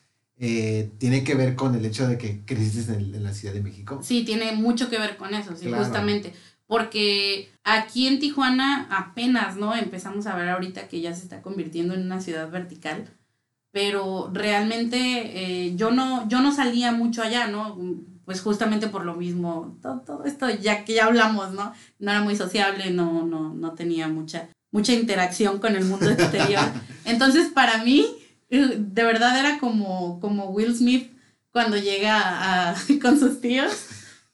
eh, 0.43 0.91
tiene 0.99 1.25
que 1.25 1.35
ver 1.35 1.55
con 1.55 1.75
el 1.75 1.85
hecho 1.87 2.07
de 2.07 2.19
que 2.19 2.41
creciste 2.45 2.93
en, 2.93 3.15
en 3.15 3.23
la 3.23 3.33
Ciudad 3.33 3.55
de 3.55 3.63
México. 3.63 4.01
Sí, 4.03 4.25
tiene 4.25 4.53
mucho 4.53 4.91
que 4.91 4.99
ver 4.99 5.17
con 5.17 5.33
eso, 5.35 5.55
sí, 5.57 5.67
Claro. 5.67 5.85
justamente. 5.85 6.33
Porque 6.71 7.51
aquí 7.65 8.07
en 8.07 8.21
Tijuana 8.21 8.87
apenas, 8.93 9.57
¿no? 9.57 9.75
Empezamos 9.75 10.29
a 10.29 10.37
ver 10.37 10.49
ahorita 10.51 10.87
que 10.87 11.01
ya 11.01 11.13
se 11.13 11.25
está 11.25 11.43
convirtiendo 11.43 11.95
en 11.95 12.03
una 12.03 12.21
ciudad 12.21 12.49
vertical. 12.49 13.09
Pero 13.73 14.31
realmente 14.33 14.99
eh, 15.67 15.75
yo, 15.75 15.91
no, 15.91 16.29
yo 16.29 16.39
no 16.41 16.55
salía 16.55 16.93
mucho 16.93 17.23
allá, 17.25 17.49
¿no? 17.49 17.77
Pues 18.25 18.41
justamente 18.41 18.87
por 18.87 19.05
lo 19.05 19.15
mismo, 19.15 19.77
todo, 19.83 20.01
todo 20.03 20.25
esto 20.25 20.49
ya 20.49 20.85
que 20.85 20.95
ya 20.95 21.07
hablamos, 21.07 21.53
¿no? 21.55 21.73
No 21.99 22.11
era 22.13 22.21
muy 22.23 22.37
sociable, 22.37 22.93
no, 22.93 23.27
no, 23.27 23.53
no 23.53 23.73
tenía 23.73 24.07
mucha, 24.07 24.49
mucha 24.71 24.93
interacción 24.93 25.59
con 25.59 25.75
el 25.75 25.85
mundo 25.85 26.09
exterior. 26.09 26.63
Entonces, 27.05 27.49
para 27.49 27.83
mí, 27.83 28.07
de 28.49 29.03
verdad 29.03 29.37
era 29.41 29.59
como, 29.59 30.21
como 30.21 30.51
Will 30.51 30.77
Smith 30.77 31.11
cuando 31.51 31.77
llega 31.77 32.71
a- 32.71 32.77
con 33.03 33.19
sus 33.19 33.41
tíos. 33.41 33.73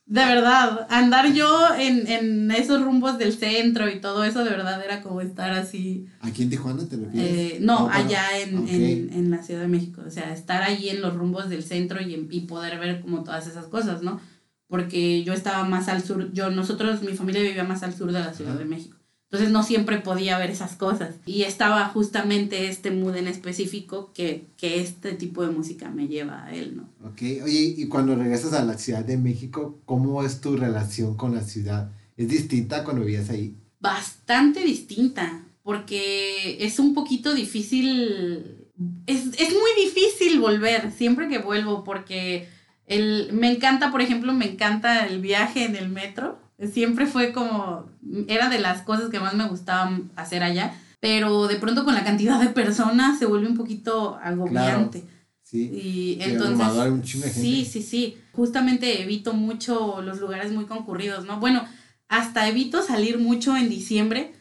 De 0.09 0.25
verdad, 0.25 0.87
andar 0.89 1.33
yo 1.35 1.75
en, 1.77 2.07
en 2.07 2.51
esos 2.53 2.81
rumbos 2.81 3.19
del 3.19 3.33
centro 3.33 3.89
y 3.91 4.01
todo 4.01 4.23
eso, 4.23 4.45
de 4.45 4.51
verdad 4.51 4.81
era 4.85 5.03
como 5.03 5.21
estar 5.21 5.51
así. 5.51 6.07
¿Aquí 6.21 6.45
en 6.45 6.51
Tijuana 6.51 6.87
te 6.89 6.97
refieres? 6.97 7.55
eh, 7.55 7.59
no, 7.61 7.89
Ah, 7.91 7.97
allá 7.97 8.41
en, 8.41 8.69
en, 8.69 9.13
en 9.13 9.31
la 9.33 9.43
Ciudad 9.43 9.63
de 9.63 9.69
México. 9.69 10.03
O 10.07 10.11
sea, 10.11 10.33
estar 10.33 10.63
ahí 10.63 10.89
en 10.91 11.03
los 11.03 11.15
rumbos 11.17 11.49
del 11.49 11.65
centro 11.65 12.01
y, 12.01 12.15
en- 12.15 12.29
y 12.31 12.43
poder 12.43 12.79
ver 12.79 13.01
como 13.01 13.25
todas 13.25 13.49
esas 13.49 13.67
cosas, 13.67 14.03
¿no? 14.03 14.21
Porque 14.69 15.25
yo 15.25 15.33
estaba 15.33 15.65
más 15.65 15.89
al 15.89 16.03
sur, 16.05 16.33
yo, 16.33 16.51
nosotros, 16.51 17.03
mi 17.03 17.15
familia 17.17 17.43
vivía 17.43 17.65
más 17.65 17.83
al 17.83 17.95
sur 17.95 18.13
de 18.13 18.21
la 18.21 18.33
Ciudad 18.33 18.55
de 18.55 18.65
México. 18.65 18.96
Entonces 19.31 19.51
no 19.51 19.62
siempre 19.62 19.99
podía 19.99 20.39
ver 20.39 20.51
esas 20.51 20.77
cosas. 20.77 21.16
Y 21.27 21.43
estaba 21.43 21.87
justamente 21.89 22.68
este 22.68 22.91
mood 22.91 23.16
en 23.16 23.29
específico 23.29 24.12
que, 24.14 24.47
que 24.57 24.81
este 24.81 25.12
tipo 25.12 25.45
de 25.45 25.53
música 25.53 25.91
me 25.91 26.09
lleva 26.09 26.45
a 26.45 26.55
él, 26.55 26.77
¿no? 26.77 26.89
Ok, 27.09 27.22
oye, 27.45 27.74
y 27.77 27.89
cuando 27.89 28.14
regresas 28.14 28.53
a 28.53 28.64
la 28.64 28.79
Ciudad 28.79 29.05
de 29.05 29.16
México, 29.16 29.81
¿cómo 29.85 30.22
es 30.22 30.41
tu 30.41 30.57
relación 30.57 31.16
con 31.16 31.35
la 31.35 31.43
ciudad? 31.43 31.91
¿Es 32.16 32.29
distinta 32.29 32.85
cuando 32.85 33.05
vivías 33.05 33.29
ahí? 33.31 33.57
bastante 33.81 34.61
distinta, 34.64 35.45
porque 35.62 36.59
es 36.61 36.79
un 36.79 36.95
poquito 36.95 37.35
difícil, 37.35 38.68
es, 39.07 39.27
es 39.39 39.51
muy 39.51 39.85
difícil 39.85 40.41
volver 40.41 40.91
siempre 40.93 41.29
que 41.29 41.39
vuelvo, 41.39 41.85
porque 41.85 42.49
el, 42.87 43.31
me 43.33 43.51
encanta, 43.53 43.91
por 43.91 44.01
ejemplo, 44.01 44.33
me 44.33 44.51
encanta 44.51 45.07
el 45.07 45.20
viaje 45.20 45.64
en 45.64 45.77
el 45.77 45.89
metro, 45.89 46.41
siempre 46.73 47.07
fue 47.07 47.33
como, 47.33 47.87
era 48.29 48.49
de 48.49 48.59
las 48.59 48.83
cosas 48.83 49.11
que 49.11 49.21
más 49.21 49.35
me 49.35 49.49
gustaban 49.49 50.11
hacer 50.17 50.43
allá, 50.43 50.75
pero 51.01 51.47
de 51.47 51.57
pronto 51.57 51.85
con 51.85 51.95
la 51.95 52.05
cantidad 52.05 52.41
de 52.41 52.49
personas 52.49 53.19
se 53.19 53.27
vuelve 53.27 53.49
un 53.49 53.57
poquito 53.57 54.19
agobiante. 54.23 55.05
Sí. 55.43 55.71
Y 55.71 56.19
entonces. 56.21 56.61
abrumador, 56.61 56.91
un 56.91 57.03
chingo 57.03 57.25
de 57.25 57.31
gente. 57.31 57.49
Sí, 57.49 57.65
sí, 57.65 57.83
sí. 57.83 58.19
Justamente 58.33 59.03
evito 59.03 59.33
mucho 59.33 60.03
los 60.03 60.19
lugares 60.19 60.51
muy 60.53 60.65
concurridos, 60.65 61.25
¿no? 61.25 61.39
Bueno, 61.39 61.65
hasta 62.09 62.49
evito 62.49 62.83
salir 62.83 63.19
mucho 63.19 63.57
en 63.57 63.69
diciembre 63.69 64.33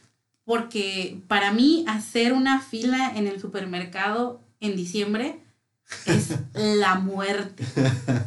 porque 0.46 1.22
para 1.28 1.52
mí 1.52 1.84
hacer 1.88 2.34
una 2.34 2.62
fila 2.62 3.12
en 3.16 3.28
el 3.28 3.40
supermercado 3.40 4.42
en 4.60 4.76
diciembre 4.76 5.40
es 6.06 6.30
la 6.54 6.96
muerte. 6.96 7.64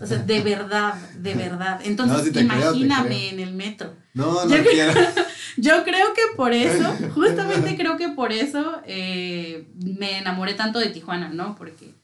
O 0.01 0.07
sea, 0.07 0.19
de 0.19 0.41
verdad, 0.43 0.95
de 1.19 1.35
verdad. 1.35 1.81
Entonces, 1.85 2.27
No, 2.27 2.33
creo, 2.33 2.43
imagíname 2.45 3.09
creo. 3.09 3.31
en 3.33 3.41
el 3.41 3.55
metro. 3.55 3.95
No, 4.15 4.45
no 4.45 4.51
Yo 4.57 4.63
creo- 4.63 4.73
quiero. 4.93 4.93
Yo 5.57 5.83
creo 5.85 6.15
que 6.15 6.23
por 6.37 6.53
eso, 6.53 6.85
justamente 7.15 7.77
creo 7.77 7.97
que 7.97 8.11
por 8.11 8.33
eso 8.33 8.81
eh, 8.87 9.67
me 9.81 10.19
enamoré 10.19 10.55
tanto 10.55 10.79
de 10.79 10.91
Tijuana, 10.91 11.31
¿no? 11.31 11.57
Porque 11.57 11.95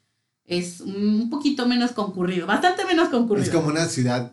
es 0.47 0.81
un 0.81 1.31
poquito 1.31 1.67
menos 1.69 1.93
concurrido, 1.93 2.47
bastante 2.49 2.85
menos 2.85 3.09
concurrido. 3.11 3.45
Es 3.47 3.53
como 3.55 3.69
una 3.69 3.87
ciudad, 3.87 4.33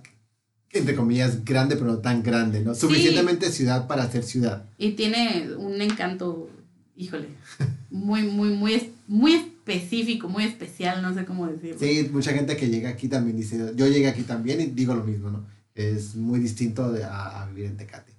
entre 0.72 0.96
comillas, 0.96 1.46
grande, 1.46 1.76
pero 1.76 1.92
no 1.92 1.98
tan 2.00 2.24
grande, 2.24 2.62
¿no? 2.62 2.74
Suficientemente 2.74 3.52
ciudad 3.52 3.86
para 3.88 4.10
ser 4.10 4.24
ciudad. 4.24 4.66
Y 4.80 4.92
tiene 4.94 5.50
un 5.56 5.80
encanto, 5.82 6.50
híjole, 6.96 7.28
muy, 7.92 8.24
muy, 8.24 8.50
muy, 8.50 8.92
muy 9.08 9.51
específico, 9.72 10.28
muy 10.30 10.44
especial, 10.44 11.02
no 11.02 11.14
sé 11.14 11.26
cómo 11.26 11.48
decirlo. 11.48 11.80
Sí, 11.80 12.10
mucha 12.12 12.32
gente 12.32 12.58
que 12.58 12.70
llega 12.70 12.90
aquí 12.90 13.08
también 13.08 13.38
dice, 13.38 13.74
yo 13.76 13.88
llegué 13.88 14.08
aquí 14.08 14.24
también 14.24 14.62
y 14.62 14.66
digo 14.68 14.94
lo 14.94 15.04
mismo, 15.04 15.30
¿no? 15.30 15.46
Es 15.74 16.16
muy 16.16 16.40
distinto 16.40 16.92
de, 16.92 17.04
a, 17.04 17.42
a 17.42 17.46
vivir 17.48 17.66
en 17.66 17.78
Tecate. 17.78 18.12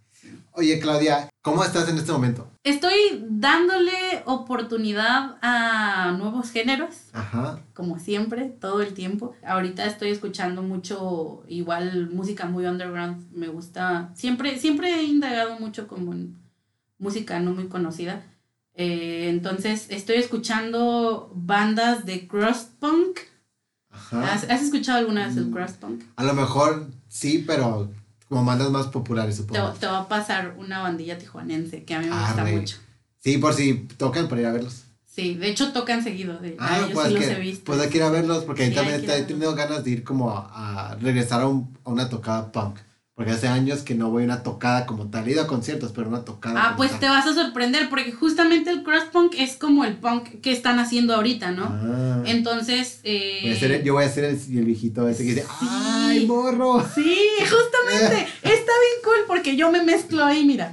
Oye, 0.53 0.79
Claudia, 0.79 1.31
¿cómo 1.41 1.65
estás 1.65 1.89
en 1.89 1.97
este 1.97 2.13
momento? 2.13 2.49
Estoy 2.63 3.25
dándole 3.29 3.91
oportunidad 4.27 5.37
a 5.41 6.15
nuevos 6.19 6.51
géneros. 6.51 6.95
Ajá. 7.13 7.59
como 7.75 7.99
siempre, 7.99 8.45
todo 8.61 8.83
el 8.83 8.93
tiempo. 8.95 9.35
Ahorita 9.45 9.87
estoy 9.87 10.11
escuchando 10.11 10.63
mucho, 10.63 11.43
igual, 11.49 12.11
música 12.11 12.47
muy 12.47 12.67
underground. 12.67 13.33
Me 13.33 13.49
gusta, 13.49 14.11
siempre, 14.15 14.59
siempre 14.59 14.95
he 14.95 15.05
indagado 15.05 15.59
mucho 15.59 15.89
como 15.89 16.13
en 16.13 16.37
música 16.99 17.41
no 17.41 17.53
muy 17.53 17.69
conocida. 17.69 18.23
Eh, 18.75 19.29
entonces, 19.29 19.87
estoy 19.91 20.17
escuchando 20.17 21.31
bandas 21.35 22.07
de 22.07 22.27
crust 22.27 22.71
punk. 22.81 23.19
Ajá. 23.91 24.33
¿Has, 24.33 24.45
has 24.49 24.63
escuchado 24.63 24.99
alguna 24.99 25.27
vez 25.27 25.37
el 25.37 25.47
Mm. 25.47 25.53
crust 25.53 25.77
punk? 25.77 26.03
A 26.17 26.25
lo 26.25 26.33
mejor 26.35 26.87
sí, 27.09 27.45
pero 27.47 27.91
como 28.29 28.45
bandas 28.47 28.71
más 28.71 28.87
populares, 28.87 29.37
supongo. 29.37 29.73
te 29.73 29.87
va 29.87 29.99
a 30.01 30.09
pasar 30.09 30.55
una 30.59 30.81
bandilla 30.81 31.19
tijuanense 31.19 31.85
que 31.85 31.95
a 31.95 32.01
mí 32.01 32.07
me 32.07 32.13
gusta 32.19 32.41
Arre. 32.43 32.57
mucho. 32.57 32.77
Sí, 33.19 33.37
por 33.39 33.53
si 33.55 33.75
tocan 33.99 34.29
para 34.29 34.41
ir 34.41 34.47
a 34.47 34.53
verlos. 34.53 34.85
Sí, 35.07 35.35
de 35.35 35.51
hecho 35.51 35.73
tocan 35.73 36.03
seguido. 36.03 36.39
De, 36.39 36.57
Ah, 36.59 36.79
ah, 36.83 36.87
yo 36.89 36.95
pues, 36.95 37.09
sí 37.09 37.15
los 37.15 37.25
que, 37.25 37.33
he 37.33 37.39
visto. 37.41 37.65
pues 37.67 37.79
hay 37.81 37.91
que 37.91 37.99
ir 37.99 38.03
a 38.05 38.09
verlos 38.11 38.45
porque 38.45 38.63
Sí, 38.65 38.71
ahí 38.71 38.75
también 38.75 39.05
he 39.11 39.23
tenido 39.25 39.55
ganas 39.55 39.85
de 39.85 39.91
ir 39.91 40.05
como 40.05 40.31
a, 40.31 40.91
a 40.93 40.95
regresar 40.97 41.43
a, 41.43 41.47
un- 41.49 41.77
a 41.85 41.91
una 41.91 42.09
tocada 42.09 42.51
punk. 42.51 42.79
Porque 43.15 43.33
hace 43.33 43.47
años 43.47 43.83
que 43.83 43.95
no 43.95 44.09
voy 44.11 44.23
a 44.23 44.27
una 44.27 44.43
tocada 44.43 44.87
como 44.87 45.11
tal. 45.11 45.29
He 45.29 45.33
ido 45.33 45.43
a 45.43 45.47
conciertos, 45.47 45.93
pero 45.93 46.09
una 46.09 46.25
tocada. 46.25 46.59
Ah, 46.59 46.65
como 46.69 46.77
pues 46.79 46.91
tal. 46.93 47.01
te 47.01 47.09
vas 47.11 47.27
a 47.27 47.35
sorprender 47.35 47.91
porque 47.91 48.11
justamente 48.11 48.71
el 48.71 48.83
crust 48.83 49.09
punk 49.13 49.35
es 49.37 49.57
como 49.57 49.85
el 49.85 49.97
punk 49.99 50.41
que 50.41 50.51
están 50.51 50.79
haciendo 50.79 51.15
ahorita, 51.15 51.51
¿no? 51.51 51.65
Ah. 51.71 52.23
Entonces, 52.25 53.01
eh, 53.05 53.41
Voy 53.43 53.53
a 53.53 53.57
ser- 53.59 53.83
yo 53.85 53.93
voy 53.93 54.05
a 54.05 54.09
ser 54.09 54.25
el, 54.25 54.37
el 54.37 54.65
viejito 54.65 55.07
ese 55.09 55.25
que 55.25 55.35
dice, 55.35 55.43
Sí. 55.43 55.67
¡ay, 55.71 56.27
morro! 56.27 56.83
Sí, 56.95 57.19
justamente. 57.41 58.29
Está 58.43 58.51
bien 58.53 58.99
cool 59.05 59.25
porque 59.27 59.57
yo 59.57 59.71
me 59.71 59.83
mezclo 59.85 60.25
ahí, 60.25 60.45
mira. 60.47 60.73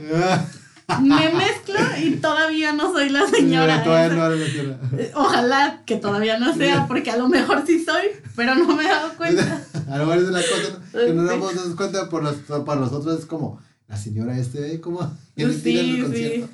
Me 1.02 1.30
mezclo 1.34 1.76
y 2.04 2.12
todavía 2.18 2.74
no 2.74 2.92
soy 2.92 3.10
la 3.10 3.28
señora. 3.28 3.84
Todavía 3.84 4.08
esa. 4.08 4.16
no 4.16 4.26
eres 4.34 4.40
la 4.40 4.46
señora. 4.48 4.80
Eh, 4.98 5.12
Ojalá 5.16 5.84
que 5.86 5.96
todavía 5.98 6.40
no 6.40 6.54
sea, 6.56 6.88
porque 6.88 7.12
a 7.12 7.18
lo 7.18 7.30
mejor 7.30 7.64
sí 7.66 7.84
soy, 7.84 8.06
pero 8.36 8.56
no 8.56 8.68
me 8.76 8.84
he 8.86 8.88
dado 8.88 9.14
cuenta. 9.16 9.62
A 9.90 9.98
lo 9.98 10.06
mejor 10.06 10.24
es 10.24 10.30
una 10.30 10.40
cosa 10.42 10.80
que 11.06 11.14
no 11.14 11.22
nos 11.24 11.32
Sí. 11.32 11.40
damos 11.40 11.76
cuenta, 11.76 12.10
por 12.10 12.24
los, 12.24 12.36
para 12.66 12.80
nosotros 12.80 13.20
es 13.20 13.26
como, 13.26 13.60
la 13.88 13.98
señora 13.98 14.38
este, 14.38 14.74
¿eh? 14.76 14.82
¿cómo? 14.82 15.02
Sí, 15.36 15.46
sí. 15.54 16.02
concierto. 16.02 16.50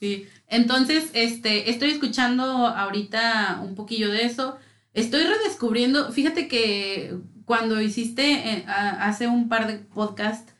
Sí. 0.00 0.26
Entonces, 0.48 1.04
este, 1.14 1.70
estoy 1.70 1.90
escuchando 1.90 2.44
ahorita 2.66 3.60
un 3.62 3.74
poquillo 3.74 4.10
de 4.10 4.24
eso. 4.24 4.56
Estoy 4.94 5.22
redescubriendo, 5.24 6.10
fíjate 6.12 6.48
que 6.48 7.14
cuando 7.44 7.80
hiciste 7.80 8.32
eh, 8.32 8.64
hace 8.66 9.26
un 9.28 9.48
par 9.48 9.66
de 9.66 9.78
podcasts 9.78 10.52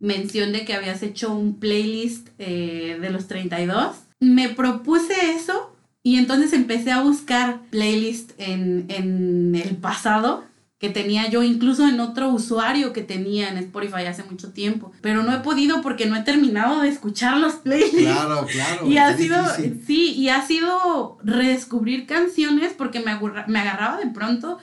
mención 0.00 0.52
de 0.52 0.64
que 0.64 0.74
habías 0.74 1.02
hecho 1.02 1.32
un 1.32 1.58
playlist 1.58 2.28
eh, 2.38 2.98
de 3.00 3.10
los 3.10 3.26
32, 3.26 3.96
me 4.20 4.48
propuse 4.48 5.32
eso 5.34 5.74
y 6.02 6.16
entonces 6.16 6.52
empecé 6.52 6.92
a 6.92 7.02
buscar 7.02 7.60
playlist 7.70 8.32
en, 8.38 8.86
en 8.88 9.54
el 9.54 9.76
pasado 9.76 10.44
que 10.78 10.90
tenía 10.90 11.28
yo 11.28 11.42
incluso 11.42 11.88
en 11.88 11.98
otro 11.98 12.28
usuario 12.28 12.92
que 12.92 13.02
tenía 13.02 13.48
en 13.48 13.58
Spotify 13.58 14.06
hace 14.06 14.22
mucho 14.22 14.52
tiempo, 14.52 14.92
pero 15.00 15.24
no 15.24 15.34
he 15.34 15.40
podido 15.40 15.82
porque 15.82 16.06
no 16.06 16.14
he 16.14 16.22
terminado 16.22 16.80
de 16.80 16.88
escuchar 16.88 17.36
los 17.38 17.54
playlists. 17.54 17.98
Claro, 17.98 18.46
claro. 18.46 18.88
Y 18.88 18.96
ha 18.96 19.16
sido, 19.16 19.42
difícil. 19.42 19.82
sí, 19.86 20.14
y 20.14 20.28
ha 20.28 20.46
sido 20.46 21.18
redescubrir 21.24 22.06
canciones 22.06 22.74
porque 22.78 23.00
me, 23.00 23.18
me 23.48 23.58
agarraba 23.58 23.96
de 23.96 24.06
pronto 24.06 24.58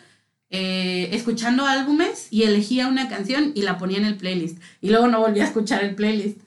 eh, 0.50 1.10
escuchando 1.12 1.66
álbumes 1.66 2.28
y 2.32 2.44
elegía 2.44 2.88
una 2.88 3.10
canción 3.10 3.52
y 3.56 3.64
la 3.64 3.78
ponía 3.78 3.98
en 3.98 4.06
el 4.06 4.18
playlist. 4.18 4.60
Y 4.82 4.90
luego 4.90 5.08
no 5.08 5.20
volví 5.20 5.40
a 5.40 5.46
escuchar 5.46 5.84
el 5.84 5.96
playlist. 5.96 6.40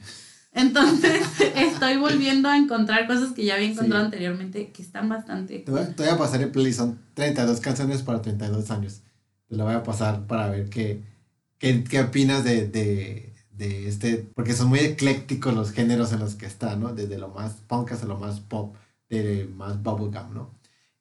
Entonces 0.52 1.22
estoy 1.56 1.96
volviendo 1.96 2.48
a 2.48 2.56
encontrar 2.56 3.06
cosas 3.06 3.32
que 3.32 3.44
ya 3.44 3.54
había 3.54 3.70
encontrado 3.70 4.04
anteriormente 4.04 4.70
que 4.72 4.82
están 4.82 5.08
bastante... 5.08 5.60
Te 5.60 5.70
voy, 5.70 5.84
te 5.96 6.02
voy, 6.02 6.12
a 6.12 6.18
pasar 6.18 6.42
el 6.42 6.50
playlist, 6.50 6.78
son 6.78 6.98
32 7.14 7.60
canciones 7.60 8.02
para 8.02 8.22
32 8.22 8.70
años. 8.70 9.02
Te 9.48 9.56
lo 9.56 9.64
voy 9.64 9.74
a 9.74 9.82
pasar 9.82 10.26
para 10.26 10.50
ver 10.50 10.68
qué, 10.68 11.02
qué, 11.58 11.84
qué 11.84 12.00
opinas 12.00 12.44
de, 12.44 12.66
de, 12.66 13.32
de, 13.52 13.88
este, 13.88 14.28
porque 14.34 14.54
son 14.54 14.68
muy 14.68 14.80
eclécticos 14.80 15.54
los 15.54 15.72
géneros 15.72 16.12
en 16.12 16.20
los 16.20 16.34
que 16.34 16.46
está, 16.46 16.76
¿no? 16.76 16.94
Desde 16.94 17.18
lo 17.18 17.28
más 17.28 17.52
punk 17.66 17.92
hasta 17.92 18.06
lo 18.06 18.18
más 18.18 18.40
pop, 18.40 18.74
de 19.08 19.48
más 19.54 19.82
bubblegum, 19.82 20.34
¿no? 20.34 20.50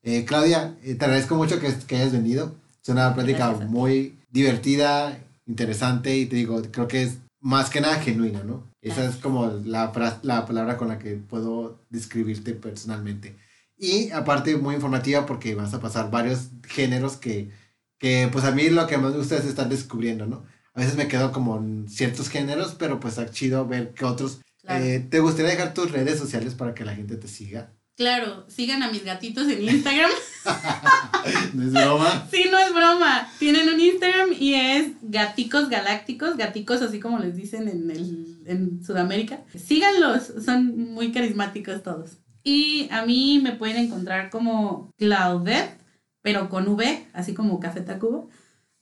Eh, 0.04 0.24
Claudia, 0.26 0.78
eh, 0.84 0.96
te 0.96 1.06
agradezco 1.06 1.36
mucho 1.36 1.60
que, 1.60 1.74
que 1.88 1.98
hayas 1.98 2.14
venido. 2.14 2.56
Es 2.88 2.92
una 2.92 3.14
plática 3.14 3.52
muy 3.52 4.18
divertida, 4.32 5.20
interesante 5.46 6.16
y 6.16 6.26
te 6.26 6.38
digo, 6.38 6.62
creo 6.72 6.88
que 6.88 7.04
es 7.04 7.18
más 7.42 7.70
que 7.70 7.82
nada 7.82 8.00
genuina, 8.00 8.46
¿no? 8.46 8.64
Esa 8.80 9.04
es 9.04 9.18
como 9.18 9.48
la, 9.66 9.92
la 10.22 10.46
palabra 10.46 10.78
con 10.78 10.88
la 10.88 10.98
que 10.98 11.16
puedo 11.16 11.84
describirte 11.90 12.54
personalmente. 12.54 13.36
Y 13.78 14.12
aparte 14.12 14.56
muy 14.56 14.76
informativa 14.76 15.26
porque 15.26 15.54
vas 15.54 15.74
a 15.74 15.82
pasar 15.82 16.10
varios 16.12 16.48
géneros 16.66 17.18
que, 17.18 17.52
que 18.00 18.30
pues 18.32 18.46
a 18.46 18.52
mí 18.52 18.70
lo 18.70 18.88
que 18.88 18.98
más 18.98 19.12
me 19.12 19.18
gusta 19.18 19.36
es 19.36 19.44
estar 19.44 19.68
descubriendo, 19.68 20.26
¿no? 20.26 20.46
A 20.74 20.80
veces 20.80 20.96
me 20.96 21.10
quedo 21.10 21.34
como 21.34 21.58
en 21.58 21.90
ciertos 21.90 22.30
géneros, 22.30 22.78
pero 22.80 23.02
pues 23.02 23.18
es 23.18 23.32
chido 23.32 23.68
ver 23.68 23.94
que 23.96 24.06
otros... 24.06 24.40
Eh, 24.64 25.06
¿Te 25.10 25.20
gustaría 25.20 25.52
dejar 25.52 25.74
tus 25.74 25.92
redes 25.92 26.18
sociales 26.18 26.54
para 26.54 26.74
que 26.74 26.86
la 26.86 26.96
gente 26.96 27.18
te 27.18 27.28
siga? 27.28 27.74
Claro, 27.98 28.46
sigan 28.48 28.84
a 28.84 28.92
mis 28.92 29.04
gatitos 29.04 29.48
en 29.48 29.64
Instagram. 29.64 30.12
¿No 31.54 31.64
es 31.64 31.74
broma? 31.74 32.28
Sí, 32.30 32.46
no 32.52 32.60
es 32.60 32.72
broma. 32.72 33.28
Tienen 33.40 33.68
un 33.70 33.80
Instagram 33.80 34.30
y 34.40 34.54
es 34.54 34.92
Gaticos 35.02 35.68
Galácticos, 35.68 36.38
gaticos 36.38 36.84
así 36.84 37.00
como 37.00 37.18
les 37.18 37.36
dicen 37.36 37.68
en, 37.68 37.90
el, 37.90 38.38
en 38.46 38.86
Sudamérica. 38.86 39.42
Síganlos, 39.56 40.32
son 40.46 40.94
muy 40.94 41.12
carismáticos 41.12 41.82
todos. 41.82 42.20
Y 42.44 42.88
a 42.92 43.04
mí 43.04 43.40
me 43.42 43.54
pueden 43.54 43.78
encontrar 43.78 44.30
como 44.30 44.92
Claudette, 44.98 45.80
pero 46.22 46.50
con 46.50 46.68
V, 46.68 47.08
así 47.14 47.34
como 47.34 47.60
Café 47.60 47.82
Tacuba. 47.82 48.28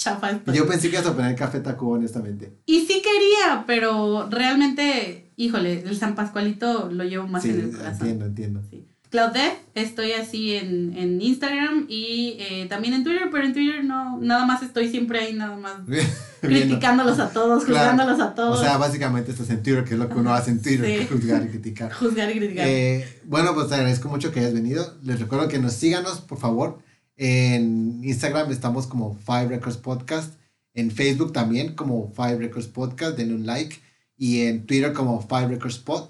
Chafa 0.02 0.42
Yo 0.52 0.68
pensé 0.68 0.90
que 0.90 0.96
ibas 0.96 1.08
a 1.08 1.16
poner 1.16 1.36
Café 1.36 1.60
Tacuba, 1.60 1.98
honestamente. 1.98 2.52
Y 2.66 2.82
sí 2.88 3.04
quería, 3.04 3.66
pero 3.68 4.28
realmente, 4.32 5.32
híjole, 5.36 5.82
el 5.82 5.96
San 5.96 6.16
Pascualito 6.16 6.90
lo 6.92 7.04
llevo 7.04 7.28
más 7.28 7.46
en 7.46 7.60
el 7.60 7.72
corazón. 7.72 8.08
Entiendo, 8.08 8.26
entiendo. 8.26 8.62
Sí. 8.68 8.88
Claudette, 9.12 9.60
estoy 9.76 10.14
así 10.14 10.56
en, 10.56 10.98
en 10.98 11.22
Instagram 11.22 11.86
y 11.88 12.38
eh, 12.40 12.66
también 12.68 12.96
en 12.96 13.04
Twitter, 13.04 13.28
pero 13.30 13.46
en 13.46 13.54
Twitter 13.54 13.84
no, 13.84 14.18
nada 14.20 14.46
más 14.46 14.64
estoy 14.64 14.90
siempre 14.90 15.20
ahí, 15.20 15.34
nada 15.34 15.58
más 15.58 15.82
criticándolos 16.42 17.20
a 17.20 17.30
todos, 17.30 17.66
juzgándolos 17.66 18.20
a 18.22 18.34
todos. 18.34 18.58
O 18.58 18.62
sea, 18.64 18.78
básicamente 18.78 19.32
estás 19.32 19.50
en 19.52 19.62
Twitter, 19.62 19.84
que 19.84 19.94
es 19.94 20.00
lo 20.00 20.10
que 20.10 20.16
uno 20.16 20.34
hace 20.34 20.50
en 20.50 20.62
Twitter, 20.62 21.08
juzgar 21.08 21.44
y 21.44 21.50
criticar. 21.50 21.94
juzgar 22.00 22.32
y 22.32 22.40
criticar. 22.40 22.66
Eh, 22.68 23.22
bueno, 23.26 23.54
pues 23.54 23.68
te 23.68 23.76
agradezco 23.76 24.10
mucho 24.10 24.32
que 24.32 24.40
hayas 24.40 24.54
venido. 24.54 24.96
Les 25.04 25.20
recuerdo 25.20 25.48
que 25.48 25.60
nos 25.60 25.74
síganos, 25.74 26.22
por 26.22 26.40
favor. 26.40 26.80
En 27.24 28.04
Instagram 28.04 28.52
estamos 28.52 28.88
como 28.88 29.14
Five 29.14 29.50
Records 29.50 29.78
Podcast. 29.78 30.34
En 30.74 30.90
Facebook 30.90 31.34
también 31.34 31.76
como 31.76 32.12
Five 32.16 32.40
Records 32.40 32.66
Podcast, 32.66 33.16
denle 33.16 33.36
un 33.36 33.46
like. 33.46 33.78
Y 34.18 34.48
en 34.48 34.66
Twitter 34.66 34.92
como 34.92 35.22
Five 35.22 35.50
Records 35.50 35.78
Pod. 35.78 36.10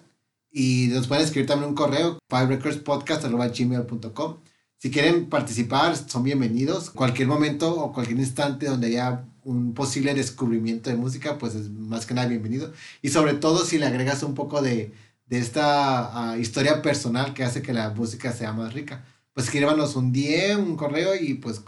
Y 0.54 0.88
nos 0.88 1.08
pueden 1.08 1.26
escribir 1.26 1.50
también 1.50 1.72
un 1.72 1.76
correo, 1.76 2.18
fiverecordspodcast.gmail.com. 2.30 4.38
Si 4.78 4.90
quieren 4.90 5.28
participar, 5.28 5.98
son 5.98 6.24
bienvenidos. 6.24 6.90
Cualquier 6.90 7.28
momento 7.28 7.76
o 7.76 7.92
cualquier 7.92 8.18
instante 8.18 8.68
donde 8.68 8.88
haya 8.88 9.26
un 9.44 9.74
posible 9.74 10.14
descubrimiento 10.14 10.90
de 10.90 10.96
música, 10.96 11.38
pues 11.38 11.56
es 11.56 11.70
más 11.72 12.06
que 12.06 12.14
nada 12.14 12.30
bienvenido. 12.30 12.72
Y 13.02 13.10
sobre 13.10 13.34
todo 13.34 13.66
si 13.66 13.80
le 13.80 13.86
agregas 13.86 14.24
un 14.24 14.34
poco 14.34 14.62
de, 14.62 14.94
de 15.26 15.40
esta 15.40 16.32
ah, 16.32 16.38
historia 16.38 16.82
personal 16.82 17.34
que 17.34 17.44
hace 17.44 17.62
que 17.62 17.74
la 17.74 17.90
música 17.90 18.32
sea 18.32 18.54
más 18.54 18.74
rica. 18.74 19.04
Pues 19.34 19.46
escríbanos 19.48 19.96
un 19.96 20.12
día, 20.12 20.58
un 20.58 20.76
correo 20.76 21.16
y 21.16 21.36
pues 21.36 21.64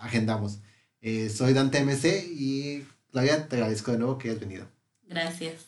agendamos. 0.00 0.60
Eh, 1.00 1.30
soy 1.30 1.52
Dante 1.52 1.78
MC 1.78 2.26
y 2.30 2.84
Claudia, 3.12 3.48
te 3.48 3.56
agradezco 3.56 3.92
de 3.92 3.98
nuevo 3.98 4.18
que 4.18 4.30
hayas 4.30 4.40
venido. 4.40 4.66
Gracias. 5.06 5.67